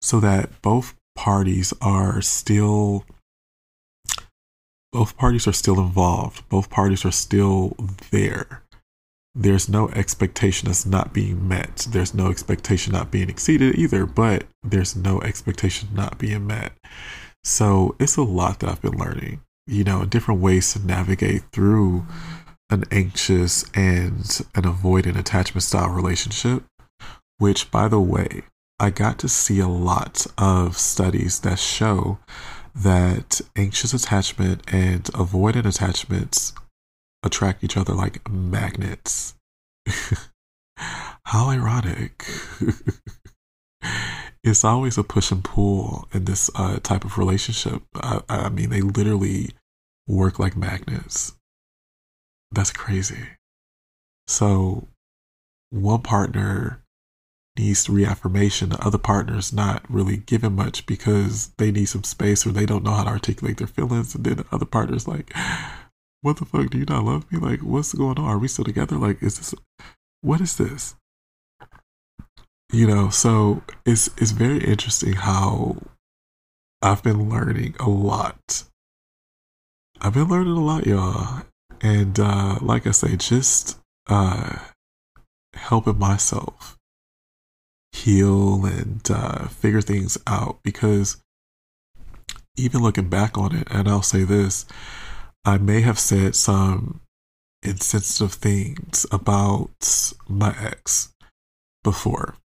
so 0.00 0.20
that 0.20 0.62
both 0.62 0.94
parties 1.16 1.74
are 1.80 2.22
still 2.22 3.04
both 4.96 5.18
parties 5.18 5.46
are 5.46 5.52
still 5.52 5.78
involved. 5.78 6.48
Both 6.48 6.70
parties 6.70 7.04
are 7.04 7.12
still 7.12 7.76
there. 8.10 8.62
There's 9.34 9.68
no 9.68 9.90
expectation 9.90 10.68
that's 10.68 10.86
not 10.86 11.12
being 11.12 11.46
met. 11.46 11.86
There's 11.90 12.14
no 12.14 12.28
expectation 12.30 12.94
not 12.94 13.10
being 13.10 13.28
exceeded 13.28 13.74
either 13.74 14.06
but 14.06 14.44
there's 14.62 14.96
no 14.96 15.20
expectation 15.20 15.90
not 15.92 16.16
being 16.16 16.46
met. 16.46 16.72
So 17.44 17.94
it's 17.98 18.16
a 18.16 18.22
lot 18.22 18.60
that 18.60 18.70
i've 18.70 18.80
been 18.80 18.96
learning 18.96 19.42
you 19.66 19.84
know 19.84 20.06
different 20.06 20.40
ways 20.40 20.72
to 20.72 20.86
navigate 20.86 21.42
through 21.52 22.06
an 22.70 22.84
anxious 22.90 23.64
and 23.74 24.40
an 24.54 24.62
avoidant 24.62 25.18
attachment 25.18 25.62
style 25.62 25.90
relationship 25.90 26.64
which 27.36 27.70
by 27.70 27.86
the 27.86 28.00
way 28.00 28.42
I 28.78 28.90
got 28.90 29.18
to 29.20 29.28
see 29.28 29.58
a 29.58 29.68
lot 29.68 30.26
of 30.36 30.76
studies 30.76 31.40
that 31.40 31.58
show 31.58 32.18
that 32.76 33.40
anxious 33.56 33.94
attachment 33.94 34.62
and 34.68 35.04
avoidant 35.04 35.66
attachments 35.66 36.52
attract 37.22 37.64
each 37.64 37.76
other 37.76 37.94
like 37.94 38.28
magnets. 38.30 39.34
How 40.76 41.48
ironic. 41.48 42.24
it's 44.44 44.64
always 44.64 44.98
a 44.98 45.02
push 45.02 45.32
and 45.32 45.42
pull 45.42 46.06
in 46.12 46.24
this 46.24 46.50
uh, 46.54 46.78
type 46.80 47.04
of 47.04 47.18
relationship. 47.18 47.82
I, 47.94 48.20
I 48.28 48.48
mean, 48.50 48.70
they 48.70 48.82
literally 48.82 49.50
work 50.06 50.38
like 50.38 50.56
magnets. 50.56 51.34
That's 52.52 52.70
crazy. 52.70 53.26
So, 54.28 54.86
one 55.70 56.02
partner 56.02 56.80
needs 57.58 57.88
reaffirmation. 57.88 58.70
The 58.70 58.84
other 58.84 58.98
partner's 58.98 59.52
not 59.52 59.84
really 59.88 60.18
giving 60.18 60.54
much 60.54 60.86
because 60.86 61.48
they 61.58 61.70
need 61.70 61.86
some 61.86 62.04
space 62.04 62.46
or 62.46 62.50
they 62.50 62.66
don't 62.66 62.84
know 62.84 62.92
how 62.92 63.04
to 63.04 63.10
articulate 63.10 63.58
their 63.58 63.66
feelings. 63.66 64.14
And 64.14 64.24
then 64.24 64.38
the 64.38 64.46
other 64.52 64.66
partner's 64.66 65.08
like, 65.08 65.32
what 66.22 66.38
the 66.38 66.44
fuck? 66.44 66.70
Do 66.70 66.78
you 66.78 66.84
not 66.84 67.04
love 67.04 67.30
me? 67.30 67.38
Like, 67.38 67.60
what's 67.60 67.92
going 67.92 68.18
on? 68.18 68.24
Are 68.24 68.38
we 68.38 68.48
still 68.48 68.64
together? 68.64 68.96
Like, 68.96 69.22
is 69.22 69.38
this, 69.38 69.54
what 70.20 70.40
is 70.40 70.56
this? 70.56 70.94
You 72.72 72.86
know, 72.86 73.10
so 73.10 73.62
it's, 73.84 74.08
it's 74.18 74.32
very 74.32 74.58
interesting 74.58 75.12
how 75.12 75.76
I've 76.82 77.02
been 77.02 77.30
learning 77.30 77.76
a 77.78 77.88
lot. 77.88 78.64
I've 80.00 80.14
been 80.14 80.28
learning 80.28 80.56
a 80.56 80.64
lot, 80.64 80.86
y'all. 80.86 81.42
And, 81.80 82.18
uh, 82.18 82.58
like 82.60 82.86
I 82.86 82.90
say, 82.90 83.16
just, 83.16 83.78
uh, 84.08 84.58
helping 85.54 85.98
myself 85.98 86.75
heal 87.96 88.64
and 88.66 89.00
uh, 89.10 89.48
figure 89.48 89.80
things 89.80 90.18
out 90.26 90.58
because 90.62 91.16
even 92.56 92.82
looking 92.82 93.08
back 93.08 93.36
on 93.38 93.54
it, 93.54 93.68
and 93.70 93.88
I'll 93.88 94.02
say 94.02 94.24
this, 94.24 94.66
I 95.44 95.58
may 95.58 95.80
have 95.82 95.98
said 95.98 96.34
some 96.34 97.00
insensitive 97.62 98.32
things 98.34 99.06
about 99.10 100.14
my 100.28 100.54
ex 100.58 101.12
before. 101.82 102.36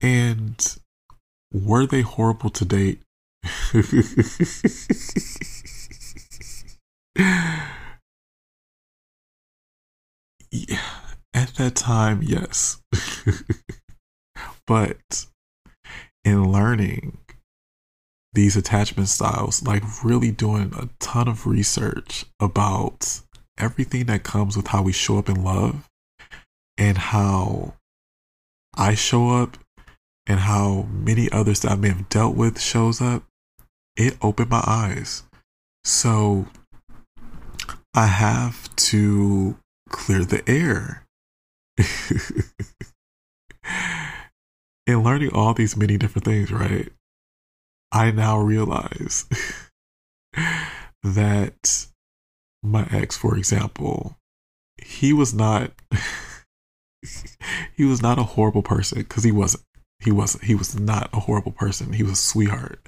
And 0.00 0.76
were 1.52 1.86
they 1.86 2.02
horrible 2.02 2.50
to 2.50 2.64
date? 2.64 3.00
yeah, 10.50 10.78
at 11.34 11.54
that 11.56 11.74
time, 11.76 12.22
yes. 12.22 12.80
But 14.66 15.26
in 16.24 16.50
learning 16.50 17.18
these 18.32 18.56
attachment 18.56 19.08
styles, 19.08 19.62
like 19.62 19.82
really 20.04 20.30
doing 20.30 20.72
a 20.76 20.88
ton 21.00 21.28
of 21.28 21.46
research 21.46 22.24
about 22.40 23.20
everything 23.58 24.06
that 24.06 24.24
comes 24.24 24.56
with 24.56 24.66
how 24.68 24.82
we 24.82 24.92
show 24.92 25.18
up 25.18 25.28
in 25.28 25.42
love 25.42 25.88
and 26.76 26.98
how 26.98 27.74
I 28.76 28.94
show 28.94 29.30
up 29.30 29.56
and 30.26 30.40
how 30.40 30.86
many 30.90 31.30
others 31.30 31.60
that 31.60 31.72
I 31.72 31.76
may 31.76 31.88
have 31.88 32.08
dealt 32.08 32.36
with 32.36 32.60
shows 32.60 33.00
up, 33.00 33.22
it 33.96 34.16
opened 34.20 34.50
my 34.50 34.62
eyes. 34.66 35.22
So 35.84 36.46
I 37.94 38.06
have 38.06 38.74
to 38.76 39.56
clear 39.88 40.24
the 40.24 40.42
air. 40.48 41.04
in 44.86 45.02
learning 45.02 45.30
all 45.32 45.54
these 45.54 45.76
many 45.76 45.96
different 45.96 46.24
things, 46.24 46.52
right? 46.52 46.90
I 47.92 48.10
now 48.10 48.40
realize 48.40 49.26
that 51.02 51.86
my 52.62 52.86
ex, 52.90 53.16
for 53.16 53.36
example, 53.36 54.16
he 54.82 55.12
was 55.12 55.32
not 55.32 55.72
he 57.74 57.84
was 57.84 58.02
not 58.02 58.18
a 58.18 58.24
horrible 58.24 58.62
person 58.62 58.98
because 58.98 59.24
he 59.24 59.32
wasn't. 59.32 59.64
He 60.00 60.10
wasn't. 60.10 60.44
He 60.44 60.54
was 60.54 60.78
not 60.78 61.10
a 61.12 61.20
horrible 61.20 61.52
person. 61.52 61.92
He 61.92 62.02
was 62.02 62.12
a 62.12 62.16
sweetheart. 62.16 62.80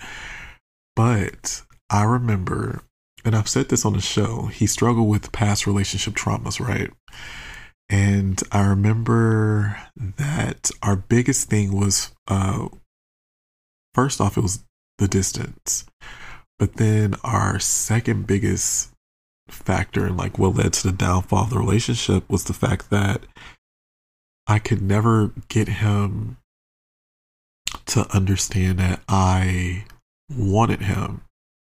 But 0.94 1.62
I 1.90 2.02
remember, 2.04 2.82
and 3.24 3.34
I've 3.34 3.48
said 3.48 3.68
this 3.68 3.84
on 3.84 3.94
the 3.94 4.00
show, 4.00 4.46
he 4.46 4.66
struggled 4.66 5.08
with 5.08 5.32
past 5.32 5.66
relationship 5.66 6.14
traumas, 6.14 6.60
right? 6.60 6.90
And 7.90 8.42
I 8.52 8.66
remember 8.66 9.78
that 9.96 10.70
our 10.82 10.96
biggest 10.96 11.48
thing 11.48 11.72
was 11.72 12.12
uh, 12.26 12.68
first 13.94 14.20
off, 14.20 14.36
it 14.36 14.42
was 14.42 14.64
the 14.98 15.08
distance. 15.08 15.86
But 16.58 16.74
then 16.74 17.14
our 17.24 17.58
second 17.58 18.26
biggest 18.26 18.90
factor 19.48 20.06
and 20.06 20.16
like 20.16 20.38
what 20.38 20.56
led 20.56 20.72
to 20.74 20.88
the 20.88 20.96
downfall 20.96 21.44
of 21.44 21.50
the 21.50 21.58
relationship 21.58 22.28
was 22.28 22.44
the 22.44 22.52
fact 22.52 22.90
that 22.90 23.22
I 24.46 24.58
could 24.58 24.82
never 24.82 25.32
get 25.48 25.68
him 25.68 26.38
to 27.86 28.06
understand 28.14 28.78
that 28.78 29.00
I 29.08 29.84
wanted 30.34 30.82
him, 30.82 31.22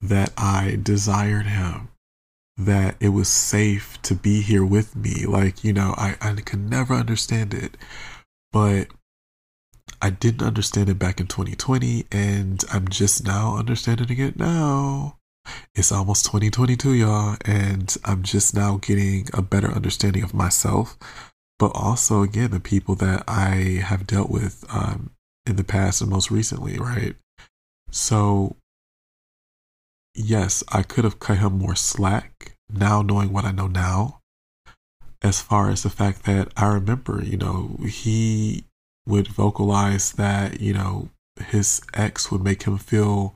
that 0.02 0.34
I 0.38 0.80
desired 0.82 1.46
him, 1.46 1.90
that 2.60 2.96
it 3.00 3.10
was 3.10 3.30
safe 3.30 4.00
to 4.02 4.14
be 4.14 4.42
here 4.42 4.66
with 4.66 4.96
me. 4.96 5.26
Like, 5.26 5.64
you 5.64 5.72
know, 5.72 5.96
I, 5.98 6.18
I 6.22 6.34
could 6.36 6.70
never 6.70 6.94
understand 6.94 7.54
it. 7.54 7.78
But 8.52 8.88
I 10.02 10.10
didn't 10.10 10.46
understand 10.46 10.90
it 10.90 11.00
back 11.00 11.20
in 11.20 11.28
2020, 11.28 12.06
and 12.12 12.64
I'm 12.72 12.88
just 12.88 13.26
now 13.26 13.58
understanding 13.58 14.20
it 14.20 14.38
now. 14.38 15.18
It's 15.74 15.92
almost 15.92 16.26
2022, 16.26 16.94
y'all, 16.94 17.38
and 17.46 17.96
I'm 18.06 18.24
just 18.24 18.54
now 18.54 18.78
getting 18.78 19.28
a 19.34 19.42
better 19.42 19.72
understanding 19.72 20.24
of 20.24 20.34
myself, 20.34 20.98
but 21.58 21.72
also, 21.74 22.22
again, 22.22 22.52
the 22.52 22.60
people 22.60 22.96
that 22.96 23.24
I 23.28 23.82
have 23.84 24.08
dealt 24.08 24.30
with 24.30 24.66
um, 24.70 25.12
in 25.46 25.56
the 25.56 25.64
past 25.64 26.02
and 26.02 26.10
most 26.10 26.30
recently, 26.30 26.78
right? 26.78 27.16
So, 27.92 28.58
yes, 30.20 30.64
I 30.70 30.84
could 30.84 31.04
have 31.04 31.20
cut 31.20 31.38
him 31.38 31.58
more 31.58 31.76
slack 31.76 32.54
now 32.72 33.02
knowing 33.02 33.32
what 33.32 33.46
I 33.46 33.52
know 33.52 33.68
now. 33.68 34.20
As 35.22 35.42
far 35.42 35.70
as 35.70 35.84
the 35.84 35.90
fact 35.90 36.24
that 36.24 36.50
I 36.56 36.68
remember, 36.68 37.24
you 37.24 37.38
know, 37.38 37.78
he 37.86 38.66
would 39.06 39.28
vocalize 39.28 40.14
that, 40.14 40.62
you 40.62 40.74
know, 40.74 41.10
his 41.40 41.82
ex 41.94 42.32
would 42.32 42.44
make 42.44 42.64
him 42.64 42.78
feel 42.78 43.36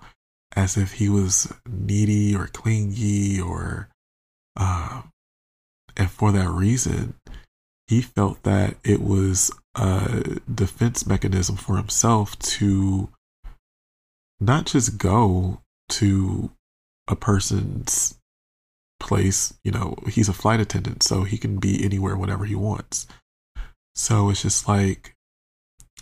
as 0.56 0.78
if 0.78 0.94
he 0.94 1.10
was 1.10 1.52
needy 1.68 2.36
or 2.36 2.48
clingy 2.48 3.40
or, 3.42 3.90
uh, 4.56 5.02
and 5.98 6.10
for 6.10 6.32
that 6.32 6.50
reason, 6.50 7.16
he 7.88 8.02
felt 8.02 8.44
that 8.44 8.76
it 8.84 9.02
was 9.02 9.52
a 9.76 10.40
defense 10.54 11.06
mechanism 11.06 11.56
for 11.56 11.78
himself 11.78 12.38
to 12.40 13.10
not 14.40 14.66
just 14.66 14.98
go 14.98 15.62
to 15.90 16.52
a 17.08 17.16
person's 17.16 18.18
place, 19.00 19.54
you 19.64 19.72
know, 19.72 19.96
he's 20.10 20.30
a 20.30 20.34
flight 20.34 20.60
attendant, 20.60 21.04
so 21.04 21.24
he 21.24 21.38
can 21.38 21.58
be 21.58 21.84
anywhere 21.84 22.16
whenever 22.16 22.46
he 22.46 22.56
wants. 22.56 23.08
So 23.96 24.30
it's 24.30 24.42
just 24.42 24.68
like 24.68 25.14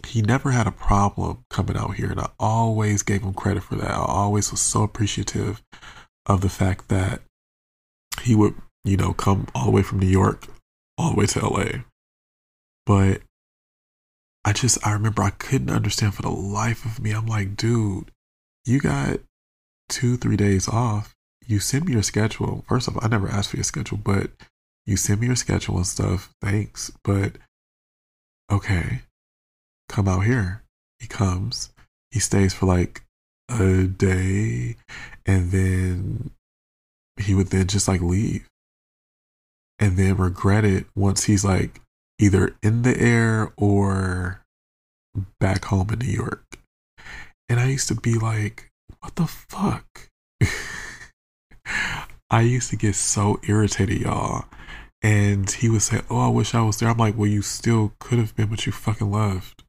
he 0.07 0.21
never 0.21 0.51
had 0.51 0.67
a 0.67 0.71
problem 0.71 1.43
coming 1.49 1.77
out 1.77 1.95
here, 1.95 2.11
and 2.11 2.19
I 2.19 2.29
always 2.39 3.03
gave 3.03 3.23
him 3.23 3.33
credit 3.33 3.63
for 3.63 3.75
that. 3.75 3.91
I 3.91 4.05
always 4.05 4.51
was 4.51 4.61
so 4.61 4.83
appreciative 4.83 5.61
of 6.25 6.41
the 6.41 6.49
fact 6.49 6.89
that 6.89 7.21
he 8.21 8.35
would, 8.35 8.55
you 8.83 8.97
know, 8.97 9.13
come 9.13 9.47
all 9.55 9.65
the 9.65 9.71
way 9.71 9.83
from 9.83 9.99
New 9.99 10.07
York 10.07 10.47
all 10.97 11.11
the 11.11 11.17
way 11.17 11.25
to 11.25 11.45
LA. 11.45 11.83
But 12.85 13.21
I 14.45 14.53
just, 14.53 14.85
I 14.85 14.93
remember 14.93 15.23
I 15.23 15.31
couldn't 15.31 15.69
understand 15.69 16.13
for 16.13 16.21
the 16.21 16.29
life 16.29 16.85
of 16.85 17.01
me. 17.01 17.11
I'm 17.11 17.25
like, 17.25 17.55
dude, 17.55 18.11
you 18.65 18.79
got 18.79 19.19
two, 19.91 20.17
three 20.17 20.37
days 20.37 20.67
off. 20.67 21.13
You 21.45 21.59
send 21.59 21.85
me 21.85 21.93
your 21.93 22.03
schedule. 22.03 22.63
First 22.67 22.87
of 22.87 22.95
all, 22.95 23.03
I 23.03 23.07
never 23.07 23.27
asked 23.27 23.51
for 23.51 23.57
your 23.57 23.63
schedule, 23.63 23.97
but 23.97 24.31
you 24.85 24.97
send 24.97 25.21
me 25.21 25.27
your 25.27 25.35
schedule 25.35 25.77
and 25.77 25.85
stuff. 25.85 26.33
Thanks. 26.41 26.91
But 27.03 27.33
okay, 28.51 29.01
come 29.89 30.07
out 30.07 30.25
here. 30.25 30.63
He 30.99 31.07
comes. 31.07 31.71
He 32.09 32.19
stays 32.19 32.53
for 32.53 32.65
like 32.65 33.03
a 33.49 33.83
day 33.83 34.77
and 35.25 35.51
then 35.51 36.31
he 37.17 37.35
would 37.35 37.47
then 37.47 37.67
just 37.67 37.87
like 37.87 38.01
leave 38.01 38.47
and 39.79 39.97
then 39.97 40.15
regret 40.15 40.63
it 40.63 40.85
once 40.95 41.25
he's 41.25 41.43
like 41.43 41.81
either 42.19 42.55
in 42.63 42.83
the 42.83 42.97
air 42.97 43.51
or 43.57 44.41
back 45.39 45.65
home 45.65 45.89
in 45.91 45.99
New 45.99 46.05
York. 46.05 46.43
And 47.49 47.59
I 47.59 47.67
used 47.67 47.89
to 47.89 47.95
be 47.95 48.13
like, 48.13 48.70
what 49.01 49.15
the 49.15 49.27
fuck? 49.27 50.09
I 52.31 52.41
used 52.41 52.69
to 52.69 52.77
get 52.77 52.95
so 52.95 53.39
irritated, 53.43 54.01
y'all. 54.01 54.45
And 55.01 55.49
he 55.49 55.67
would 55.69 55.81
say, 55.81 56.01
Oh, 56.09 56.19
I 56.19 56.29
wish 56.29 56.53
I 56.53 56.61
was 56.61 56.77
there. 56.77 56.89
I'm 56.89 56.97
like, 56.97 57.17
Well, 57.17 57.27
you 57.27 57.41
still 57.41 57.93
could 57.99 58.19
have 58.19 58.35
been, 58.35 58.47
but 58.47 58.65
you 58.65 58.71
fucking 58.71 59.11
left. 59.11 59.63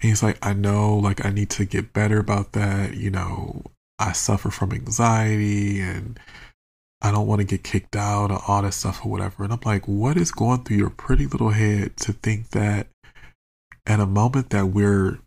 And 0.00 0.08
he's 0.08 0.22
like, 0.22 0.38
I 0.44 0.52
know, 0.54 0.96
like, 0.96 1.24
I 1.24 1.30
need 1.30 1.50
to 1.50 1.64
get 1.64 1.92
better 1.92 2.18
about 2.18 2.52
that. 2.52 2.94
You 2.94 3.10
know, 3.10 3.62
I 3.98 4.12
suffer 4.12 4.50
from 4.50 4.72
anxiety 4.72 5.80
and 5.80 6.18
I 7.02 7.12
don't 7.12 7.26
want 7.26 7.40
to 7.40 7.46
get 7.46 7.62
kicked 7.62 7.96
out 7.96 8.30
or 8.30 8.42
all 8.48 8.62
that 8.62 8.74
stuff 8.74 9.04
or 9.04 9.10
whatever. 9.10 9.44
And 9.44 9.52
I'm 9.52 9.60
like, 9.64 9.86
What 9.86 10.16
is 10.16 10.32
going 10.32 10.64
through 10.64 10.78
your 10.78 10.90
pretty 10.90 11.26
little 11.26 11.50
head 11.50 11.96
to 11.98 12.12
think 12.14 12.50
that 12.50 12.88
at 13.86 14.00
a 14.00 14.06
moment 14.06 14.50
that 14.50 14.66
we're 14.66 15.18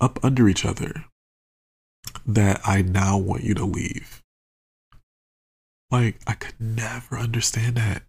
up 0.00 0.18
under 0.22 0.48
each 0.48 0.64
other, 0.64 1.04
that 2.26 2.60
I 2.64 2.82
now 2.82 3.18
want 3.18 3.44
you 3.44 3.54
to 3.54 3.64
leave? 3.64 4.22
Like, 5.90 6.20
I 6.26 6.34
could 6.34 6.60
never 6.60 7.18
understand 7.18 7.76
that 7.76 8.02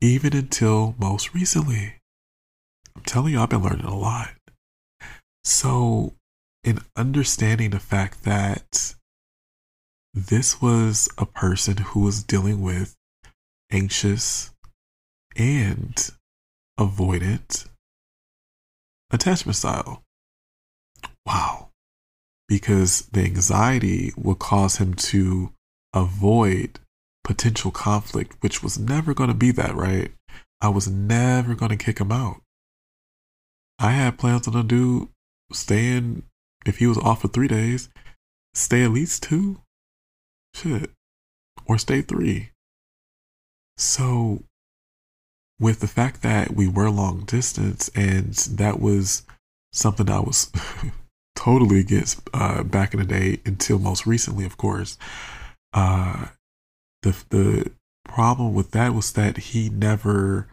even 0.00 0.34
until 0.36 0.94
most 0.98 1.34
recently. 1.34 1.94
I'm 2.96 3.02
telling 3.04 3.32
you, 3.32 3.40
I've 3.40 3.50
been 3.50 3.62
learning 3.62 3.84
a 3.84 3.96
lot. 3.96 4.30
So, 5.44 6.14
in 6.64 6.80
understanding 6.96 7.70
the 7.70 7.80
fact 7.80 8.24
that 8.24 8.94
this 10.14 10.60
was 10.60 11.08
a 11.16 11.26
person 11.26 11.76
who 11.78 12.00
was 12.00 12.22
dealing 12.22 12.60
with 12.60 12.96
anxious 13.70 14.50
and 15.36 16.10
avoidant 16.78 17.68
attachment 19.10 19.56
style. 19.56 20.02
Wow. 21.24 21.67
Because 22.48 23.02
the 23.12 23.22
anxiety 23.22 24.12
would 24.16 24.38
cause 24.38 24.76
him 24.76 24.94
to 24.94 25.52
avoid 25.94 26.78
potential 27.22 27.70
conflict, 27.70 28.36
which 28.40 28.62
was 28.62 28.78
never 28.78 29.12
going 29.12 29.28
to 29.28 29.34
be 29.34 29.50
that, 29.52 29.74
right? 29.74 30.12
I 30.60 30.68
was 30.70 30.88
never 30.88 31.54
going 31.54 31.70
to 31.70 31.84
kick 31.84 32.00
him 32.00 32.10
out. 32.10 32.40
I 33.78 33.92
had 33.92 34.18
plans 34.18 34.48
on 34.48 34.56
a 34.56 34.62
dude 34.62 35.08
staying, 35.52 36.24
if 36.66 36.78
he 36.78 36.86
was 36.86 36.98
off 36.98 37.22
for 37.22 37.28
three 37.28 37.48
days, 37.48 37.90
stay 38.54 38.82
at 38.82 38.90
least 38.90 39.22
two. 39.22 39.60
Shit. 40.54 40.90
Or 41.66 41.78
stay 41.78 42.00
three. 42.00 42.50
So, 43.76 44.42
with 45.60 45.80
the 45.80 45.86
fact 45.86 46.22
that 46.22 46.54
we 46.54 46.66
were 46.66 46.90
long 46.90 47.24
distance 47.24 47.90
and 47.94 48.34
that 48.34 48.80
was 48.80 49.22
something 49.72 50.10
I 50.10 50.20
was 50.20 50.50
totally 51.48 51.80
against 51.80 52.20
uh, 52.34 52.62
back 52.62 52.92
in 52.92 53.00
the 53.00 53.06
day 53.06 53.40
until 53.46 53.78
most 53.78 54.06
recently, 54.06 54.44
of 54.44 54.58
course, 54.58 54.98
uh, 55.72 56.26
the 57.02 57.16
the 57.30 57.70
problem 58.04 58.52
with 58.52 58.72
that 58.72 58.92
was 58.94 59.12
that 59.12 59.36
he 59.38 59.70
never 59.70 60.48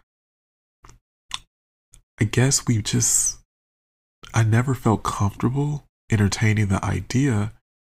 I 2.18 2.24
guess 2.24 2.66
we 2.66 2.80
just 2.80 3.40
I 4.32 4.42
never 4.42 4.74
felt 4.74 5.02
comfortable 5.02 5.84
entertaining 6.10 6.68
the 6.68 6.82
idea 6.82 7.52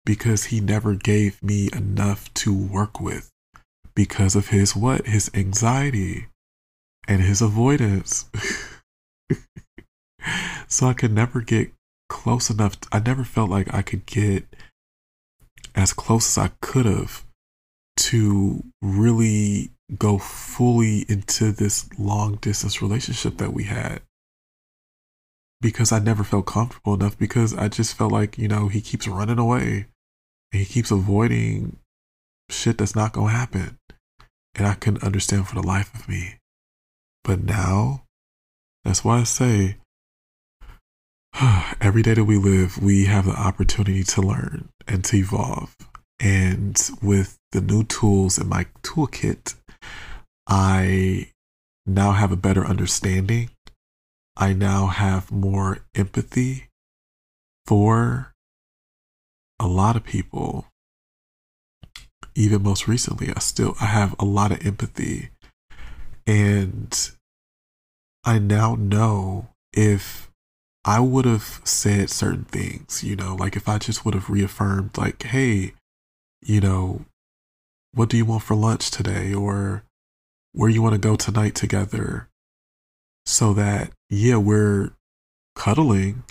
because 0.03 0.45
he 0.45 0.59
never 0.59 0.95
gave 0.95 1.43
me 1.43 1.69
enough 1.73 2.33
to 2.35 2.53
work 2.53 2.99
with 2.99 3.29
because 3.95 4.35
of 4.35 4.47
his 4.47 4.75
what? 4.75 5.05
His 5.05 5.29
anxiety 5.35 6.27
and 7.07 7.21
his 7.21 7.41
avoidance. 7.41 8.25
So 10.69 10.87
I 10.87 10.93
could 10.93 11.13
never 11.13 11.39
get 11.39 11.71
close 12.09 12.49
enough 12.49 12.77
I 12.91 12.99
never 12.99 13.23
felt 13.23 13.49
like 13.49 13.73
I 13.73 13.81
could 13.81 14.05
get 14.05 14.45
as 15.75 15.93
close 15.93 16.37
as 16.37 16.43
I 16.43 16.51
could 16.61 16.85
have 16.85 17.25
to 17.97 18.63
really 18.81 19.71
go 19.97 20.17
fully 20.17 21.05
into 21.07 21.51
this 21.51 21.89
long 21.97 22.35
distance 22.35 22.81
relationship 22.81 23.37
that 23.37 23.53
we 23.53 23.65
had 23.65 24.01
because 25.61 25.91
I 25.91 25.99
never 25.99 26.23
felt 26.23 26.45
comfortable 26.45 26.93
enough 26.93 27.17
because 27.17 27.53
I 27.53 27.67
just 27.67 27.95
felt 27.95 28.11
like, 28.11 28.37
you 28.37 28.47
know, 28.47 28.67
he 28.67 28.81
keeps 28.81 29.07
running 29.07 29.39
away 29.39 29.87
and 30.51 30.59
he 30.59 30.65
keeps 30.65 30.91
avoiding 30.91 31.77
shit 32.49 32.77
that's 32.77 32.95
not 32.95 33.13
going 33.13 33.31
to 33.31 33.37
happen. 33.37 33.77
And 34.55 34.67
I 34.67 34.73
couldn't 34.73 35.03
understand 35.03 35.47
for 35.47 35.55
the 35.55 35.67
life 35.67 35.93
of 35.93 36.07
me. 36.09 36.35
But 37.23 37.43
now, 37.43 38.03
that's 38.83 39.03
why 39.03 39.19
I 39.19 39.23
say, 39.23 39.77
every 41.81 42.01
day 42.01 42.15
that 42.15 42.25
we 42.25 42.37
live, 42.37 42.81
we 42.81 43.05
have 43.05 43.25
the 43.25 43.31
opportunity 43.31 44.03
to 44.03 44.21
learn 44.21 44.69
and 44.87 45.03
to 45.05 45.17
evolve. 45.17 45.75
And 46.19 46.79
with 47.01 47.37
the 47.51 47.61
new 47.61 47.83
tools 47.83 48.39
in 48.39 48.49
my 48.49 48.65
toolkit, 48.81 49.55
I 50.47 51.31
now 51.85 52.13
have 52.13 52.31
a 52.31 52.37
better 52.37 52.65
understanding. 52.65 53.51
I 54.35 54.53
now 54.53 54.87
have 54.87 55.31
more 55.31 55.79
empathy 55.93 56.69
for 57.65 58.33
a 59.59 59.67
lot 59.67 59.95
of 59.95 60.03
people. 60.03 60.65
Even 62.35 62.63
most 62.63 62.87
recently, 62.87 63.31
I 63.35 63.39
still 63.39 63.75
I 63.79 63.85
have 63.85 64.15
a 64.17 64.25
lot 64.25 64.51
of 64.51 64.65
empathy. 64.65 65.29
And 66.25 67.11
I 68.23 68.39
now 68.39 68.75
know 68.75 69.49
if 69.73 70.26
I 70.87 71.01
would 71.01 71.25
have 71.25 71.59
said 71.65 72.09
certain 72.09 72.45
things, 72.45 73.03
you 73.03 73.17
know, 73.17 73.35
like 73.35 73.57
if 73.57 73.67
I 73.67 73.77
just 73.77 74.05
would 74.05 74.13
have 74.13 74.29
reaffirmed, 74.29 74.97
like, 74.97 75.21
hey, 75.21 75.73
you 76.41 76.61
know, 76.61 77.03
what 77.93 78.07
do 78.07 78.15
you 78.15 78.23
want 78.23 78.43
for 78.43 78.55
lunch 78.55 78.89
today? 78.89 79.33
Or 79.33 79.83
where 80.53 80.69
you 80.69 80.81
want 80.81 80.93
to 80.93 80.99
go 80.99 81.17
tonight 81.17 81.55
together? 81.55 82.29
So 83.25 83.53
that, 83.53 83.91
yeah, 84.09 84.37
we're 84.37 84.91
cuddling, 85.57 86.23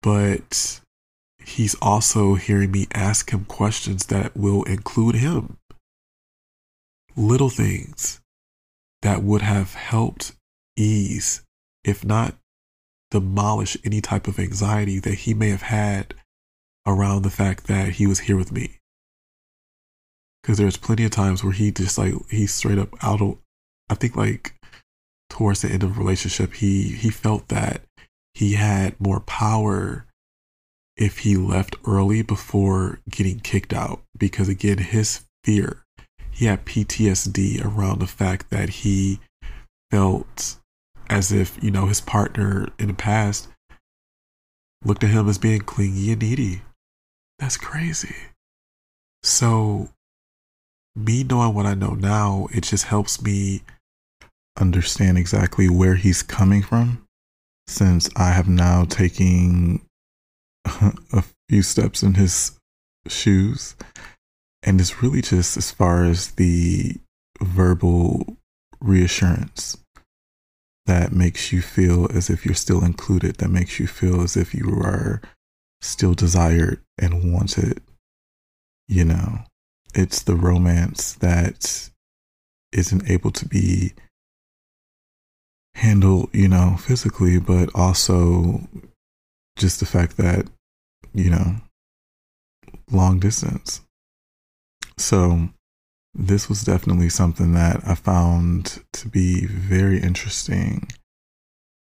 but 0.00 0.80
he's 1.44 1.74
also 1.82 2.36
hearing 2.36 2.70
me 2.70 2.86
ask 2.94 3.30
him 3.30 3.46
questions 3.46 4.06
that 4.06 4.36
will 4.36 4.62
include 4.62 5.16
him. 5.16 5.56
Little 7.16 7.50
things 7.50 8.20
that 9.02 9.24
would 9.24 9.42
have 9.42 9.74
helped 9.74 10.34
ease, 10.76 11.42
if 11.82 12.04
not 12.04 12.36
demolish 13.10 13.76
any 13.84 14.00
type 14.00 14.28
of 14.28 14.38
anxiety 14.38 14.98
that 15.00 15.14
he 15.14 15.34
may 15.34 15.48
have 15.48 15.62
had 15.62 16.14
around 16.86 17.22
the 17.22 17.30
fact 17.30 17.66
that 17.66 17.90
he 17.90 18.06
was 18.06 18.20
here 18.20 18.36
with 18.36 18.52
me. 18.52 18.78
Because 20.42 20.58
there's 20.58 20.76
plenty 20.76 21.04
of 21.04 21.10
times 21.10 21.42
where 21.42 21.52
he 21.52 21.70
just 21.70 21.98
like 21.98 22.14
he 22.30 22.46
straight 22.46 22.78
up 22.78 22.94
out 23.02 23.20
of 23.20 23.38
I 23.90 23.94
think 23.94 24.16
like 24.16 24.54
towards 25.28 25.62
the 25.62 25.68
end 25.68 25.82
of 25.82 25.94
the 25.94 26.00
relationship 26.00 26.54
he 26.54 26.94
he 26.94 27.10
felt 27.10 27.48
that 27.48 27.82
he 28.34 28.54
had 28.54 29.00
more 29.00 29.20
power 29.20 30.06
if 30.96 31.18
he 31.18 31.36
left 31.36 31.76
early 31.86 32.22
before 32.22 33.00
getting 33.10 33.40
kicked 33.40 33.72
out. 33.72 34.02
Because 34.16 34.48
again 34.48 34.78
his 34.78 35.24
fear 35.44 35.84
he 36.30 36.46
had 36.46 36.64
PTSD 36.64 37.64
around 37.64 37.98
the 37.98 38.06
fact 38.06 38.50
that 38.50 38.68
he 38.68 39.20
felt 39.90 40.58
as 41.10 41.32
if, 41.32 41.62
you 41.62 41.70
know, 41.70 41.86
his 41.86 42.00
partner 42.00 42.68
in 42.78 42.88
the 42.88 42.94
past 42.94 43.48
looked 44.84 45.04
at 45.04 45.10
him 45.10 45.28
as 45.28 45.38
being 45.38 45.60
clingy 45.60 46.12
and 46.12 46.22
needy. 46.22 46.62
That's 47.38 47.56
crazy. 47.56 48.14
So, 49.22 49.90
me 50.96 51.24
knowing 51.24 51.54
what 51.54 51.66
I 51.66 51.74
know 51.74 51.94
now, 51.94 52.48
it 52.52 52.64
just 52.64 52.86
helps 52.86 53.22
me 53.22 53.62
understand 54.58 55.18
exactly 55.18 55.68
where 55.68 55.94
he's 55.94 56.22
coming 56.22 56.62
from 56.62 57.04
since 57.66 58.08
I 58.16 58.30
have 58.30 58.48
now 58.48 58.84
taken 58.84 59.82
a 60.64 61.24
few 61.48 61.62
steps 61.62 62.02
in 62.02 62.14
his 62.14 62.58
shoes. 63.06 63.76
And 64.62 64.80
it's 64.80 65.02
really 65.02 65.22
just 65.22 65.56
as 65.56 65.70
far 65.70 66.04
as 66.04 66.32
the 66.32 66.96
verbal 67.40 68.36
reassurance 68.80 69.76
that 70.88 71.12
makes 71.12 71.52
you 71.52 71.60
feel 71.60 72.08
as 72.16 72.30
if 72.30 72.46
you're 72.46 72.54
still 72.54 72.82
included, 72.82 73.36
that 73.36 73.50
makes 73.50 73.78
you 73.78 73.86
feel 73.86 74.22
as 74.22 74.38
if 74.38 74.54
you 74.54 74.80
are 74.82 75.20
still 75.82 76.14
desired 76.14 76.80
and 76.98 77.30
wanted. 77.30 77.82
You 78.88 79.04
know, 79.04 79.40
it's 79.94 80.22
the 80.22 80.34
romance 80.34 81.12
that 81.16 81.90
isn't 82.72 83.10
able 83.10 83.30
to 83.32 83.46
be 83.46 83.92
handled, 85.74 86.30
you 86.32 86.48
know, 86.48 86.76
physically, 86.78 87.38
but 87.38 87.68
also 87.74 88.66
just 89.56 89.80
the 89.80 89.86
fact 89.86 90.16
that, 90.16 90.46
you 91.12 91.28
know, 91.28 91.56
long 92.90 93.20
distance. 93.20 93.82
So, 94.96 95.50
this 96.18 96.48
was 96.48 96.64
definitely 96.64 97.08
something 97.08 97.52
that 97.52 97.80
I 97.86 97.94
found 97.94 98.82
to 98.94 99.08
be 99.08 99.46
very 99.46 100.00
interesting 100.00 100.88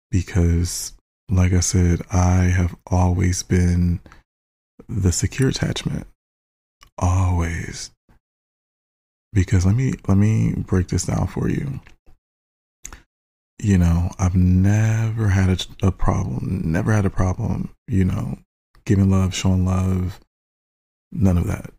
because, 0.10 0.94
like 1.30 1.54
I 1.54 1.60
said, 1.60 2.02
I 2.12 2.46
have 2.46 2.76
always 2.88 3.44
been 3.44 4.00
the 4.90 5.12
secure 5.12 5.50
attachment. 5.50 6.08
Always. 6.98 7.92
Because 9.32 9.64
let 9.64 9.76
me 9.76 9.94
let 10.08 10.18
me 10.18 10.56
break 10.56 10.88
this 10.88 11.06
down 11.06 11.28
for 11.28 11.48
you. 11.48 11.80
You 13.62 13.78
know, 13.78 14.10
I've 14.18 14.36
never 14.36 15.30
had 15.30 15.50
a, 15.50 15.88
a 15.88 15.92
problem, 15.92 16.64
never 16.66 16.92
had 16.92 17.06
a 17.06 17.12
problem, 17.12 17.70
you 17.88 18.06
know, 18.06 18.40
giving 18.86 19.12
love, 19.12 19.36
showing 19.36 19.66
love, 19.66 20.20
none 21.12 21.38
of 21.38 21.46
that. 21.48 21.72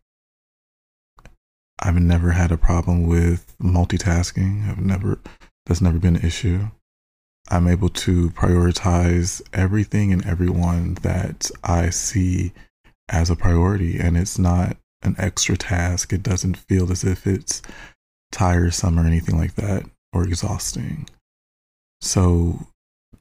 I've 1.79 1.99
never 1.99 2.31
had 2.31 2.51
a 2.51 2.57
problem 2.57 3.07
with 3.07 3.55
multitasking. 3.61 4.69
I've 4.69 4.79
never, 4.79 5.19
that's 5.65 5.81
never 5.81 5.99
been 5.99 6.15
an 6.15 6.25
issue. 6.25 6.67
I'm 7.49 7.67
able 7.67 7.89
to 7.89 8.31
prioritize 8.31 9.41
everything 9.53 10.11
and 10.11 10.25
everyone 10.25 10.95
that 10.95 11.49
I 11.63 11.91
see 11.91 12.51
as 13.09 13.29
a 13.29 13.35
priority. 13.35 13.99
And 13.99 14.17
it's 14.17 14.37
not 14.37 14.77
an 15.03 15.15
extra 15.17 15.55
task. 15.55 16.11
It 16.11 16.23
doesn't 16.23 16.57
feel 16.57 16.91
as 16.91 17.03
if 17.03 17.25
it's 17.25 17.61
tiresome 18.31 18.99
or 18.99 19.05
anything 19.05 19.37
like 19.37 19.55
that 19.55 19.83
or 20.11 20.23
exhausting. 20.23 21.07
So 22.01 22.67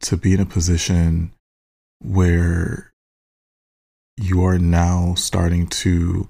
to 0.01 0.17
be 0.17 0.35
in 0.35 0.41
a 0.41 0.47
position 0.47 1.33
where 2.03 2.93
you 4.17 4.45
are 4.45 4.59
now 4.59 5.15
starting 5.15 5.67
to 5.67 6.29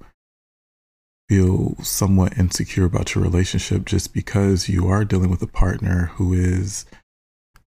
feel 1.29 1.77
somewhat 1.83 2.39
insecure 2.39 2.85
about 2.85 3.15
your 3.15 3.25
relationship 3.25 3.85
just 3.85 4.15
because 4.15 4.69
you 4.69 4.87
are 4.87 5.05
dealing 5.05 5.31
with 5.31 5.43
a 5.43 5.47
partner 5.47 6.13
who 6.15 6.33
is 6.33 6.87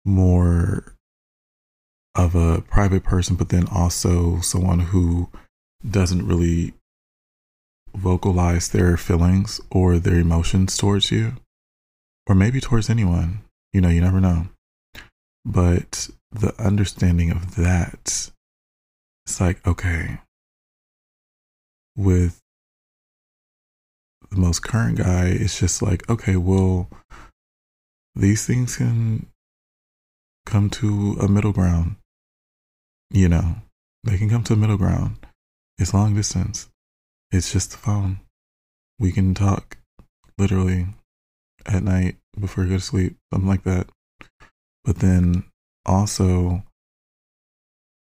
more 0.05 0.93
of 2.15 2.35
a 2.35 2.61
private 2.61 3.03
person, 3.03 3.35
but 3.35 3.49
then 3.49 3.67
also 3.71 4.39
someone 4.41 4.79
who 4.79 5.29
doesn't 5.87 6.27
really 6.27 6.73
vocalize 7.95 8.69
their 8.69 8.97
feelings 8.97 9.59
or 9.71 9.97
their 9.97 10.19
emotions 10.19 10.77
towards 10.77 11.11
you, 11.11 11.33
or 12.27 12.35
maybe 12.35 12.59
towards 12.59 12.89
anyone. 12.89 13.41
You 13.73 13.81
know, 13.81 13.89
you 13.89 14.01
never 14.01 14.19
know. 14.19 14.47
But 15.45 16.09
the 16.31 16.53
understanding 16.61 17.31
of 17.31 17.55
that, 17.55 18.31
it's 19.25 19.41
like, 19.41 19.65
okay, 19.65 20.19
with 21.95 22.38
the 24.29 24.37
most 24.37 24.61
current 24.61 24.97
guy, 24.97 25.25
it's 25.27 25.59
just 25.59 25.81
like, 25.81 26.09
okay, 26.09 26.35
well, 26.35 26.89
these 28.15 28.45
things 28.45 28.77
can 28.77 29.27
come 30.45 30.69
to 30.69 31.17
a 31.19 31.27
middle 31.27 31.53
ground. 31.53 31.95
You 33.11 33.29
know, 33.29 33.55
they 34.03 34.17
can 34.17 34.29
come 34.29 34.43
to 34.45 34.53
a 34.53 34.57
middle 34.57 34.77
ground. 34.77 35.17
It's 35.77 35.93
long 35.93 36.15
distance. 36.15 36.69
It's 37.31 37.51
just 37.51 37.71
the 37.71 37.77
phone. 37.77 38.19
We 38.99 39.11
can 39.11 39.33
talk 39.33 39.77
literally 40.37 40.87
at 41.65 41.83
night 41.83 42.17
before 42.39 42.63
you 42.63 42.71
go 42.71 42.75
to 42.77 42.81
sleep, 42.81 43.15
something 43.33 43.49
like 43.49 43.63
that. 43.63 43.87
But 44.83 44.97
then 44.97 45.45
also, 45.85 46.63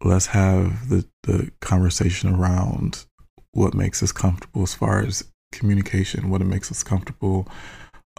let's 0.02 0.26
have 0.26 0.88
the, 0.88 1.06
the 1.24 1.50
conversation 1.60 2.34
around 2.34 3.06
what 3.52 3.74
makes 3.74 4.02
us 4.02 4.12
comfortable 4.12 4.62
as 4.62 4.74
far 4.74 5.00
as 5.00 5.31
communication, 5.52 6.30
what 6.30 6.40
it 6.40 6.46
makes 6.46 6.70
us 6.70 6.82
comfortable 6.82 7.46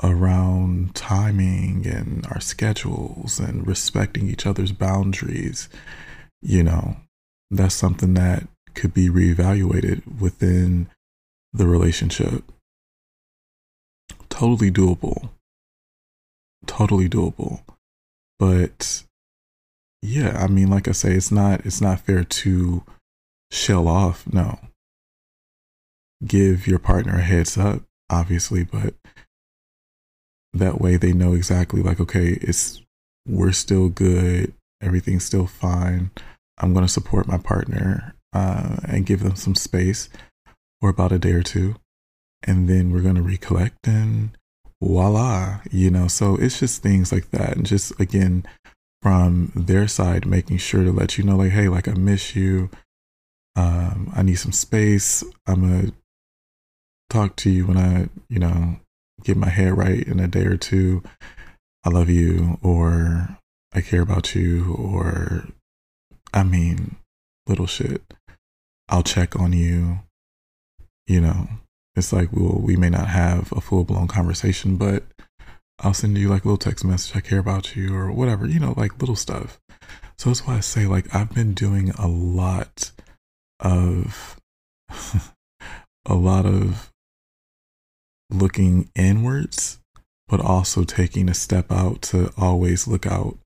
around 0.01 0.95
timing 0.95 1.85
and 1.85 2.25
our 2.27 2.39
schedules 2.39 3.39
and 3.39 3.67
respecting 3.67 4.27
each 4.27 4.45
other's 4.45 4.71
boundaries. 4.71 5.69
You 6.41 6.63
know, 6.63 6.97
that's 7.51 7.75
something 7.75 8.13
that 8.15 8.47
could 8.73 8.93
be 8.93 9.09
reevaluated 9.09 10.19
within 10.19 10.87
the 11.51 11.67
relationship. 11.67 12.43
Totally 14.29 14.71
doable. 14.71 15.29
Totally 16.65 17.07
doable. 17.07 17.61
But 18.39 19.03
yeah, 20.01 20.37
I 20.43 20.47
mean 20.47 20.69
like 20.69 20.87
I 20.87 20.91
say 20.91 21.13
it's 21.13 21.31
not 21.31 21.65
it's 21.65 21.81
not 21.81 21.99
fair 21.99 22.23
to 22.23 22.83
shell 23.51 23.87
off. 23.87 24.25
No 24.31 24.59
give 26.25 26.67
your 26.67 26.79
partner 26.79 27.15
a 27.15 27.21
heads 27.21 27.57
up, 27.57 27.83
obviously, 28.09 28.63
but 28.63 28.93
that 30.53 30.79
way 30.79 30.97
they 30.97 31.13
know 31.13 31.33
exactly 31.33 31.81
like, 31.81 31.99
okay, 31.99 32.37
it's 32.41 32.81
we're 33.25 33.51
still 33.51 33.89
good, 33.89 34.53
everything's 34.81 35.25
still 35.25 35.47
fine. 35.47 36.11
I'm 36.59 36.73
to 36.85 36.91
support 36.91 37.27
my 37.27 37.37
partner 37.37 38.13
uh, 38.33 38.77
and 38.87 39.05
give 39.05 39.21
them 39.21 39.35
some 39.35 39.55
space 39.55 40.09
for 40.79 40.89
about 40.89 41.11
a 41.11 41.19
day 41.19 41.31
or 41.31 41.43
two. 41.43 41.75
And 42.45 42.67
then 42.67 42.91
we're 42.91 43.01
to 43.15 43.21
recollect 43.21 43.87
and 43.87 44.37
voila, 44.81 45.61
you 45.71 45.89
know. 45.89 46.07
So 46.07 46.35
it's 46.35 46.59
just 46.59 46.83
things 46.83 47.11
like 47.11 47.31
that. 47.31 47.55
And 47.55 47.65
just 47.65 47.97
again, 47.99 48.45
from 49.01 49.51
their 49.55 49.87
side, 49.87 50.25
making 50.25 50.57
sure 50.57 50.83
to 50.83 50.91
let 50.91 51.17
you 51.17 51.23
know, 51.23 51.37
like, 51.37 51.51
hey, 51.51 51.67
like, 51.69 51.87
I 51.87 51.93
miss 51.93 52.35
you. 52.35 52.69
Um, 53.55 54.11
I 54.15 54.23
need 54.23 54.35
some 54.35 54.51
space. 54.51 55.23
I'm 55.47 55.61
to 55.87 55.93
talk 57.13 57.35
to 57.37 57.49
you 57.49 57.67
when 57.67 57.77
I, 57.77 58.09
you 58.27 58.39
know, 58.39 58.79
get 59.23 59.37
my 59.37 59.49
hair 59.49 59.75
right 59.75 60.05
in 60.05 60.19
a 60.19 60.27
day 60.27 60.45
or 60.45 60.57
two. 60.57 61.03
I 61.85 61.89
love 61.89 62.09
you, 62.09 62.57
or 62.63 63.37
I 63.71 63.81
care 63.81 64.01
about 64.01 64.33
you, 64.33 64.73
or 64.73 65.47
I 66.33 66.43
mean, 66.43 66.95
little 67.47 67.67
shit. 67.67 68.01
I'll 68.89 69.03
check 69.03 69.35
on 69.39 69.53
you. 69.53 69.99
You 71.05 71.21
know, 71.21 71.47
it's 71.95 72.11
like, 72.11 72.29
well, 72.31 72.59
we 72.59 72.75
may 72.75 72.89
not 72.89 73.07
have 73.07 73.51
a 73.51 73.61
full 73.61 73.83
blown 73.83 74.07
conversation, 74.07 74.77
but 74.77 75.03
I'll 75.79 75.93
send 75.93 76.17
you 76.17 76.29
like 76.29 76.45
a 76.45 76.47
little 76.47 76.57
text 76.57 76.83
message. 76.83 77.15
I 77.15 77.19
care 77.19 77.39
about 77.39 77.75
you, 77.75 77.95
or 77.95 78.11
whatever, 78.11 78.47
you 78.47 78.59
know, 78.59 78.73
like 78.75 78.99
little 78.99 79.15
stuff. 79.15 79.59
So 80.17 80.29
that's 80.29 80.47
why 80.47 80.55
I 80.55 80.61
say, 80.61 80.87
like, 80.87 81.13
I've 81.13 81.33
been 81.33 81.53
doing 81.53 81.91
a 81.91 82.07
lot 82.07 82.91
of, 83.59 84.39
a 86.05 86.15
lot 86.15 86.45
of 86.45 86.92
looking 88.33 88.89
inwards, 88.95 89.79
but 90.27 90.41
also 90.41 90.83
taking 90.83 91.29
a 91.29 91.33
step 91.33 91.71
out 91.71 92.01
to 92.03 92.31
always 92.37 92.87
look 92.87 93.05
out 93.05 93.37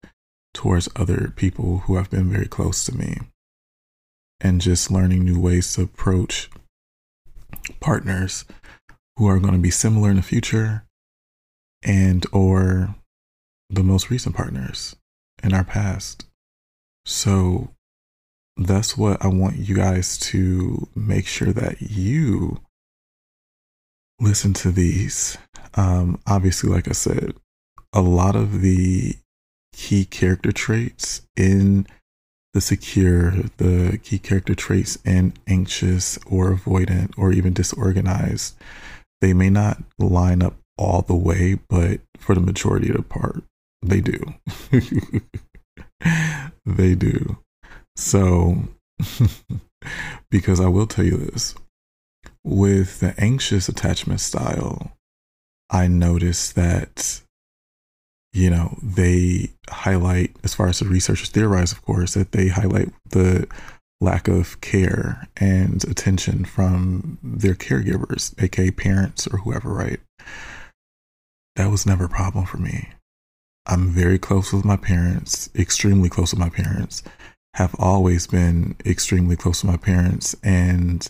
towards 0.54 0.90
other 0.96 1.34
people 1.36 1.80
who 1.80 1.96
have 1.98 2.10
been 2.10 2.32
very 2.32 2.48
close 2.48 2.84
to 2.86 2.96
me 2.96 3.18
and 4.42 4.62
just 4.62 4.92
learning 4.92 5.24
new 5.24 5.40
ways 5.40 5.74
to 5.74 5.84
approach 5.84 6.50
partners 7.80 8.46
who 9.18 9.28
are 9.28 9.40
going 9.40 9.54
to 9.54 9.60
be 9.60 9.72
similar 9.72 10.10
in 10.10 10.16
the 10.16 10.22
future 10.22 10.84
and 11.84 12.26
or 12.32 12.96
the 13.70 13.84
most 13.84 14.10
recent 14.10 14.36
partners 14.36 14.96
in 15.44 15.54
our 15.54 15.64
past. 15.64 16.26
So 17.06 17.70
that's 18.58 18.98
what 18.98 19.24
I 19.24 19.28
want 19.28 19.58
you 19.58 19.76
guys 19.76 20.18
to 20.18 20.88
make 20.96 21.28
sure 21.28 21.54
that 21.54 21.82
you 21.82 22.60
listen 24.20 24.54
to 24.54 24.72
these. 24.72 25.38
Um, 25.76 26.20
obviously, 26.26 26.70
like 26.70 26.88
I 26.88 26.94
said, 26.94 27.34
a 27.94 28.02
lot 28.02 28.36
of 28.36 28.62
the 28.62 29.16
key 29.74 30.06
character 30.06 30.52
traits 30.52 31.22
in 31.36 31.88
the 32.54 32.62
secure, 32.62 33.32
the 33.58 34.00
key 34.02 34.18
character 34.18 34.56
traits 34.56 34.98
in 35.06 35.34
anxious 35.48 36.18
or 36.26 36.52
avoidant 36.52 37.14
or 37.18 37.32
even 37.32 37.54
disorganized, 37.54 38.56
they 39.22 39.34
may 39.34 39.50
not 39.50 39.84
line 40.00 40.42
up 40.42 40.56
all 40.78 41.02
the 41.02 41.16
way, 41.16 41.60
but 41.70 42.02
for 42.18 42.34
the 42.34 42.42
majority 42.42 42.90
of 42.90 42.98
the 42.98 43.04
part, 43.04 43.44
they 43.84 44.02
do. 44.02 44.34
they 46.66 46.96
do. 46.96 47.38
So, 47.96 48.64
because 50.32 50.60
I 50.60 50.68
will 50.68 50.88
tell 50.88 51.06
you 51.06 51.18
this 51.18 51.54
with 52.48 53.02
the 53.02 53.14
anxious 53.20 53.68
attachment 53.68 54.22
style, 54.22 54.94
I 55.70 55.88
noticed 55.88 56.56
that, 56.56 57.22
you 58.32 58.50
know, 58.50 58.78
they 58.82 59.52
highlight, 59.70 60.36
as 60.44 60.56
far 60.56 60.68
as 60.68 60.80
the 60.80 60.86
researchers 60.86 61.30
theorize, 61.30 61.74
of 61.74 61.82
course, 61.82 62.14
that 62.14 62.32
they 62.32 62.48
highlight 62.48 62.94
the 63.10 63.48
lack 64.00 64.28
of 64.28 64.62
care 64.62 65.28
and 65.38 65.84
attention 65.86 66.46
from 66.46 67.18
their 67.22 67.56
caregivers, 67.56 68.34
aka 68.42 68.72
parents 68.72 69.28
or 69.28 69.40
whoever, 69.40 69.74
right? 69.74 70.00
That 71.58 71.70
was 71.70 71.86
never 71.86 72.06
a 72.06 72.10
problem 72.10 72.46
for 72.46 72.58
me. 72.58 72.90
I'm 73.66 73.90
very 73.90 74.20
close 74.20 74.54
with 74.54 74.64
my 74.64 74.78
parents, 74.78 75.50
extremely 75.54 76.08
close 76.08 76.32
with 76.32 76.40
my 76.40 76.50
parents, 76.50 77.04
have 77.56 77.76
always 77.80 78.28
been 78.28 78.76
extremely 78.86 79.36
close 79.36 79.62
to 79.62 79.68
my 79.68 79.78
parents. 79.78 80.36
And 80.44 81.10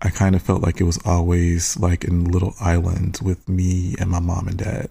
I 0.00 0.10
kind 0.10 0.34
of 0.34 0.42
felt 0.42 0.62
like 0.62 0.80
it 0.80 0.84
was 0.84 0.98
always 1.04 1.76
like 1.78 2.04
in 2.04 2.24
little 2.24 2.54
islands 2.60 3.20
with 3.20 3.48
me 3.48 3.94
and 3.98 4.10
my 4.10 4.20
mom 4.20 4.48
and 4.48 4.58
dad. 4.58 4.90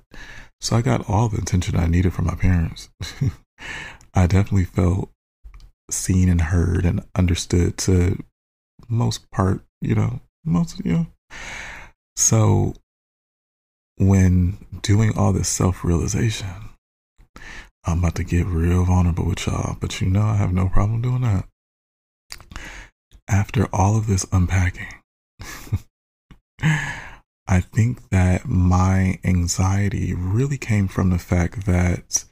So 0.60 0.76
I 0.76 0.82
got 0.82 1.08
all 1.10 1.30
the 1.30 1.38
attention 1.38 1.78
I 1.78 1.86
needed 1.86 2.14
from 2.14 2.26
my 2.26 2.36
parents. 2.36 2.89
I 4.14 4.28
definitely 4.28 4.66
felt 4.66 5.10
seen 5.89 6.30
and 6.30 6.41
heard 6.41 6.86
and 6.86 7.03
understood 7.16 7.78
to 7.78 8.22
most 8.89 9.30
part, 9.32 9.62
you 9.82 9.95
know, 9.95 10.20
most, 10.43 10.80
of 10.80 10.86
you. 10.86 11.08
So 12.16 12.74
when 13.97 14.58
doing 14.82 15.18
all 15.18 15.34
this 15.34 15.49
self 15.49 15.84
realization, 15.84 16.47
I'm 17.86 17.99
about 17.99 18.16
to 18.16 18.24
get 18.24 18.45
real 18.47 18.86
vulnerable 18.86 19.26
with 19.26 19.45
y'all, 19.45 19.78
but 19.80 20.01
you 20.01 20.10
know, 20.10 20.24
I 20.24 20.36
have 20.36 20.53
no 20.53 20.68
problem 20.68 21.01
doing 21.01 21.22
that. 21.22 21.45
After 23.30 23.68
all 23.74 23.97
of 23.97 24.08
this 24.08 24.26
unpacking, 24.32 24.88
I 27.47 27.61
think 27.61 28.09
that 28.09 28.45
my 28.45 29.19
anxiety 29.23 30.13
really 30.13 30.57
came 30.57 30.88
from 30.88 31.09
the 31.09 31.19
fact 31.19 31.65
that 31.65 32.25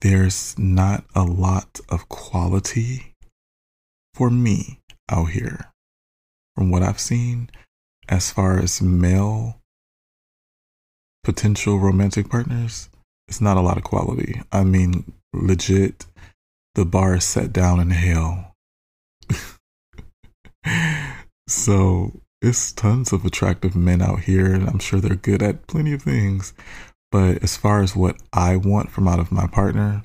there's 0.00 0.58
not 0.58 1.04
a 1.14 1.24
lot 1.24 1.80
of 1.88 2.08
quality 2.08 3.14
for 4.14 4.30
me 4.30 4.80
out 5.08 5.30
here 5.30 5.70
from 6.56 6.70
what 6.70 6.82
I've 6.82 7.00
seen 7.00 7.50
as 8.08 8.30
far 8.30 8.58
as 8.58 8.82
male 8.82 9.60
potential 11.22 11.78
romantic 11.78 12.28
partners. 12.28 12.88
It's 13.28 13.40
not 13.40 13.56
a 13.56 13.60
lot 13.60 13.76
of 13.76 13.84
quality. 13.84 14.40
I 14.50 14.64
mean, 14.64 15.12
legit, 15.32 16.06
the 16.74 16.84
bar 16.84 17.16
is 17.16 17.24
set 17.24 17.52
down 17.52 17.80
in 17.80 17.90
hell. 17.90 18.54
so 21.48 22.20
it's 22.40 22.72
tons 22.72 23.12
of 23.12 23.24
attractive 23.24 23.74
men 23.74 24.00
out 24.02 24.20
here, 24.20 24.52
and 24.52 24.68
I'm 24.68 24.78
sure 24.78 25.00
they're 25.00 25.16
good 25.16 25.42
at 25.42 25.66
plenty 25.66 25.92
of 25.92 26.02
things. 26.02 26.52
But 27.10 27.42
as 27.42 27.56
far 27.56 27.82
as 27.82 27.96
what 27.96 28.16
I 28.32 28.56
want 28.56 28.90
from 28.90 29.08
out 29.08 29.18
of 29.18 29.32
my 29.32 29.46
partner, 29.46 30.02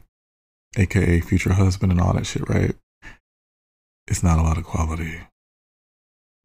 aka 0.78 1.20
future 1.20 1.54
husband 1.54 1.92
and 1.92 2.02
all 2.02 2.14
that 2.14 2.26
shit, 2.26 2.48
right? 2.50 2.76
It's 4.08 4.24
not 4.24 4.40
a 4.40 4.44
lot 4.44 4.58
of 4.58 4.64
quality. 4.64 5.20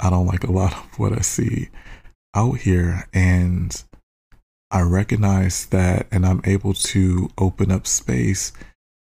I 0.01 0.11
don't 0.11 0.26
like 0.26 0.44
a 0.44 0.53
lot 0.53 0.72
of 0.92 0.99
what 0.99 1.12
I 1.12 1.20
see 1.20 1.68
out 2.34 2.59
here. 2.59 3.09
And 3.12 3.82
I 4.70 4.82
recognize 4.82 5.66
that 5.66 6.07
and 6.11 6.26
I'm 6.26 6.42
able 6.44 6.74
to 6.74 7.30
open 7.38 7.70
up 7.70 7.86
space 7.86 8.53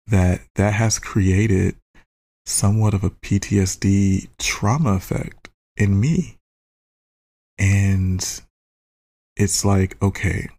that 0.07 0.41
that 0.55 0.73
has 0.73 0.99
created 0.99 1.75
somewhat 2.45 2.93
of 2.93 3.03
a 3.03 3.09
PTSD 3.09 4.27
trauma 4.39 4.93
effect 4.93 5.38
in 5.79 5.99
me. 5.99 6.37
And 7.57 8.23
it's 9.35 9.65
like, 9.65 10.01
okay, 10.01 10.49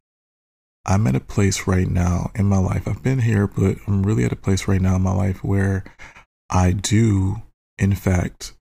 I'm 0.84 1.06
at 1.06 1.14
a 1.14 1.20
place 1.20 1.66
right 1.66 1.88
now 1.88 2.30
in 2.34 2.46
my 2.46 2.58
life. 2.58 2.88
I've 2.88 3.02
been 3.02 3.20
here, 3.20 3.46
but 3.46 3.76
I'm 3.86 4.02
really 4.02 4.24
at 4.24 4.32
a 4.32 4.36
place 4.36 4.66
right 4.66 4.80
now 4.80 4.96
in 4.96 5.02
my 5.02 5.14
life 5.14 5.44
where 5.44 5.84
I 6.48 6.72
do, 6.72 7.42
in 7.78 7.94
fact, 7.94 8.54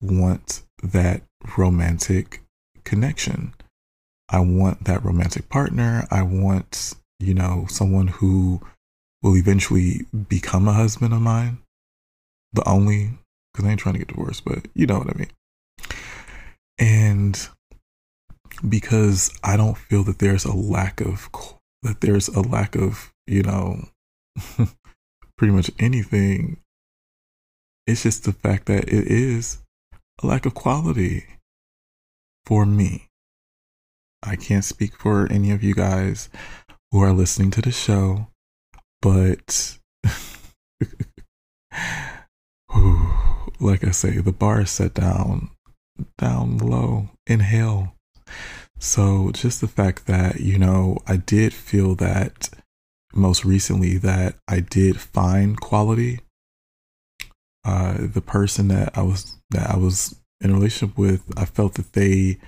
want 0.00 0.62
that 0.82 1.22
romantic 1.58 2.42
connection. 2.84 3.52
I 4.28 4.40
want 4.40 4.84
that 4.84 5.04
romantic 5.04 5.48
partner. 5.48 6.06
I 6.10 6.22
want, 6.22 6.94
you 7.18 7.34
know, 7.34 7.66
someone 7.68 8.06
who 8.06 8.60
will 9.22 9.36
eventually 9.36 10.06
become 10.28 10.68
a 10.68 10.72
husband 10.72 11.12
of 11.12 11.20
mine. 11.20 11.58
The 12.52 12.66
only, 12.68 13.18
because 13.52 13.66
I 13.66 13.72
ain't 13.72 13.80
trying 13.80 13.94
to 13.94 13.98
get 13.98 14.08
divorced, 14.08 14.44
but 14.44 14.66
you 14.74 14.86
know 14.86 14.98
what 14.98 15.10
I 15.10 15.18
mean. 15.18 15.30
And 16.80 17.48
because 18.66 19.30
I 19.44 19.56
don't 19.56 19.76
feel 19.76 20.02
that 20.04 20.18
there's 20.18 20.44
a 20.44 20.54
lack 20.54 21.00
of 21.00 21.28
that 21.82 22.00
there's 22.00 22.28
a 22.28 22.40
lack 22.40 22.74
of 22.74 23.12
you 23.26 23.42
know 23.42 23.88
pretty 25.38 25.52
much 25.52 25.70
anything. 25.78 26.58
It's 27.86 28.02
just 28.02 28.24
the 28.24 28.32
fact 28.32 28.66
that 28.66 28.84
it 28.84 29.06
is 29.06 29.58
a 30.22 30.26
lack 30.26 30.46
of 30.46 30.54
quality 30.54 31.26
for 32.46 32.64
me. 32.64 33.06
I 34.22 34.36
can't 34.36 34.64
speak 34.64 34.96
for 34.96 35.26
any 35.30 35.50
of 35.50 35.62
you 35.62 35.74
guys 35.74 36.28
who 36.92 37.02
are 37.02 37.12
listening 37.12 37.50
to 37.52 37.62
the 37.62 37.72
show, 37.72 38.28
but 39.00 39.78
like 43.60 43.84
I 43.84 43.90
say, 43.92 44.18
the 44.18 44.32
bar 44.32 44.60
is 44.62 44.70
set 44.70 44.94
down 44.94 45.50
down 46.18 46.58
low 46.58 47.08
in 47.26 47.40
hell 47.40 47.94
so 48.80 49.30
just 49.32 49.60
the 49.60 49.68
fact 49.68 50.06
that, 50.06 50.40
you 50.40 50.58
know, 50.58 50.98
I 51.06 51.18
did 51.18 51.52
feel 51.52 51.94
that 51.96 52.48
most 53.12 53.44
recently 53.44 53.98
that 53.98 54.36
I 54.48 54.60
did 54.60 54.98
find 54.98 55.60
quality. 55.60 56.20
Uh, 57.62 57.98
the 57.98 58.22
person 58.22 58.68
that 58.68 58.96
I 58.96 59.02
was 59.02 59.36
that 59.50 59.70
I 59.70 59.76
was 59.76 60.18
in 60.40 60.50
a 60.50 60.54
relationship 60.54 60.96
with, 60.96 61.22
I 61.36 61.44
felt 61.44 61.74
that 61.74 61.92
they 61.92 62.38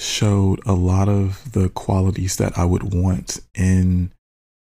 showed 0.00 0.60
a 0.66 0.72
lot 0.72 1.08
of 1.08 1.52
the 1.52 1.68
qualities 1.68 2.36
that 2.38 2.58
I 2.58 2.64
would 2.64 2.92
want 2.92 3.38
in 3.54 4.10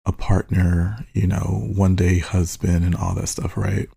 a 0.05 0.13
partner, 0.13 1.05
you 1.11 1.27
know, 1.27 1.67
one 1.75 1.97
day 1.97 2.19
husband 2.19 2.85
and 2.85 2.95
all 2.95 3.15
that 3.15 3.27
stuff, 3.27 3.57
right? 3.57 3.89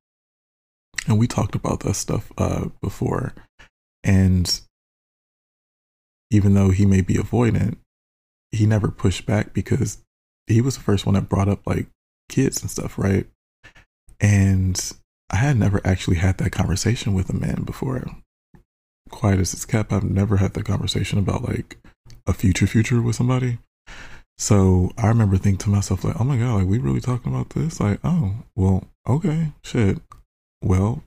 And 1.06 1.16
we 1.16 1.28
talked 1.28 1.54
about 1.54 1.80
that 1.80 1.94
stuff 1.94 2.32
uh, 2.36 2.66
before. 2.80 3.34
And 4.04 4.60
even 6.30 6.54
though 6.54 6.70
he 6.70 6.86
may 6.86 7.00
be 7.00 7.14
avoidant, 7.14 7.76
he 8.50 8.66
never 8.66 8.88
pushed 8.90 9.26
back 9.26 9.52
because 9.52 9.98
he 10.46 10.60
was 10.60 10.76
the 10.76 10.82
first 10.82 11.06
one 11.06 11.14
that 11.14 11.28
brought 11.28 11.48
up 11.48 11.60
like 11.66 11.86
kids 12.28 12.60
and 12.60 12.70
stuff, 12.70 12.98
right? 12.98 13.26
And 14.20 14.92
I 15.30 15.36
had 15.36 15.58
never 15.58 15.80
actually 15.84 16.16
had 16.16 16.38
that 16.38 16.52
conversation 16.52 17.14
with 17.14 17.30
a 17.30 17.34
man 17.34 17.62
before. 17.64 18.04
Quiet 19.10 19.40
as 19.40 19.54
it's 19.54 19.64
kept, 19.64 19.92
I've 19.92 20.04
never 20.04 20.38
had 20.38 20.54
that 20.54 20.64
conversation 20.64 21.18
about 21.18 21.44
like 21.46 21.78
a 22.26 22.32
future 22.32 22.66
future 22.66 23.02
with 23.02 23.16
somebody. 23.16 23.58
So 24.38 24.90
I 24.96 25.08
remember 25.08 25.36
thinking 25.36 25.58
to 25.58 25.70
myself, 25.70 26.04
like, 26.04 26.20
oh 26.20 26.24
my 26.24 26.36
God, 26.36 26.54
like 26.54 26.66
we 26.66 26.78
really 26.78 27.00
talking 27.00 27.32
about 27.32 27.50
this? 27.50 27.78
Like, 27.80 28.00
oh, 28.02 28.36
well, 28.56 28.88
okay, 29.08 29.52
shit. 29.62 29.98
Well, 30.62 31.02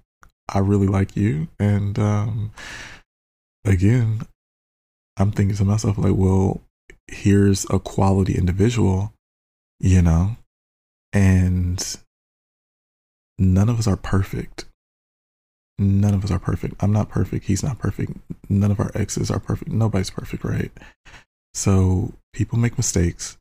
I 0.53 0.59
really 0.59 0.87
like 0.87 1.15
you. 1.15 1.47
And 1.59 1.97
um 1.99 2.51
again, 3.65 4.21
I'm 5.17 5.31
thinking 5.31 5.55
to 5.57 5.65
myself, 5.65 5.97
like, 5.97 6.15
well, 6.15 6.61
here's 7.07 7.65
a 7.69 7.79
quality 7.79 8.37
individual, 8.37 9.13
you 9.79 10.01
know, 10.01 10.37
and 11.13 11.97
none 13.39 13.69
of 13.69 13.79
us 13.79 13.87
are 13.87 13.97
perfect. 13.97 14.65
None 15.77 16.13
of 16.13 16.23
us 16.23 16.31
are 16.31 16.39
perfect. 16.39 16.75
I'm 16.79 16.93
not 16.93 17.09
perfect. 17.09 17.45
He's 17.45 17.63
not 17.63 17.79
perfect. 17.79 18.13
None 18.49 18.71
of 18.71 18.79
our 18.79 18.91
exes 18.95 19.29
are 19.29 19.39
perfect. 19.39 19.71
Nobody's 19.71 20.09
perfect, 20.09 20.43
right? 20.43 20.71
So 21.53 22.13
people 22.33 22.57
make 22.57 22.77
mistakes. 22.77 23.37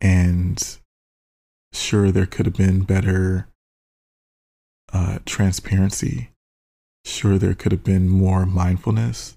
And 0.00 0.78
sure, 1.72 2.10
there 2.10 2.26
could 2.26 2.46
have 2.46 2.56
been 2.56 2.82
better 2.82 3.48
uh, 4.92 5.18
transparency. 5.24 6.30
Sure, 7.04 7.38
there 7.38 7.54
could 7.54 7.72
have 7.72 7.84
been 7.84 8.08
more 8.08 8.46
mindfulness. 8.46 9.36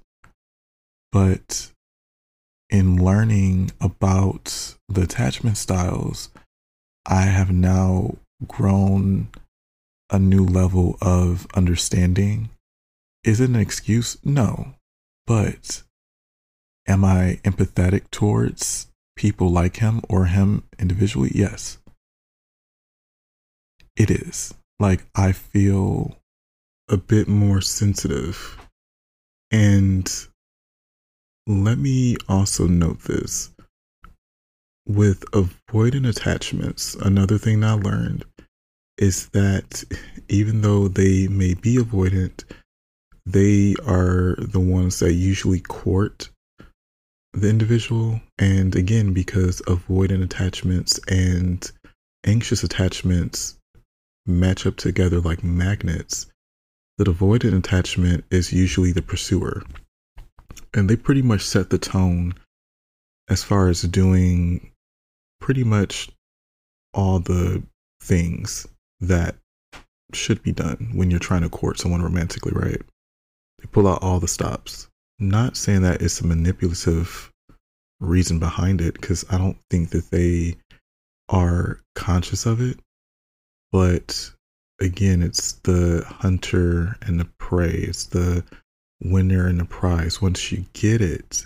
But 1.12 1.72
in 2.70 3.04
learning 3.04 3.72
about 3.80 4.76
the 4.90 5.04
attachment 5.04 5.58
styles, 5.58 6.30
I 7.06 7.22
have 7.22 7.52
now 7.52 8.18
grown 8.48 9.30
a 10.10 10.20
new 10.20 10.46
level 10.46 10.98
of 11.02 11.48
understanding. 11.56 12.50
Is 13.24 13.40
it 13.40 13.50
an 13.50 13.56
excuse? 13.56 14.18
No. 14.24 14.76
But 15.26 15.84
am 16.88 17.04
I 17.04 17.40
empathetic 17.44 18.12
towards 18.12 18.88
people 19.16 19.50
like 19.50 19.78
him 19.78 20.02
or 20.10 20.26
him 20.26 20.64
individually? 20.78 21.32
Yes. 21.34 21.80
It 23.96 24.12
is. 24.12 24.54
Like, 24.80 25.06
I 25.16 25.32
feel 25.32 26.18
a 26.90 26.98
bit 26.98 27.28
more 27.28 27.62
sensitive. 27.62 28.58
And 29.52 30.12
let 31.48 31.78
me 31.78 32.18
also 32.28 32.68
note 32.68 33.02
this 33.04 33.52
with 34.88 35.22
avoidant 35.32 36.08
attachments, 36.08 36.96
another 36.96 37.38
thing 37.38 37.64
I 37.64 37.74
learned 37.74 38.26
is 38.98 39.30
that 39.30 39.84
even 40.30 40.62
though 40.62 40.88
they 40.88 41.28
may 41.28 41.54
be 41.54 41.78
avoidant, 41.78 42.44
they 43.26 43.76
are 43.86 44.36
the 44.38 44.60
ones 44.60 45.00
that 45.00 45.14
usually 45.14 45.60
court 45.60 46.30
the 47.34 47.50
individual. 47.50 48.22
And 48.38 48.76
again, 48.76 49.14
because 49.14 49.62
avoidant 49.64 50.24
attachments 50.24 51.00
and 51.08 51.70
anxious 52.26 52.64
attachments 52.64 53.58
match 54.26 54.66
up 54.66 54.76
together 54.78 55.20
like 55.20 55.44
magnets, 55.44 56.28
the 56.98 57.06
avoidant 57.06 57.58
attachment 57.58 58.26
is 58.32 58.54
usually 58.54 58.92
the 58.92 59.02
pursuer. 59.02 59.64
And 60.74 60.90
they 60.90 60.96
pretty 60.96 61.22
much 61.22 61.42
set 61.42 61.70
the 61.70 61.78
tone 61.78 62.34
as 63.30 63.44
far 63.44 63.70
as 63.70 63.82
doing 63.82 64.72
pretty 65.40 65.64
much 65.64 66.10
all 66.94 67.20
the 67.20 67.64
things 68.02 68.68
that 69.02 69.36
should 70.14 70.42
be 70.44 70.52
done 70.52 70.92
when 70.94 71.12
you're 71.12 71.20
trying 71.20 71.42
to 71.42 71.50
court 71.50 71.80
someone 71.80 72.02
romantically, 72.02 72.54
right? 72.54 72.82
They 73.60 73.66
pull 73.72 73.88
out 73.88 74.02
all 74.02 74.20
the 74.20 74.28
stops. 74.28 74.88
Not 75.20 75.58
saying 75.58 75.82
that 75.84 76.02
it's 76.02 76.22
a 76.22 76.28
manipulative 76.28 77.32
reason 78.00 78.40
behind 78.40 78.82
it, 78.82 78.94
because 78.94 79.26
I 79.30 79.38
don't 79.38 79.58
think 79.70 79.90
that 79.92 80.12
they 80.12 80.58
are 81.30 81.80
conscious 81.96 82.46
of 82.46 82.62
it. 82.62 82.80
But 83.76 84.32
again, 84.80 85.22
it's 85.22 85.52
the 85.64 86.06
hunter 86.08 86.96
and 87.02 87.20
the 87.20 87.28
prey, 87.40 87.74
it's 87.74 88.06
the 88.06 88.42
winner 89.04 89.48
and 89.48 89.60
the 89.60 89.66
prize. 89.66 90.22
Once 90.22 90.50
you 90.50 90.64
get 90.72 91.02
it, 91.02 91.46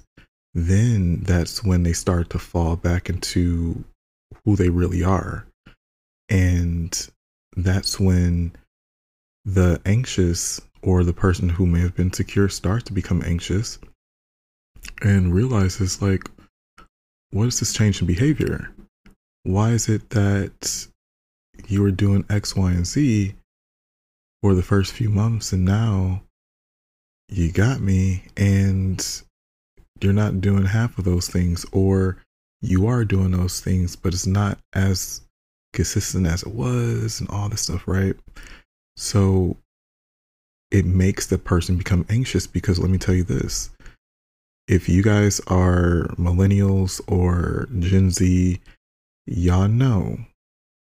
then 0.54 1.22
that's 1.24 1.64
when 1.64 1.82
they 1.82 1.94
start 1.94 2.30
to 2.30 2.38
fall 2.38 2.76
back 2.76 3.10
into 3.10 3.84
who 4.46 4.56
they 4.56 4.70
really 4.70 5.04
are. 5.04 5.48
And 6.30 6.96
that's 7.58 8.00
when 8.00 8.52
the 9.44 9.82
anxious 9.88 10.62
or 10.84 11.04
the 11.04 11.14
person 11.14 11.50
who 11.50 11.66
may 11.66 11.80
have 11.80 11.96
been 11.96 12.14
secure 12.14 12.48
starts 12.48 12.84
to 12.84 12.94
become 12.94 13.24
anxious 13.26 13.80
and 15.02 15.34
realizes 15.34 16.00
like 16.00 16.30
what 17.32 17.48
is 17.48 17.60
this 17.60 17.74
change 17.74 18.02
in 18.02 18.06
behavior 18.08 18.72
why 19.44 19.72
is 19.72 19.90
it 19.90 20.12
that 20.12 20.88
you 21.68 21.82
were 21.82 21.92
doing 21.92 22.26
x 22.30 22.56
y 22.56 22.72
and 22.72 22.86
z 22.86 23.36
for 24.42 24.54
the 24.54 24.64
first 24.64 24.94
few 24.94 25.10
months 25.10 25.52
and 25.52 25.66
now 25.66 26.22
you 27.28 27.52
got 27.52 27.80
me 27.80 28.24
and 28.38 29.22
you're 30.02 30.14
not 30.14 30.42
doing 30.42 30.66
half 30.66 30.98
of 30.98 31.06
those 31.06 31.28
things 31.28 31.66
or 31.72 32.18
you 32.62 32.88
are 32.88 33.06
doing 33.06 33.32
those 33.32 33.60
things 33.62 33.96
but 33.96 34.14
it's 34.14 34.28
not 34.28 34.58
as 34.74 35.22
consistent 35.74 36.28
as 36.28 36.44
it 36.44 36.54
was 36.54 37.20
and 37.20 37.30
all 37.30 37.50
this 37.50 37.62
stuff, 37.62 37.88
right? 37.88 38.16
So 38.98 39.58
it 40.72 40.86
makes 40.86 41.28
the 41.28 41.38
person 41.38 41.78
become 41.78 42.06
anxious 42.10 42.48
because 42.48 42.80
let 42.80 42.90
me 42.90 42.98
tell 42.98 43.16
you 43.16 43.24
this. 43.24 43.70
If 44.68 44.88
you 44.88 45.02
guys 45.02 45.40
are 45.48 46.08
millennials 46.20 47.02
or 47.08 47.68
Gen 47.80 48.12
Z, 48.12 48.60
y'all 49.26 49.68
know 49.68 50.18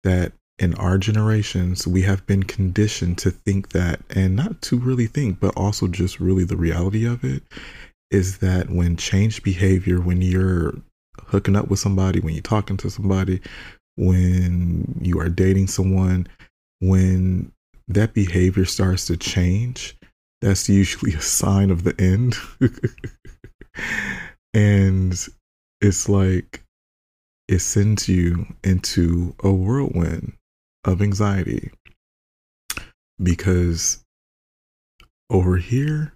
that 0.04 0.32
in 0.58 0.74
our 0.74 0.98
generations, 0.98 1.86
we 1.86 2.02
have 2.02 2.26
been 2.26 2.44
conditioned 2.44 3.18
to 3.18 3.30
think 3.30 3.70
that, 3.70 4.00
and 4.10 4.36
not 4.36 4.62
to 4.62 4.78
really 4.78 5.06
think, 5.06 5.40
but 5.40 5.56
also 5.56 5.88
just 5.88 6.20
really 6.20 6.44
the 6.44 6.56
reality 6.56 7.04
of 7.06 7.24
it 7.24 7.42
is 8.10 8.38
that 8.38 8.70
when 8.70 8.96
change 8.96 9.42
behavior, 9.42 10.00
when 10.00 10.22
you're 10.22 10.74
hooking 11.26 11.56
up 11.56 11.68
with 11.68 11.80
somebody, 11.80 12.20
when 12.20 12.34
you're 12.34 12.42
talking 12.42 12.76
to 12.76 12.88
somebody, 12.88 13.40
when 13.96 14.98
you 15.00 15.18
are 15.18 15.28
dating 15.28 15.66
someone, 15.66 16.28
when 16.80 17.50
that 17.88 18.14
behavior 18.14 18.64
starts 18.64 19.06
to 19.06 19.16
change, 19.16 19.96
that's 20.40 20.68
usually 20.68 21.14
a 21.14 21.20
sign 21.20 21.70
of 21.70 21.82
the 21.82 22.00
end. 22.00 22.36
and 24.54 25.26
it's 25.80 26.08
like 26.08 26.62
it 27.48 27.58
sends 27.58 28.08
you 28.08 28.46
into 28.62 29.34
a 29.42 29.50
whirlwind 29.50 30.32
of 30.84 31.02
anxiety. 31.02 31.70
Because 33.22 34.02
over 35.30 35.56
here 35.56 36.14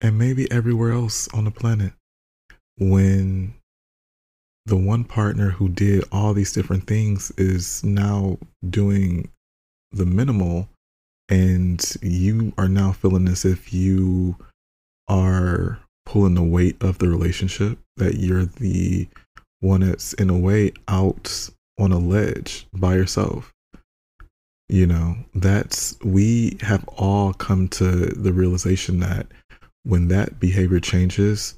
and 0.00 0.18
maybe 0.18 0.50
everywhere 0.50 0.92
else 0.92 1.28
on 1.28 1.44
the 1.44 1.50
planet, 1.50 1.92
when 2.78 3.54
the 4.66 4.76
one 4.76 5.04
partner 5.04 5.50
who 5.50 5.68
did 5.68 6.04
all 6.10 6.32
these 6.32 6.52
different 6.52 6.86
things 6.86 7.30
is 7.36 7.84
now 7.84 8.38
doing 8.68 9.30
the 9.92 10.06
minimal 10.06 10.68
and 11.28 11.96
you 12.02 12.52
are 12.58 12.68
now 12.68 12.92
feeling 12.92 13.28
as 13.28 13.44
if 13.44 13.72
you 13.72 14.36
are 15.08 15.78
pulling 16.06 16.34
the 16.34 16.42
weight 16.42 16.82
of 16.82 16.98
the 16.98 17.08
relationship 17.08 17.78
that 17.96 18.14
you're 18.16 18.44
the 18.44 19.06
one 19.60 19.80
that's 19.80 20.12
in 20.14 20.28
a 20.28 20.36
way 20.36 20.72
out 20.88 21.48
on 21.78 21.92
a 21.92 21.98
ledge 21.98 22.66
by 22.74 22.94
yourself 22.94 23.53
you 24.68 24.86
know 24.86 25.16
that's 25.34 25.96
we 26.02 26.56
have 26.60 26.84
all 26.88 27.32
come 27.34 27.68
to 27.68 28.06
the 28.06 28.32
realization 28.32 29.00
that 29.00 29.26
when 29.82 30.08
that 30.08 30.40
behavior 30.40 30.80
changes 30.80 31.54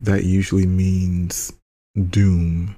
that 0.00 0.24
usually 0.24 0.66
means 0.66 1.52
doom 2.10 2.76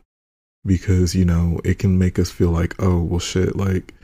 because 0.65 1.15
you 1.15 1.25
know 1.25 1.61
it 1.65 1.79
can 1.79 1.99
make 1.99 2.19
us 2.19 2.31
feel 2.31 2.51
like 2.51 2.75
oh 2.81 3.01
well 3.01 3.19
shit 3.19 3.57
like 3.57 3.95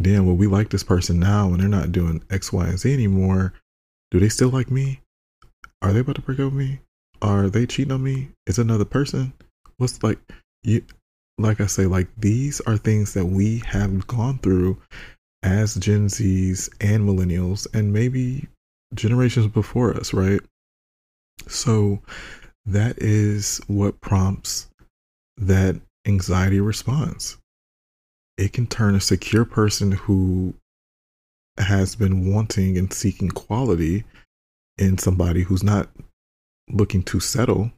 damn 0.00 0.26
well 0.26 0.36
we 0.36 0.46
like 0.46 0.70
this 0.70 0.82
person 0.82 1.20
now 1.20 1.48
and 1.48 1.60
they're 1.60 1.68
not 1.68 1.92
doing 1.92 2.22
x 2.30 2.52
y 2.52 2.66
and 2.66 2.78
z 2.78 2.92
anymore. 2.92 3.52
Do 4.10 4.20
they 4.20 4.28
still 4.28 4.50
like 4.50 4.70
me? 4.70 5.00
Are 5.82 5.92
they 5.92 6.00
about 6.00 6.16
to 6.16 6.22
break 6.22 6.38
up 6.38 6.46
with 6.46 6.54
me? 6.54 6.80
Are 7.22 7.48
they 7.48 7.66
cheating 7.66 7.92
on 7.92 8.02
me? 8.02 8.30
Is 8.46 8.58
another 8.58 8.84
person. 8.84 9.32
What's 9.76 10.02
like 10.02 10.18
you 10.62 10.84
like 11.38 11.60
i 11.60 11.66
say 11.66 11.86
like 11.86 12.08
these 12.16 12.60
are 12.62 12.76
things 12.76 13.14
that 13.14 13.26
we 13.26 13.58
have 13.66 14.06
gone 14.06 14.38
through 14.38 14.80
as 15.42 15.74
gen 15.74 16.08
z's 16.08 16.70
and 16.80 17.08
millennials 17.08 17.66
and 17.74 17.92
maybe 17.92 18.46
generations 18.94 19.46
before 19.46 19.94
us 19.94 20.12
right 20.12 20.40
so 21.48 22.00
that 22.66 22.98
is 22.98 23.60
what 23.66 24.00
prompts 24.00 24.68
that 25.36 25.80
anxiety 26.06 26.60
response. 26.60 27.36
It 28.36 28.52
can 28.52 28.66
turn 28.66 28.94
a 28.94 29.00
secure 29.00 29.44
person 29.44 29.92
who 29.92 30.54
has 31.58 31.94
been 31.94 32.32
wanting 32.32 32.76
and 32.76 32.92
seeking 32.92 33.28
quality 33.28 34.04
in 34.76 34.98
somebody 34.98 35.42
who's 35.42 35.62
not 35.62 35.88
looking 36.68 37.02
to 37.04 37.20
settle. 37.20 37.70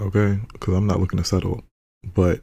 Okay, 0.00 0.40
because 0.52 0.74
I'm 0.74 0.86
not 0.86 1.00
looking 1.00 1.18
to 1.18 1.24
settle, 1.24 1.62
but 2.14 2.42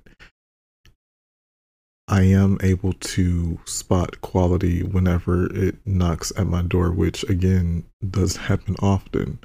I 2.08 2.24
am 2.24 2.58
able 2.62 2.92
to 2.94 3.60
spot 3.66 4.20
quality 4.20 4.84
whenever 4.84 5.46
it 5.56 5.76
knocks 5.86 6.34
at 6.38 6.48
my 6.48 6.62
door, 6.62 6.92
which 6.92 7.24
again 7.30 7.86
does 8.10 8.36
happen 8.36 8.76
often. 8.82 9.40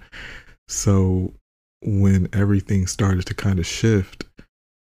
So 0.66 1.32
when 1.82 2.28
everything 2.32 2.88
started 2.88 3.26
to 3.26 3.34
kind 3.34 3.60
of 3.60 3.66
shift, 3.66 4.24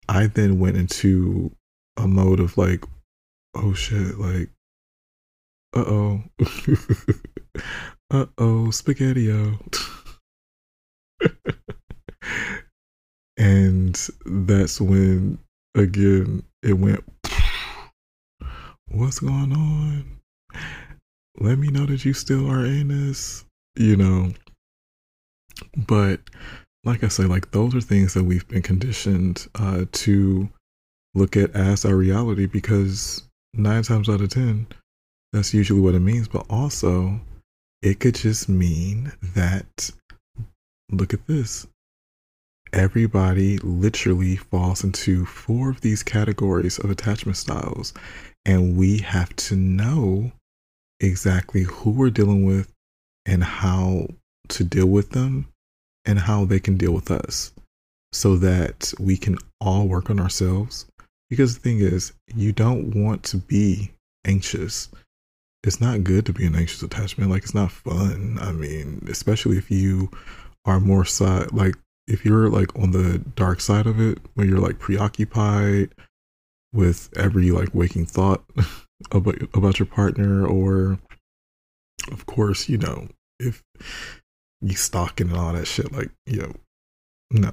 I 0.08 0.28
then 0.28 0.60
went 0.60 0.78
into 0.78 1.56
a 1.98 2.08
mode 2.08 2.40
of 2.40 2.58
like, 2.60 2.84
oh 3.56 3.74
shit, 3.74 4.20
like, 4.20 4.50
uh 5.76 5.86
oh, 5.88 6.24
uh 8.12 8.26
oh, 8.38 8.70
spaghetti 8.70 9.32
and 13.38 13.96
that's 14.26 14.80
when, 14.80 15.40
again, 15.76 16.44
it 16.62 16.74
went, 16.74 17.04
what's 18.90 19.20
going 19.20 19.54
on? 19.54 20.20
Let 21.40 21.58
me 21.58 21.70
know 21.70 21.86
that 21.88 22.06
you 22.06 22.14
still 22.14 22.50
are 22.50 22.66
in 22.66 22.90
this, 22.90 23.44
you 23.76 23.96
know. 23.98 24.32
But 25.88 26.22
like 26.84 27.04
I 27.04 27.08
say, 27.08 27.24
like 27.24 27.52
those 27.52 27.74
are 27.76 27.82
things 27.82 28.14
that 28.14 28.24
we've 28.24 28.48
been 28.48 28.62
conditioned 28.62 29.48
uh, 29.56 29.86
to 29.92 30.50
look 31.16 31.38
at 31.38 31.56
as 31.56 31.86
our 31.86 31.96
reality 31.96 32.46
because 32.46 33.24
nine 33.54 33.84
times 33.84 34.10
out 34.10 34.22
of 34.22 34.30
10, 34.30 34.68
that's 35.32 35.54
usually 35.54 35.80
what 35.82 35.96
it 35.96 36.00
means. 36.00 36.28
But 36.28 36.46
also, 36.50 37.20
it 37.82 38.00
could 38.00 38.16
just 38.16 38.50
mean 38.50 39.12
that, 39.36 39.92
look 40.92 41.14
at 41.14 41.26
this. 41.28 41.68
Everybody 42.74 43.60
literally 43.60 44.36
falls 44.36 44.84
into 44.84 45.28
four 45.28 45.70
of 45.70 45.82
these 45.82 46.02
categories 46.02 46.80
of 46.80 46.90
attachment 46.90 47.38
styles, 47.38 47.94
and 48.46 48.76
we 48.76 48.98
have 48.98 49.34
to 49.36 49.56
know 49.56 50.32
exactly 51.00 51.64
who 51.64 51.92
we're 51.92 52.10
dealing 52.10 52.46
with 52.46 52.74
and 53.28 53.44
how 53.44 54.08
to 54.50 54.64
deal 54.64 54.88
with 54.88 55.12
them 55.12 55.48
and 56.06 56.18
how 56.18 56.46
they 56.46 56.60
can 56.60 56.76
deal 56.76 56.94
with 56.94 57.12
us 57.12 57.52
so 58.12 58.38
that 58.38 58.92
we 59.00 59.18
can 59.18 59.38
all 59.62 59.88
work 59.88 60.10
on 60.10 60.20
ourselves. 60.20 60.88
Because 61.30 61.54
the 61.54 61.62
thing 61.62 61.80
is, 61.80 62.12
you 62.36 62.52
don't 62.52 62.96
want 62.96 63.22
to 63.26 63.38
be 63.38 63.92
anxious. 64.26 64.90
It's 65.64 65.80
not 65.80 66.04
good 66.04 66.26
to 66.26 66.34
be 66.34 66.48
an 66.48 66.56
anxious 66.56 66.82
attachment. 66.82 67.30
Like, 67.30 67.44
it's 67.44 67.54
not 67.54 67.72
fun. 67.72 68.40
I 68.42 68.52
mean, 68.52 69.06
especially 69.10 69.58
if 69.58 69.70
you 69.70 70.10
are 70.66 70.80
more 70.80 71.06
side, 71.06 71.52
like, 71.52 71.76
if 72.08 72.26
you're 72.26 72.50
like 72.50 72.76
on 72.78 72.92
the 72.92 73.20
dark 73.36 73.62
side 73.62 73.88
of 73.88 74.00
it, 74.00 74.20
where 74.34 74.46
you're 74.46 74.60
like 74.60 74.80
preoccupied 74.80 75.94
with 76.74 77.10
every 77.16 77.52
like 77.52 77.74
waking 77.74 78.06
thought 78.06 78.44
about 79.12 79.42
about 79.54 79.80
your 79.80 79.86
partner, 79.86 80.46
or 80.46 81.00
of 82.12 82.26
course, 82.26 82.68
you 82.68 82.78
know, 82.78 83.08
if 83.40 83.64
you 84.64 84.76
stalking 84.76 85.30
and 85.30 85.38
all 85.38 85.54
that 85.54 85.68
shit. 85.68 85.92
Like, 85.92 86.10
yo, 86.26 86.54
no, 87.32 87.52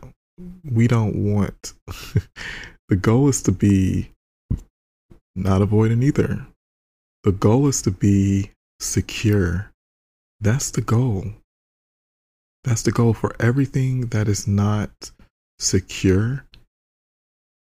we 0.64 0.86
don't 0.86 1.16
want. 1.16 1.74
the 2.88 2.96
goal 2.96 3.28
is 3.28 3.42
to 3.42 3.52
be 3.52 4.12
not 5.34 5.62
avoiding 5.62 6.02
either. 6.02 6.46
The 7.24 7.32
goal 7.32 7.66
is 7.68 7.82
to 7.82 7.90
be 7.90 8.52
secure. 8.78 9.70
That's 10.40 10.70
the 10.70 10.80
goal. 10.80 11.26
That's 12.64 12.82
the 12.82 12.92
goal 12.92 13.14
for 13.14 13.34
everything 13.40 14.08
that 14.08 14.28
is 14.28 14.46
not 14.46 15.10
secure. 15.58 16.44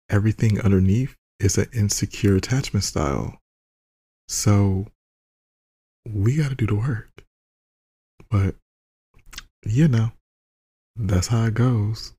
Everything 0.10 0.60
underneath 0.60 1.16
is 1.40 1.58
an 1.58 1.68
insecure 1.74 2.36
attachment 2.36 2.84
style. 2.84 3.38
So 4.28 4.88
we 6.08 6.36
got 6.36 6.50
to 6.50 6.56
do 6.56 6.68
the 6.68 6.76
work. 6.76 7.24
But 8.30 8.56
you 9.66 9.88
know, 9.88 10.12
that's 10.96 11.28
how 11.28 11.46
it 11.46 11.54
goes. 11.54 12.14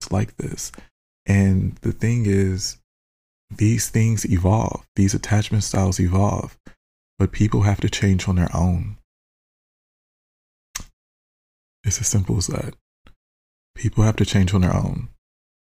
It's 0.00 0.12
like 0.12 0.36
this. 0.36 0.72
And 1.26 1.76
the 1.76 1.92
thing 1.92 2.24
is, 2.26 2.78
these 3.50 3.88
things 3.88 4.24
evolve, 4.24 4.84
these 4.96 5.14
attachment 5.14 5.64
styles 5.64 6.00
evolve, 6.00 6.56
but 7.18 7.32
people 7.32 7.62
have 7.62 7.80
to 7.80 7.90
change 7.90 8.28
on 8.28 8.36
their 8.36 8.54
own. 8.54 8.98
It's 11.86 12.00
as 12.00 12.08
simple 12.08 12.36
as 12.36 12.48
that. 12.48 12.74
People 13.76 14.02
have 14.02 14.16
to 14.16 14.26
change 14.26 14.52
on 14.52 14.62
their 14.62 14.74
own. 14.74 15.08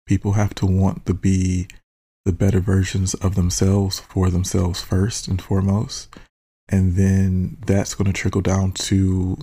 People 0.08 0.34
have 0.34 0.56
to 0.56 0.66
want 0.66 1.06
to 1.06 1.14
be 1.14 1.68
the 2.26 2.34
better 2.34 2.60
versions 2.60 3.14
of 3.14 3.36
themselves 3.36 4.00
for 4.00 4.32
themselves 4.32 4.82
first 4.82 5.28
and 5.28 5.40
foremost. 5.40 6.14
And 6.68 6.96
then 6.96 7.58
that's 7.68 7.94
going 7.94 8.12
to 8.12 8.14
trickle 8.14 8.42
down 8.42 8.72
to 8.72 9.38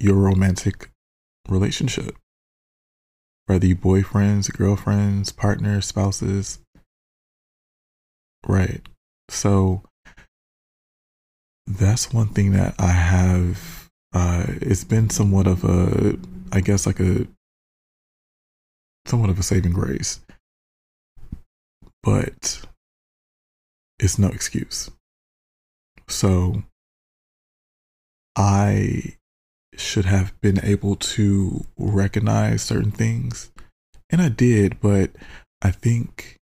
your 0.00 0.16
romantic 0.16 0.90
relationship. 1.46 2.16
Whether 3.44 3.66
you 3.66 3.76
boyfriends, 3.76 4.50
girlfriends, 4.50 5.32
partners, 5.32 5.84
spouses. 5.84 6.60
Right. 8.46 8.80
So 9.28 9.82
that's 11.66 12.10
one 12.10 12.28
thing 12.28 12.52
that 12.52 12.74
I 12.78 12.92
have 12.92 13.79
uh 14.12 14.44
it's 14.48 14.84
been 14.84 15.10
somewhat 15.10 15.46
of 15.46 15.64
a 15.64 16.18
I 16.52 16.60
guess 16.60 16.86
like 16.86 17.00
a 17.00 17.26
somewhat 19.06 19.30
of 19.30 19.38
a 19.38 19.42
saving 19.42 19.72
grace. 19.72 20.20
But 22.02 22.62
it's 23.98 24.18
no 24.18 24.28
excuse. 24.28 24.90
So 26.08 26.62
I 28.36 29.16
should 29.76 30.06
have 30.06 30.38
been 30.40 30.64
able 30.64 30.96
to 30.96 31.66
recognize 31.78 32.62
certain 32.62 32.90
things. 32.90 33.50
And 34.08 34.20
I 34.22 34.28
did, 34.28 34.80
but 34.80 35.10
I 35.62 35.70
think 35.70 36.36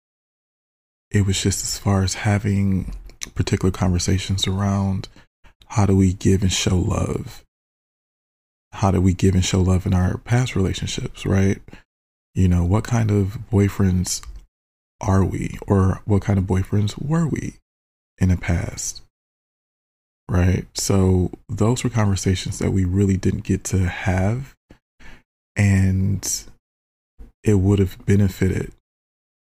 it 1.11 1.25
was 1.25 1.41
just 1.41 1.63
as 1.63 1.77
far 1.77 2.03
as 2.03 2.15
having 2.15 2.93
particular 3.33 3.71
conversations 3.71 4.47
around 4.47 5.07
how 5.67 5.85
do 5.85 5.95
we 5.95 6.13
give 6.13 6.41
and 6.41 6.51
show 6.51 6.77
love? 6.77 7.44
How 8.75 8.91
do 8.91 9.01
we 9.01 9.13
give 9.13 9.35
and 9.35 9.45
show 9.45 9.61
love 9.61 9.85
in 9.85 9.93
our 9.93 10.17
past 10.19 10.55
relationships, 10.55 11.25
right? 11.25 11.61
You 12.33 12.47
know, 12.47 12.63
what 12.63 12.83
kind 12.83 13.11
of 13.11 13.39
boyfriends 13.51 14.21
are 15.01 15.23
we? 15.23 15.57
Or 15.67 16.01
what 16.05 16.21
kind 16.21 16.37
of 16.37 16.45
boyfriends 16.45 17.01
were 17.01 17.27
we 17.27 17.55
in 18.17 18.29
the 18.29 18.37
past? 18.37 19.01
right? 20.29 20.65
So 20.73 21.31
those 21.49 21.83
were 21.83 21.89
conversations 21.89 22.59
that 22.59 22.71
we 22.71 22.85
really 22.85 23.17
didn't 23.17 23.43
get 23.43 23.63
to 23.65 23.87
have. 23.87 24.55
And 25.55 26.27
it 27.43 27.55
would 27.55 27.79
have 27.79 28.05
benefited 28.05 28.73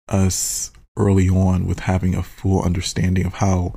us 0.09 0.71
early 0.97 1.29
on 1.29 1.67
with 1.67 1.81
having 1.81 2.15
a 2.15 2.23
full 2.23 2.61
understanding 2.63 3.25
of 3.25 3.35
how 3.35 3.75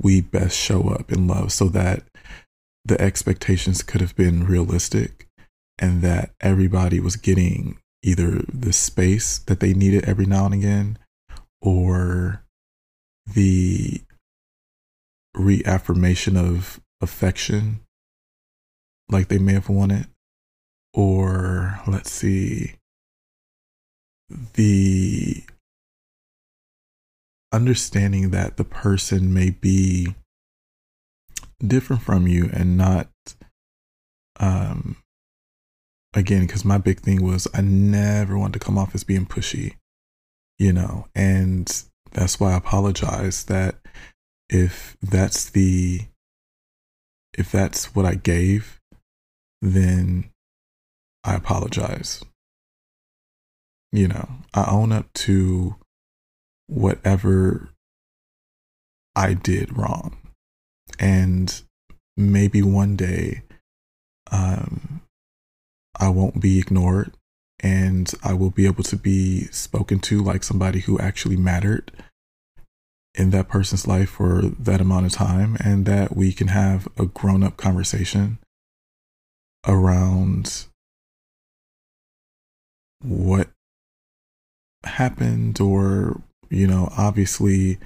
we 0.00 0.20
best 0.20 0.56
show 0.56 0.88
up 0.88 1.12
in 1.12 1.26
love 1.26 1.52
so 1.52 1.68
that 1.68 2.02
the 2.84 3.00
expectations 3.00 3.82
could 3.82 4.00
have 4.00 4.16
been 4.16 4.46
realistic 4.46 5.26
and 5.78 6.02
that 6.02 6.30
everybody 6.40 7.00
was 7.00 7.16
getting 7.16 7.78
either 8.02 8.42
the 8.52 8.72
space 8.72 9.38
that 9.38 9.60
they 9.60 9.74
needed 9.74 10.04
every 10.04 10.26
now 10.26 10.46
and 10.46 10.54
again 10.54 10.98
or 11.60 12.42
the 13.34 14.00
reaffirmation 15.34 16.36
of 16.36 16.80
affection 17.00 17.80
like 19.08 19.28
they 19.28 19.38
may 19.38 19.52
have 19.52 19.68
wanted 19.68 20.06
or 20.92 21.80
let's 21.86 22.10
see 22.10 22.74
the 24.54 25.42
understanding 27.52 28.30
that 28.30 28.56
the 28.56 28.64
person 28.64 29.32
may 29.32 29.50
be 29.50 30.14
different 31.66 32.02
from 32.02 32.26
you 32.26 32.50
and 32.52 32.76
not 32.76 33.08
um 34.38 34.96
again 36.14 36.46
because 36.46 36.64
my 36.64 36.78
big 36.78 37.00
thing 37.00 37.22
was 37.22 37.46
i 37.54 37.60
never 37.60 38.38
wanted 38.38 38.54
to 38.54 38.64
come 38.64 38.78
off 38.78 38.94
as 38.94 39.04
being 39.04 39.26
pushy 39.26 39.74
you 40.58 40.72
know 40.72 41.06
and 41.14 41.84
that's 42.12 42.40
why 42.40 42.52
i 42.52 42.56
apologize 42.56 43.44
that 43.44 43.76
if 44.48 44.96
that's 45.00 45.48
the 45.50 46.00
if 47.38 47.50
that's 47.52 47.94
what 47.94 48.04
I 48.04 48.14
gave, 48.16 48.80
then 49.62 50.30
I 51.24 51.34
apologize. 51.34 52.24
You 53.92 54.08
know, 54.08 54.28
I 54.54 54.70
own 54.70 54.92
up 54.92 55.12
to 55.14 55.76
whatever 56.66 57.70
I 59.16 59.34
did 59.34 59.76
wrong. 59.76 60.16
And 61.00 61.62
maybe 62.16 62.62
one 62.62 62.94
day 62.94 63.42
um, 64.30 65.00
I 65.98 66.08
won't 66.08 66.40
be 66.40 66.58
ignored 66.58 67.12
and 67.58 68.12
I 68.22 68.34
will 68.34 68.50
be 68.50 68.66
able 68.66 68.84
to 68.84 68.96
be 68.96 69.44
spoken 69.46 69.98
to 70.00 70.22
like 70.22 70.44
somebody 70.44 70.80
who 70.80 70.98
actually 70.98 71.36
mattered 71.36 71.90
in 73.14 73.30
that 73.30 73.48
person's 73.48 73.86
life 73.86 74.10
for 74.10 74.42
that 74.42 74.80
amount 74.80 75.06
of 75.06 75.12
time 75.12 75.56
and 75.60 75.84
that 75.86 76.16
we 76.16 76.32
can 76.32 76.48
have 76.48 76.86
a 76.96 77.06
grown 77.06 77.42
up 77.42 77.56
conversation 77.56 78.38
around 79.66 80.66
what 83.02 83.48
happened 84.84 85.60
or 85.60 86.22
you 86.48 86.66
know 86.66 86.90
obviously 86.96 87.78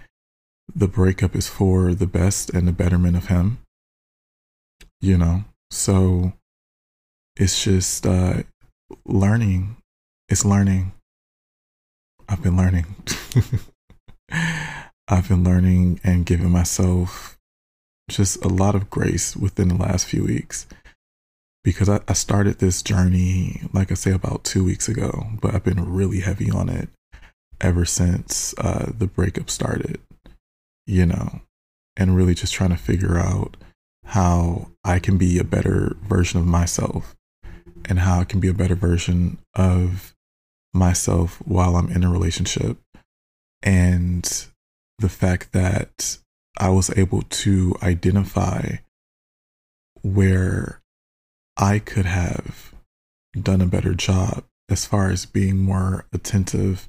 the 0.75 0.89
breakup 0.89 1.37
is 1.37 1.49
for 1.49 1.95
the 1.95 2.07
best 2.07 2.51
and 2.51 2.67
the 2.67 2.73
betterment 2.73 3.17
of 3.17 3.27
him. 3.27 3.59
You 5.01 5.19
know? 5.19 5.45
So 5.71 6.33
it's 7.37 7.63
just 7.63 8.07
uh 8.07 8.43
learning. 9.05 9.77
It's 10.29 10.45
learning. 10.45 10.93
I've 12.29 12.43
been 12.43 12.57
learning. 12.57 12.87
I've 15.09 15.29
been 15.29 15.45
learning 15.45 16.01
and 16.03 16.25
giving 16.25 16.51
myself 16.51 17.39
just 18.09 18.43
a 18.45 18.49
lot 18.49 18.75
of 18.75 18.91
grace 18.91 19.37
within 19.37 19.69
the 19.69 19.77
last 19.77 20.07
few 20.07 20.25
weeks. 20.25 20.67
because 21.63 21.89
I, 21.89 22.01
I 22.07 22.13
started 22.13 22.59
this 22.59 22.83
journey, 22.83 23.63
like 23.73 23.91
I 23.91 23.95
say, 23.95 24.13
about 24.13 24.45
two 24.45 24.65
weeks 24.65 24.89
ago, 24.89 25.27
but 25.41 25.55
I've 25.55 25.65
been 25.65 25.93
really 25.93 26.21
heavy 26.21 26.51
on 26.51 26.69
it 26.69 26.89
ever 27.61 27.85
since 27.85 28.55
uh, 28.59 28.93
the 28.97 29.07
breakup 29.07 29.49
started, 29.49 29.99
you 30.87 31.07
know, 31.07 31.41
and 31.97 32.17
really 32.17 32.35
just 32.35 32.53
trying 32.53 32.71
to 32.71 32.77
figure 32.77 33.19
out 33.19 33.57
how 34.07 34.71
I 34.85 34.99
can 34.99 35.17
be 35.17 35.39
a 35.39 35.45
better 35.45 35.97
version 36.03 36.39
of 36.39 36.47
myself 36.47 37.17
and 37.87 38.01
how 38.01 38.21
I 38.21 38.25
can 38.25 38.41
be 38.41 38.49
a 38.49 38.55
better 38.55 38.75
version 38.75 39.39
of 39.55 40.15
myself 40.73 41.41
while 41.45 41.77
I'm 41.77 41.91
in 41.91 42.05
a 42.05 42.11
relationship. 42.11 42.79
And 43.63 44.25
the 44.99 45.09
fact 45.09 45.53
that 45.53 46.19
I 46.59 46.69
was 46.69 46.97
able 46.97 47.23
to 47.23 47.75
identify 47.83 48.77
where 50.03 50.83
I 51.57 51.79
could 51.79 52.07
have 52.07 52.75
done 53.41 53.61
a 53.61 53.67
better 53.67 53.95
job 53.95 54.45
as 54.69 54.87
far 54.87 55.11
as 55.11 55.27
being 55.27 55.59
more 55.59 56.07
attentive 56.13 56.89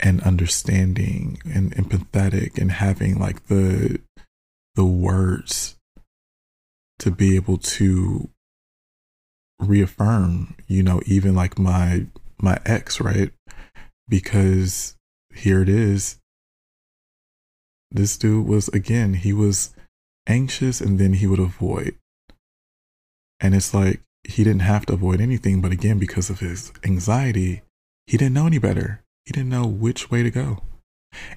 and 0.00 0.20
understanding 0.22 1.38
and 1.44 1.74
empathetic 1.76 2.58
and 2.58 2.72
having 2.72 3.18
like 3.18 3.46
the 3.46 4.00
the 4.74 4.84
words 4.84 5.76
to 6.98 7.10
be 7.10 7.36
able 7.36 7.58
to 7.58 8.28
reaffirm 9.60 10.54
you 10.66 10.82
know 10.82 11.00
even 11.06 11.34
like 11.34 11.58
my 11.58 12.06
my 12.42 12.58
ex 12.66 13.00
right? 13.00 13.32
Because 14.08 14.96
here 15.32 15.62
it 15.62 15.68
is. 15.68 16.18
This 17.90 18.16
dude 18.18 18.46
was 18.46 18.68
again 18.68 19.14
he 19.14 19.32
was 19.32 19.74
anxious 20.26 20.80
and 20.80 20.98
then 20.98 21.14
he 21.14 21.26
would 21.26 21.38
avoid. 21.38 21.94
And 23.40 23.54
it's 23.54 23.72
like 23.72 24.02
he 24.24 24.44
didn't 24.44 24.62
have 24.62 24.86
to 24.86 24.94
avoid 24.94 25.20
anything 25.20 25.60
but 25.60 25.72
again 25.72 25.98
because 25.98 26.30
of 26.30 26.40
his 26.40 26.72
anxiety 26.84 27.62
he 28.06 28.16
didn't 28.16 28.34
know 28.34 28.46
any 28.46 28.58
better 28.58 29.02
he 29.24 29.32
didn't 29.32 29.48
know 29.48 29.66
which 29.66 30.10
way 30.10 30.22
to 30.22 30.30
go 30.30 30.62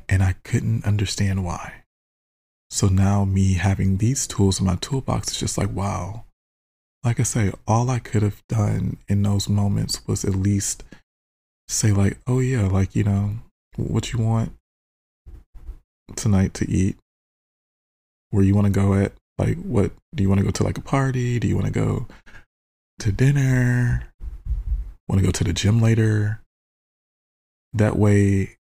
and 0.08 0.24
i 0.24 0.34
couldn't 0.44 0.86
understand 0.86 1.44
why 1.44 1.84
so 2.70 2.88
now 2.88 3.26
me 3.26 3.54
having 3.54 3.98
these 3.98 4.26
tools 4.28 4.60
in 4.60 4.66
my 4.66 4.76
toolbox 4.76 5.32
is 5.32 5.40
just 5.40 5.58
like 5.58 5.72
wow 5.72 6.24
like 7.04 7.20
i 7.20 7.24
say 7.24 7.52
all 7.68 7.90
i 7.90 8.00
could 8.00 8.24
have 8.24 8.42
done 8.48 8.98
in 9.08 9.22
those 9.22 9.48
moments 9.48 10.06
was 10.08 10.26
at 10.26 10.36
least 10.36 10.84
say 11.68 11.92
like 11.92 12.18
oh 12.28 12.40
yeah 12.40 12.68
like 12.68 12.96
you 12.96 13.04
know 13.04 13.36
what 13.78 14.14
you 14.14 14.20
want 14.20 14.54
tonight 16.16 16.54
to 16.56 16.70
eat, 16.70 16.98
where 18.30 18.44
you 18.44 18.54
want 18.56 18.66
to 18.66 18.72
go 18.72 18.94
at. 18.94 19.14
Like, 19.38 19.58
what 19.64 19.92
do 20.14 20.24
you 20.24 20.30
want 20.30 20.40
to 20.40 20.46
go 20.46 20.52
to? 20.52 20.64
Like 20.64 20.78
a 20.78 20.82
party? 20.82 21.40
Do 21.40 21.48
you 21.48 21.56
want 21.56 21.68
to 21.68 21.72
go 21.72 22.08
to 23.00 23.12
dinner? 23.12 24.04
Want 25.08 25.20
to 25.20 25.26
go 25.26 25.32
to 25.32 25.44
the 25.44 25.54
gym 25.54 25.82
later? 25.82 26.42
That 27.76 27.98
way, 27.98 28.56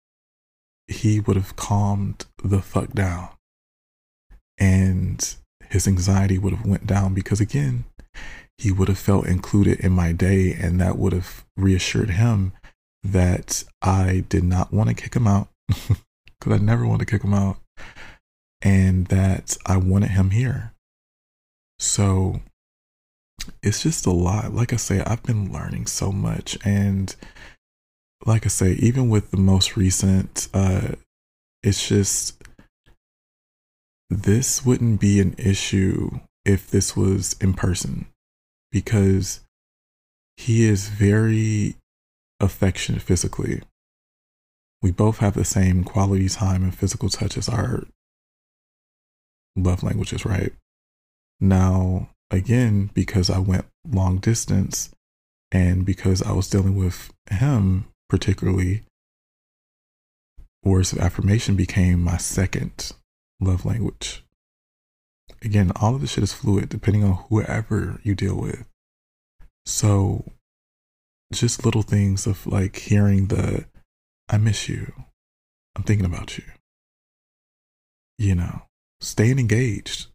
he 0.88 1.20
would 1.20 1.36
have 1.36 1.56
calmed 1.56 2.26
the 2.42 2.60
fuck 2.60 2.92
down, 2.92 3.28
and 4.58 5.36
his 5.70 5.86
anxiety 5.86 6.36
would 6.36 6.52
have 6.52 6.66
went 6.66 6.86
down 6.86 7.14
because 7.14 7.40
again, 7.40 7.84
he 8.58 8.72
would 8.72 8.88
have 8.88 8.98
felt 8.98 9.26
included 9.26 9.80
in 9.80 9.92
my 9.92 10.12
day, 10.12 10.52
and 10.52 10.80
that 10.80 10.98
would 10.98 11.12
have 11.12 11.44
reassured 11.56 12.10
him 12.10 12.52
that 13.02 13.64
I 13.80 14.24
did 14.28 14.44
not 14.44 14.72
want 14.72 14.88
to 14.88 14.94
kick 14.94 15.14
him 15.14 15.26
out. 15.26 15.48
because 15.68 16.60
I 16.60 16.62
never 16.62 16.86
want 16.86 17.00
to 17.00 17.06
kick 17.06 17.22
him 17.22 17.34
out, 17.34 17.58
and 18.62 19.06
that 19.06 19.56
I 19.64 19.76
wanted 19.76 20.10
him 20.10 20.30
here. 20.30 20.74
So 21.78 22.40
it's 23.62 23.82
just 23.82 24.06
a 24.06 24.10
lot. 24.10 24.52
Like 24.52 24.72
I 24.72 24.76
say, 24.76 25.00
I've 25.00 25.22
been 25.22 25.52
learning 25.52 25.86
so 25.86 26.12
much, 26.12 26.58
and 26.64 27.14
like 28.24 28.44
I 28.46 28.48
say, 28.48 28.72
even 28.72 29.08
with 29.08 29.30
the 29.30 29.36
most 29.36 29.76
recent, 29.76 30.48
uh, 30.54 30.92
it's 31.62 31.88
just 31.88 32.42
this 34.10 34.64
wouldn't 34.64 35.00
be 35.00 35.20
an 35.20 35.34
issue 35.38 36.20
if 36.44 36.70
this 36.70 36.96
was 36.96 37.36
in 37.40 37.54
person 37.54 38.06
because 38.70 39.40
he 40.36 40.66
is 40.66 40.88
very 40.88 41.76
affectionate 42.40 43.00
physically 43.00 43.62
we 44.84 44.92
both 44.92 45.16
have 45.16 45.32
the 45.32 45.46
same 45.46 45.82
quality 45.82 46.28
time 46.28 46.62
and 46.62 46.74
physical 46.74 47.08
touch 47.08 47.38
as 47.38 47.48
our 47.48 47.84
love 49.56 49.82
languages, 49.82 50.26
right? 50.26 50.52
Now, 51.40 52.10
again, 52.30 52.90
because 52.92 53.30
I 53.30 53.38
went 53.38 53.64
long 53.90 54.18
distance 54.18 54.90
and 55.50 55.86
because 55.86 56.22
I 56.22 56.32
was 56.32 56.50
dealing 56.50 56.76
with 56.76 57.10
him 57.30 57.86
particularly, 58.14 58.84
words 60.62 60.92
of 60.92 61.00
affirmation 61.00 61.56
became 61.56 62.00
my 62.00 62.16
second 62.16 62.92
love 63.40 63.64
language. 63.64 64.22
Again, 65.42 65.72
all 65.74 65.96
of 65.96 66.00
this 66.00 66.12
shit 66.12 66.22
is 66.22 66.32
fluid 66.32 66.68
depending 66.68 67.02
on 67.02 67.24
whoever 67.28 67.98
you 68.04 68.14
deal 68.14 68.36
with. 68.36 68.64
So, 69.66 70.30
just 71.32 71.64
little 71.64 71.82
things 71.82 72.24
of 72.28 72.46
like 72.46 72.76
hearing 72.76 73.26
the 73.26 73.64
I 74.28 74.38
miss 74.38 74.68
you. 74.68 74.92
I'm 75.74 75.82
thinking 75.82 76.06
about 76.06 76.38
you. 76.38 76.44
You 78.16 78.36
know, 78.36 78.62
staying 79.00 79.40
engaged. 79.40 80.06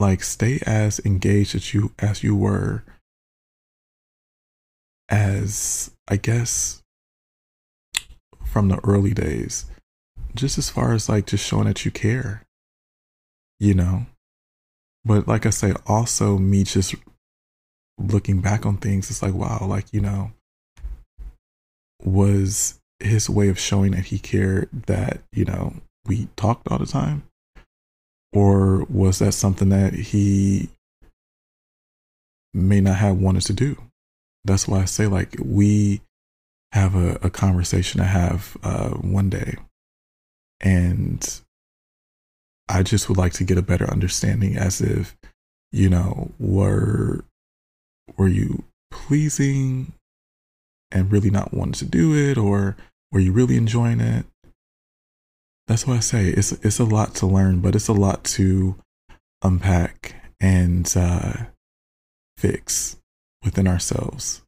Like 0.00 0.24
stay 0.24 0.58
as 0.66 0.98
engaged 1.04 1.54
as 1.54 1.72
you 1.72 1.92
as 2.00 2.24
you 2.24 2.34
were 2.34 2.82
as 5.08 5.93
I 6.08 6.16
guess 6.16 6.82
from 8.44 8.68
the 8.68 8.78
early 8.84 9.12
days. 9.12 9.66
Just 10.34 10.58
as 10.58 10.70
far 10.70 10.92
as 10.92 11.08
like 11.08 11.26
just 11.26 11.46
showing 11.46 11.64
that 11.64 11.84
you 11.84 11.90
care. 11.90 12.42
You 13.58 13.74
know? 13.74 14.06
But 15.04 15.28
like 15.28 15.44
I 15.44 15.50
say, 15.50 15.74
also 15.86 16.38
me 16.38 16.64
just 16.64 16.94
looking 17.98 18.40
back 18.40 18.64
on 18.64 18.76
things, 18.76 19.10
it's 19.10 19.22
like, 19.22 19.34
wow, 19.34 19.66
like, 19.68 19.86
you 19.92 20.00
know, 20.00 20.32
was 22.02 22.80
his 23.00 23.28
way 23.28 23.48
of 23.48 23.58
showing 23.58 23.92
that 23.92 24.06
he 24.06 24.18
cared 24.18 24.68
that, 24.86 25.20
you 25.32 25.44
know, 25.44 25.74
we 26.06 26.28
talked 26.36 26.68
all 26.68 26.78
the 26.78 26.86
time? 26.86 27.24
Or 28.32 28.84
was 28.84 29.20
that 29.20 29.32
something 29.32 29.68
that 29.68 29.94
he 29.94 30.68
may 32.52 32.80
not 32.80 32.96
have 32.96 33.16
wanted 33.16 33.42
to 33.42 33.52
do? 33.52 33.76
That's 34.44 34.68
why 34.68 34.82
I 34.82 34.84
say, 34.84 35.06
like, 35.06 35.36
we 35.42 36.02
have 36.72 36.94
a, 36.94 37.18
a 37.22 37.30
conversation 37.30 38.00
to 38.00 38.06
have 38.06 38.56
uh, 38.62 38.90
one 38.90 39.30
day. 39.30 39.56
And 40.60 41.40
I 42.68 42.82
just 42.82 43.08
would 43.08 43.18
like 43.18 43.32
to 43.34 43.44
get 43.44 43.58
a 43.58 43.62
better 43.62 43.88
understanding 43.90 44.56
as 44.56 44.80
if, 44.80 45.16
you 45.72 45.88
know, 45.88 46.32
were 46.38 47.24
were 48.16 48.28
you 48.28 48.64
pleasing 48.90 49.92
and 50.90 51.10
really 51.10 51.30
not 51.30 51.54
wanting 51.54 51.72
to 51.72 51.84
do 51.84 52.14
it 52.14 52.36
or 52.38 52.76
were 53.12 53.20
you 53.20 53.32
really 53.32 53.56
enjoying 53.56 54.00
it? 54.00 54.26
That's 55.66 55.86
why 55.86 55.96
I 55.96 56.00
say 56.00 56.26
it's 56.28 56.52
it's 56.52 56.78
a 56.78 56.84
lot 56.84 57.14
to 57.16 57.26
learn, 57.26 57.60
but 57.60 57.74
it's 57.74 57.88
a 57.88 57.92
lot 57.92 58.24
to 58.24 58.76
unpack 59.42 60.16
and 60.40 60.92
uh, 60.96 61.34
fix 62.36 62.96
within 63.44 63.66
ourselves. 63.68 64.42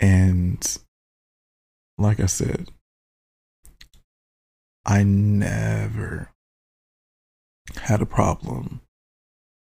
And 0.00 0.78
like 1.98 2.18
I 2.18 2.26
said, 2.26 2.70
I 4.84 5.04
never 5.04 6.30
had 7.76 8.02
a 8.02 8.06
problem, 8.06 8.80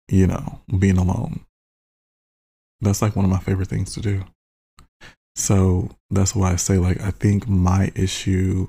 you 0.08 0.28
know, 0.28 0.62
being 0.80 0.98
alone. 0.98 1.42
That's 2.80 3.02
like 3.02 3.16
one 3.16 3.26
of 3.26 3.32
my 3.32 3.40
favorite 3.40 3.68
things 3.68 3.94
to 3.94 4.02
do. 4.02 4.24
So 5.36 5.90
that's 6.10 6.36
why 6.36 6.54
I 6.54 6.58
say, 6.58 6.78
like, 6.78 7.02
I 7.02 7.12
think 7.12 7.48
my 7.48 7.92
issue 7.96 8.68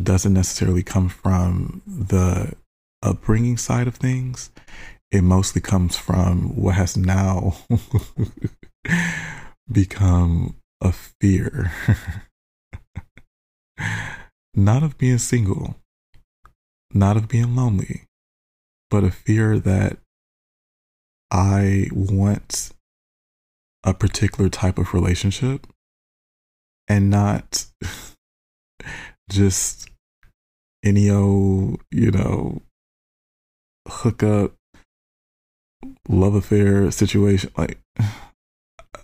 doesn't 0.00 0.34
necessarily 0.34 0.82
come 0.82 1.08
from 1.08 1.82
the 1.86 2.54
upbringing 3.02 3.56
side 3.56 3.86
of 3.86 3.96
things. 3.96 4.50
It 5.14 5.22
mostly 5.22 5.60
comes 5.60 5.96
from 5.96 6.60
what 6.60 6.74
has 6.74 6.96
now 6.96 7.54
become 9.72 10.56
a 10.80 10.90
fear. 10.90 11.70
not 14.56 14.82
of 14.82 14.98
being 14.98 15.18
single, 15.18 15.76
not 16.92 17.16
of 17.16 17.28
being 17.28 17.54
lonely, 17.54 18.06
but 18.90 19.04
a 19.04 19.12
fear 19.12 19.60
that 19.60 19.98
I 21.30 21.90
want 21.92 22.72
a 23.84 23.94
particular 23.94 24.50
type 24.50 24.78
of 24.78 24.94
relationship 24.94 25.68
and 26.88 27.08
not 27.08 27.66
just 29.30 29.88
any 30.84 31.08
old, 31.08 31.82
you 31.92 32.10
know, 32.10 32.62
hook 33.86 34.24
up 34.24 34.54
love 36.08 36.34
affair 36.34 36.90
situation. 36.90 37.50
Like, 37.56 37.78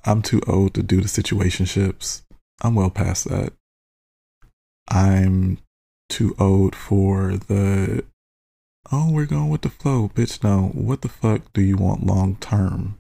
I'm 0.04 0.22
too 0.22 0.40
old 0.46 0.74
to 0.74 0.82
do 0.82 1.00
the 1.00 1.08
situationships. 1.08 2.22
I'm 2.62 2.74
well 2.74 2.90
past 2.90 3.28
that. 3.28 3.52
I'm 4.88 5.58
too 6.08 6.34
old 6.38 6.74
for 6.74 7.36
the 7.36 8.04
oh, 8.92 9.10
we're 9.10 9.26
going 9.26 9.48
with 9.48 9.62
the 9.62 9.68
flow, 9.68 10.10
bitch. 10.14 10.42
No, 10.42 10.68
what 10.74 11.02
the 11.02 11.08
fuck 11.08 11.52
do 11.52 11.62
you 11.62 11.76
want 11.76 12.06
long 12.06 12.36
term? 12.36 12.98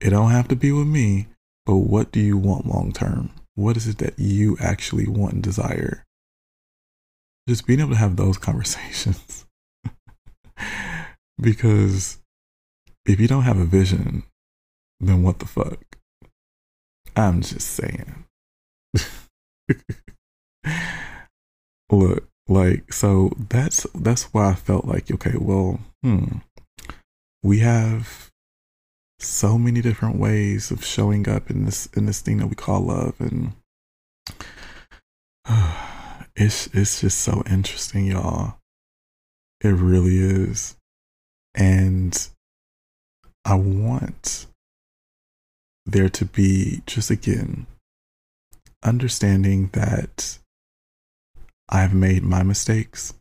It 0.00 0.10
don't 0.10 0.30
have 0.30 0.48
to 0.48 0.56
be 0.56 0.72
with 0.72 0.86
me, 0.86 1.28
but 1.66 1.76
what 1.76 2.12
do 2.12 2.20
you 2.20 2.36
want 2.36 2.66
long 2.66 2.92
term? 2.92 3.30
What 3.54 3.76
is 3.76 3.86
it 3.86 3.98
that 3.98 4.18
you 4.18 4.56
actually 4.60 5.06
want 5.06 5.34
and 5.34 5.42
desire? 5.42 6.04
Just 7.48 7.66
being 7.66 7.80
able 7.80 7.90
to 7.90 7.96
have 7.96 8.16
those 8.16 8.38
conversations. 8.48 9.46
because 11.40 12.18
if 13.06 13.20
you 13.20 13.28
don't 13.28 13.42
have 13.42 13.58
a 13.58 13.64
vision, 13.64 14.24
then 15.00 15.22
what 15.22 15.38
the 15.38 15.46
fuck? 15.46 15.78
I'm 17.16 17.42
just 17.42 17.68
saying. 17.68 18.24
Look, 21.90 22.28
like 22.48 22.92
so 22.92 23.32
that's 23.48 23.86
that's 23.94 24.24
why 24.34 24.50
I 24.50 24.54
felt 24.54 24.86
like 24.86 25.10
okay, 25.10 25.34
well, 25.38 25.80
hmm. 26.02 26.38
We 27.42 27.58
have 27.58 28.30
so 29.20 29.58
many 29.58 29.82
different 29.82 30.18
ways 30.18 30.70
of 30.70 30.82
showing 30.84 31.28
up 31.28 31.50
in 31.50 31.66
this 31.66 31.86
in 31.94 32.06
this 32.06 32.22
thing 32.22 32.38
that 32.38 32.46
we 32.46 32.54
call 32.54 32.80
love 32.80 33.14
and 33.20 33.52
uh, 35.46 36.24
it's 36.36 36.68
it's 36.68 37.02
just 37.02 37.18
so 37.18 37.42
interesting, 37.48 38.06
y'all. 38.06 38.56
It 39.60 39.68
really 39.68 40.18
is. 40.18 40.76
And 41.54 42.28
I 43.44 43.54
want 43.54 44.46
there 45.86 46.08
to 46.08 46.24
be 46.24 46.82
just 46.86 47.10
again 47.10 47.66
understanding 48.82 49.70
that 49.72 50.38
I've 51.68 51.94
made 51.94 52.22
my 52.22 52.42
mistakes. 52.42 53.14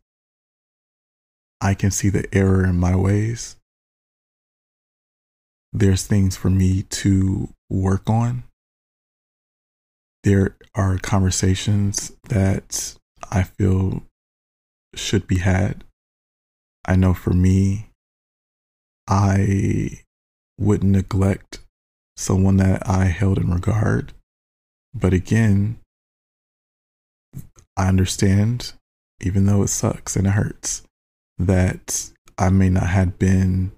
I 1.59 1.73
can 1.73 1.91
see 1.91 2.09
the 2.09 2.25
error 2.33 2.65
in 2.65 2.77
my 2.77 2.95
ways. 2.95 3.55
There's 5.71 6.05
things 6.05 6.35
for 6.35 6.49
me 6.49 6.83
to 6.83 7.49
work 7.69 8.09
on. 8.09 8.43
There 10.23 10.55
are 10.75 10.97
conversations 10.99 12.11
that 12.29 12.95
I 13.31 13.43
feel 13.43 14.03
should 14.95 15.25
be 15.25 15.39
had. 15.39 15.83
I 16.85 16.95
know 16.95 17.13
for 17.13 17.31
me, 17.31 17.89
I 19.07 20.02
wouldn't 20.57 20.91
neglect 20.91 21.59
someone 22.15 22.57
that 22.57 22.87
I 22.87 23.05
held 23.05 23.37
in 23.37 23.51
regard. 23.51 24.13
But 24.93 25.13
again, 25.13 25.79
I 27.75 27.87
understand, 27.87 28.73
even 29.21 29.45
though 29.45 29.63
it 29.63 29.69
sucks 29.69 30.15
and 30.15 30.27
it 30.27 30.31
hurts, 30.31 30.83
that 31.37 32.11
I 32.37 32.49
may 32.49 32.69
not 32.69 32.87
have 32.87 33.17
been 33.17 33.71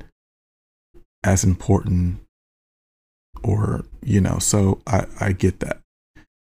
as 1.24 1.44
important 1.44 2.20
or, 3.44 3.86
you 4.02 4.20
know, 4.20 4.40
so 4.40 4.82
I, 4.86 5.06
I 5.20 5.32
get 5.32 5.60
that. 5.62 5.80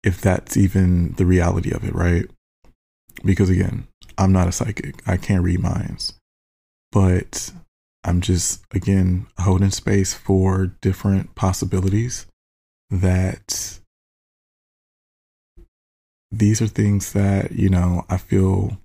If 0.03 0.21
that's 0.21 0.55
even 0.55 1.13
the 1.13 1.25
reality 1.25 1.71
of 1.71 1.83
it, 1.83 1.93
right? 1.93 2.25
Because 3.23 3.49
again, 3.49 3.87
I'm 4.17 4.31
not 4.31 4.47
a 4.47 4.51
psychic. 4.51 5.01
I 5.05 5.17
can't 5.17 5.43
read 5.43 5.59
minds. 5.59 6.13
But 6.91 7.51
I'm 8.03 8.21
just, 8.21 8.63
again, 8.71 9.27
holding 9.39 9.71
space 9.71 10.13
for 10.13 10.67
different 10.81 11.35
possibilities 11.35 12.25
that 12.89 13.79
these 16.31 16.61
are 16.61 16.67
things 16.67 17.13
that, 17.13 17.51
you 17.51 17.69
know, 17.69 18.05
I 18.09 18.17
feel 18.17 18.77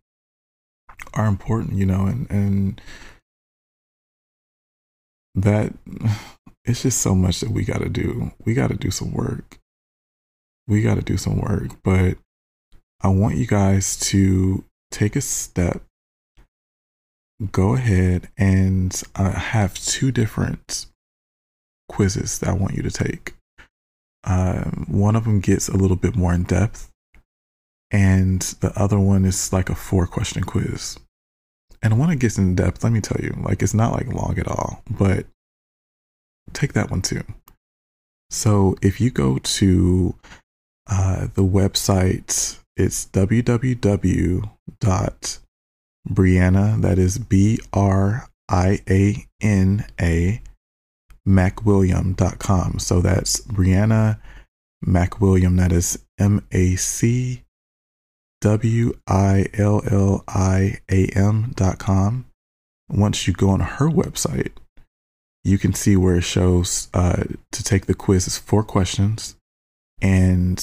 are 1.12 1.26
important, 1.26 1.76
you 1.76 1.86
know, 1.86 2.06
and, 2.06 2.28
and 2.30 2.80
that 5.34 5.72
it's 6.64 6.82
just 6.82 7.00
so 7.00 7.14
much 7.14 7.40
that 7.40 7.50
we 7.50 7.64
got 7.64 7.80
to 7.80 7.88
do. 7.88 8.32
We 8.44 8.54
got 8.54 8.70
to 8.70 8.76
do 8.76 8.90
some 8.90 9.12
work. 9.12 9.58
We 10.66 10.82
got 10.82 10.94
to 10.94 11.02
do 11.02 11.16
some 11.16 11.38
work. 11.38 11.82
But 11.82 12.16
I 13.02 13.08
want 13.08 13.36
you 13.36 13.46
guys 13.46 13.96
to 14.10 14.64
take 14.90 15.14
a 15.14 15.20
step 15.20 15.82
go 17.50 17.74
ahead 17.74 18.28
and 18.36 19.02
uh, 19.14 19.32
have 19.32 19.74
two 19.74 20.12
different 20.12 20.86
quizzes 21.88 22.38
that 22.38 22.48
I 22.48 22.52
want 22.52 22.74
you 22.74 22.82
to 22.82 22.90
take. 22.90 23.34
Um, 24.24 24.86
one 24.88 25.16
of 25.16 25.24
them 25.24 25.40
gets 25.40 25.68
a 25.68 25.76
little 25.76 25.96
bit 25.96 26.16
more 26.16 26.32
in 26.32 26.44
depth, 26.44 26.90
and 27.90 28.40
the 28.60 28.72
other 28.76 28.98
one 28.98 29.24
is 29.24 29.52
like 29.52 29.68
a 29.68 29.74
four 29.74 30.06
question 30.06 30.44
quiz. 30.44 30.98
And 31.82 31.98
when 31.98 32.08
it 32.10 32.18
gets 32.18 32.38
in 32.38 32.54
depth, 32.54 32.82
let 32.82 32.92
me 32.92 33.00
tell 33.00 33.20
you, 33.22 33.36
like 33.42 33.62
it's 33.62 33.74
not 33.74 33.92
like 33.92 34.06
long 34.06 34.38
at 34.38 34.48
all, 34.48 34.82
but 34.90 35.26
take 36.54 36.72
that 36.72 36.90
one 36.90 37.02
too. 37.02 37.22
So 38.30 38.76
if 38.80 39.00
you 39.00 39.10
go 39.10 39.38
to 39.38 40.14
uh, 40.90 41.28
the 41.34 41.44
website, 41.44 42.58
it's 42.76 43.06
www 43.06 44.50
Briana, 46.08 46.80
that 46.82 46.98
is 46.98 47.18
B 47.18 47.58
R 47.72 48.28
I 48.48 48.80
A 48.88 49.26
N 49.40 49.86
A, 50.00 50.42
MacWilliam.com. 51.26 52.78
So 52.78 53.00
that's 53.00 53.40
Briana 53.42 54.18
MacWilliam, 54.84 55.56
that 55.58 55.72
is 55.72 56.04
M 56.18 56.46
A 56.52 56.76
C 56.76 57.42
W 58.42 58.92
I 59.08 59.46
L 59.54 59.82
L 59.90 60.24
I 60.28 60.78
A 60.90 61.06
M.com. 61.06 62.26
Once 62.90 63.26
you 63.26 63.32
go 63.32 63.48
on 63.48 63.60
her 63.60 63.88
website, 63.88 64.52
you 65.42 65.56
can 65.56 65.72
see 65.72 65.96
where 65.96 66.16
it 66.16 66.24
shows 66.24 66.88
uh, 66.92 67.24
to 67.52 67.64
take 67.64 67.86
the 67.86 67.94
quiz 67.94 68.26
is 68.26 68.36
four 68.36 68.62
questions. 68.62 69.36
And 70.02 70.62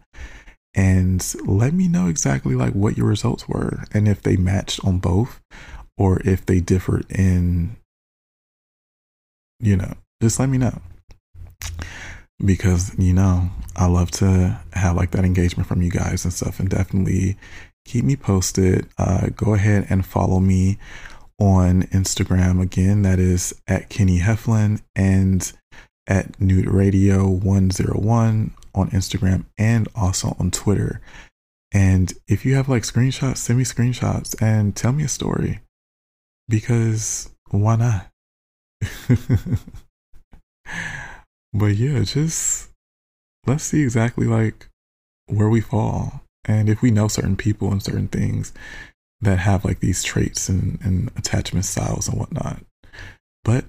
and 0.75 1.35
let 1.45 1.73
me 1.73 1.87
know 1.87 2.07
exactly 2.07 2.53
like 2.53 2.73
what 2.73 2.97
your 2.97 3.07
results 3.07 3.47
were 3.47 3.85
and 3.93 4.07
if 4.07 4.21
they 4.21 4.35
matched 4.35 4.83
on 4.83 4.99
both 4.99 5.41
or 5.97 6.21
if 6.25 6.45
they 6.45 6.59
differed 6.59 7.05
in 7.09 7.77
you 9.59 9.77
know 9.77 9.93
just 10.21 10.39
let 10.39 10.49
me 10.49 10.57
know. 10.57 10.81
Because 12.43 12.97
you 12.97 13.13
know 13.13 13.49
i 13.77 13.85
love 13.85 14.11
to 14.11 14.59
have 14.73 14.95
like 14.95 15.11
that 15.11 15.25
engagement 15.25 15.67
from 15.67 15.81
you 15.81 15.89
guys 15.89 16.25
and 16.25 16.33
stuff 16.33 16.59
and 16.59 16.69
definitely 16.69 17.37
keep 17.85 18.03
me 18.03 18.15
posted. 18.15 18.87
Uh, 18.97 19.27
go 19.35 19.53
ahead 19.53 19.85
and 19.89 20.05
follow 20.05 20.39
me 20.39 20.77
on 21.39 21.83
instagram. 21.83 22.61
Again 22.61 23.03
that 23.03 23.19
is 23.19 23.53
at 23.67 23.89
kenny 23.89 24.19
heflin 24.19 24.81
and 24.95 25.53
at 26.07 26.39
Newt 26.39 26.67
Radio 26.67 27.27
101 27.27 28.51
on 28.75 28.91
Instagram 28.91 29.45
and 29.57 29.87
also 29.95 30.35
on 30.39 30.51
Twitter. 30.51 31.01
And 31.73 32.13
if 32.27 32.45
you 32.45 32.55
have 32.55 32.69
like 32.69 32.83
screenshots, 32.83 33.37
send 33.37 33.57
me 33.57 33.65
screenshots 33.65 34.39
and 34.41 34.75
tell 34.75 34.91
me 34.91 35.03
a 35.03 35.09
story 35.09 35.61
because 36.47 37.29
why 37.49 37.75
not? 37.75 38.11
but 41.53 41.75
yeah, 41.75 42.01
just 42.03 42.69
let's 43.47 43.63
see 43.63 43.81
exactly 43.81 44.27
like 44.27 44.69
where 45.27 45.49
we 45.49 45.61
fall. 45.61 46.21
And 46.45 46.69
if 46.69 46.81
we 46.81 46.91
know 46.91 47.07
certain 47.07 47.35
people 47.35 47.71
and 47.71 47.81
certain 47.81 48.07
things 48.07 48.53
that 49.21 49.39
have 49.39 49.65
like 49.65 49.79
these 49.79 50.03
traits 50.03 50.49
and, 50.49 50.79
and 50.83 51.11
attachment 51.15 51.65
styles 51.65 52.07
and 52.07 52.19
whatnot. 52.19 52.59
But 53.43 53.65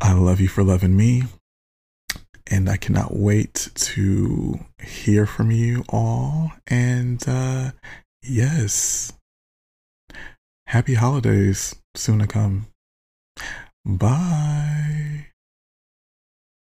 I 0.00 0.12
love 0.12 0.40
you 0.40 0.48
for 0.48 0.62
loving 0.62 0.96
me. 0.96 1.24
And 2.50 2.68
I 2.68 2.76
cannot 2.76 3.14
wait 3.14 3.68
to 3.74 4.58
hear 4.82 5.26
from 5.26 5.50
you 5.50 5.84
all. 5.90 6.52
And 6.66 7.22
uh, 7.28 7.72
yes, 8.22 9.12
happy 10.66 10.94
holidays 10.94 11.74
soon 11.94 12.20
to 12.20 12.26
come. 12.26 12.68
Bye. 13.84 15.27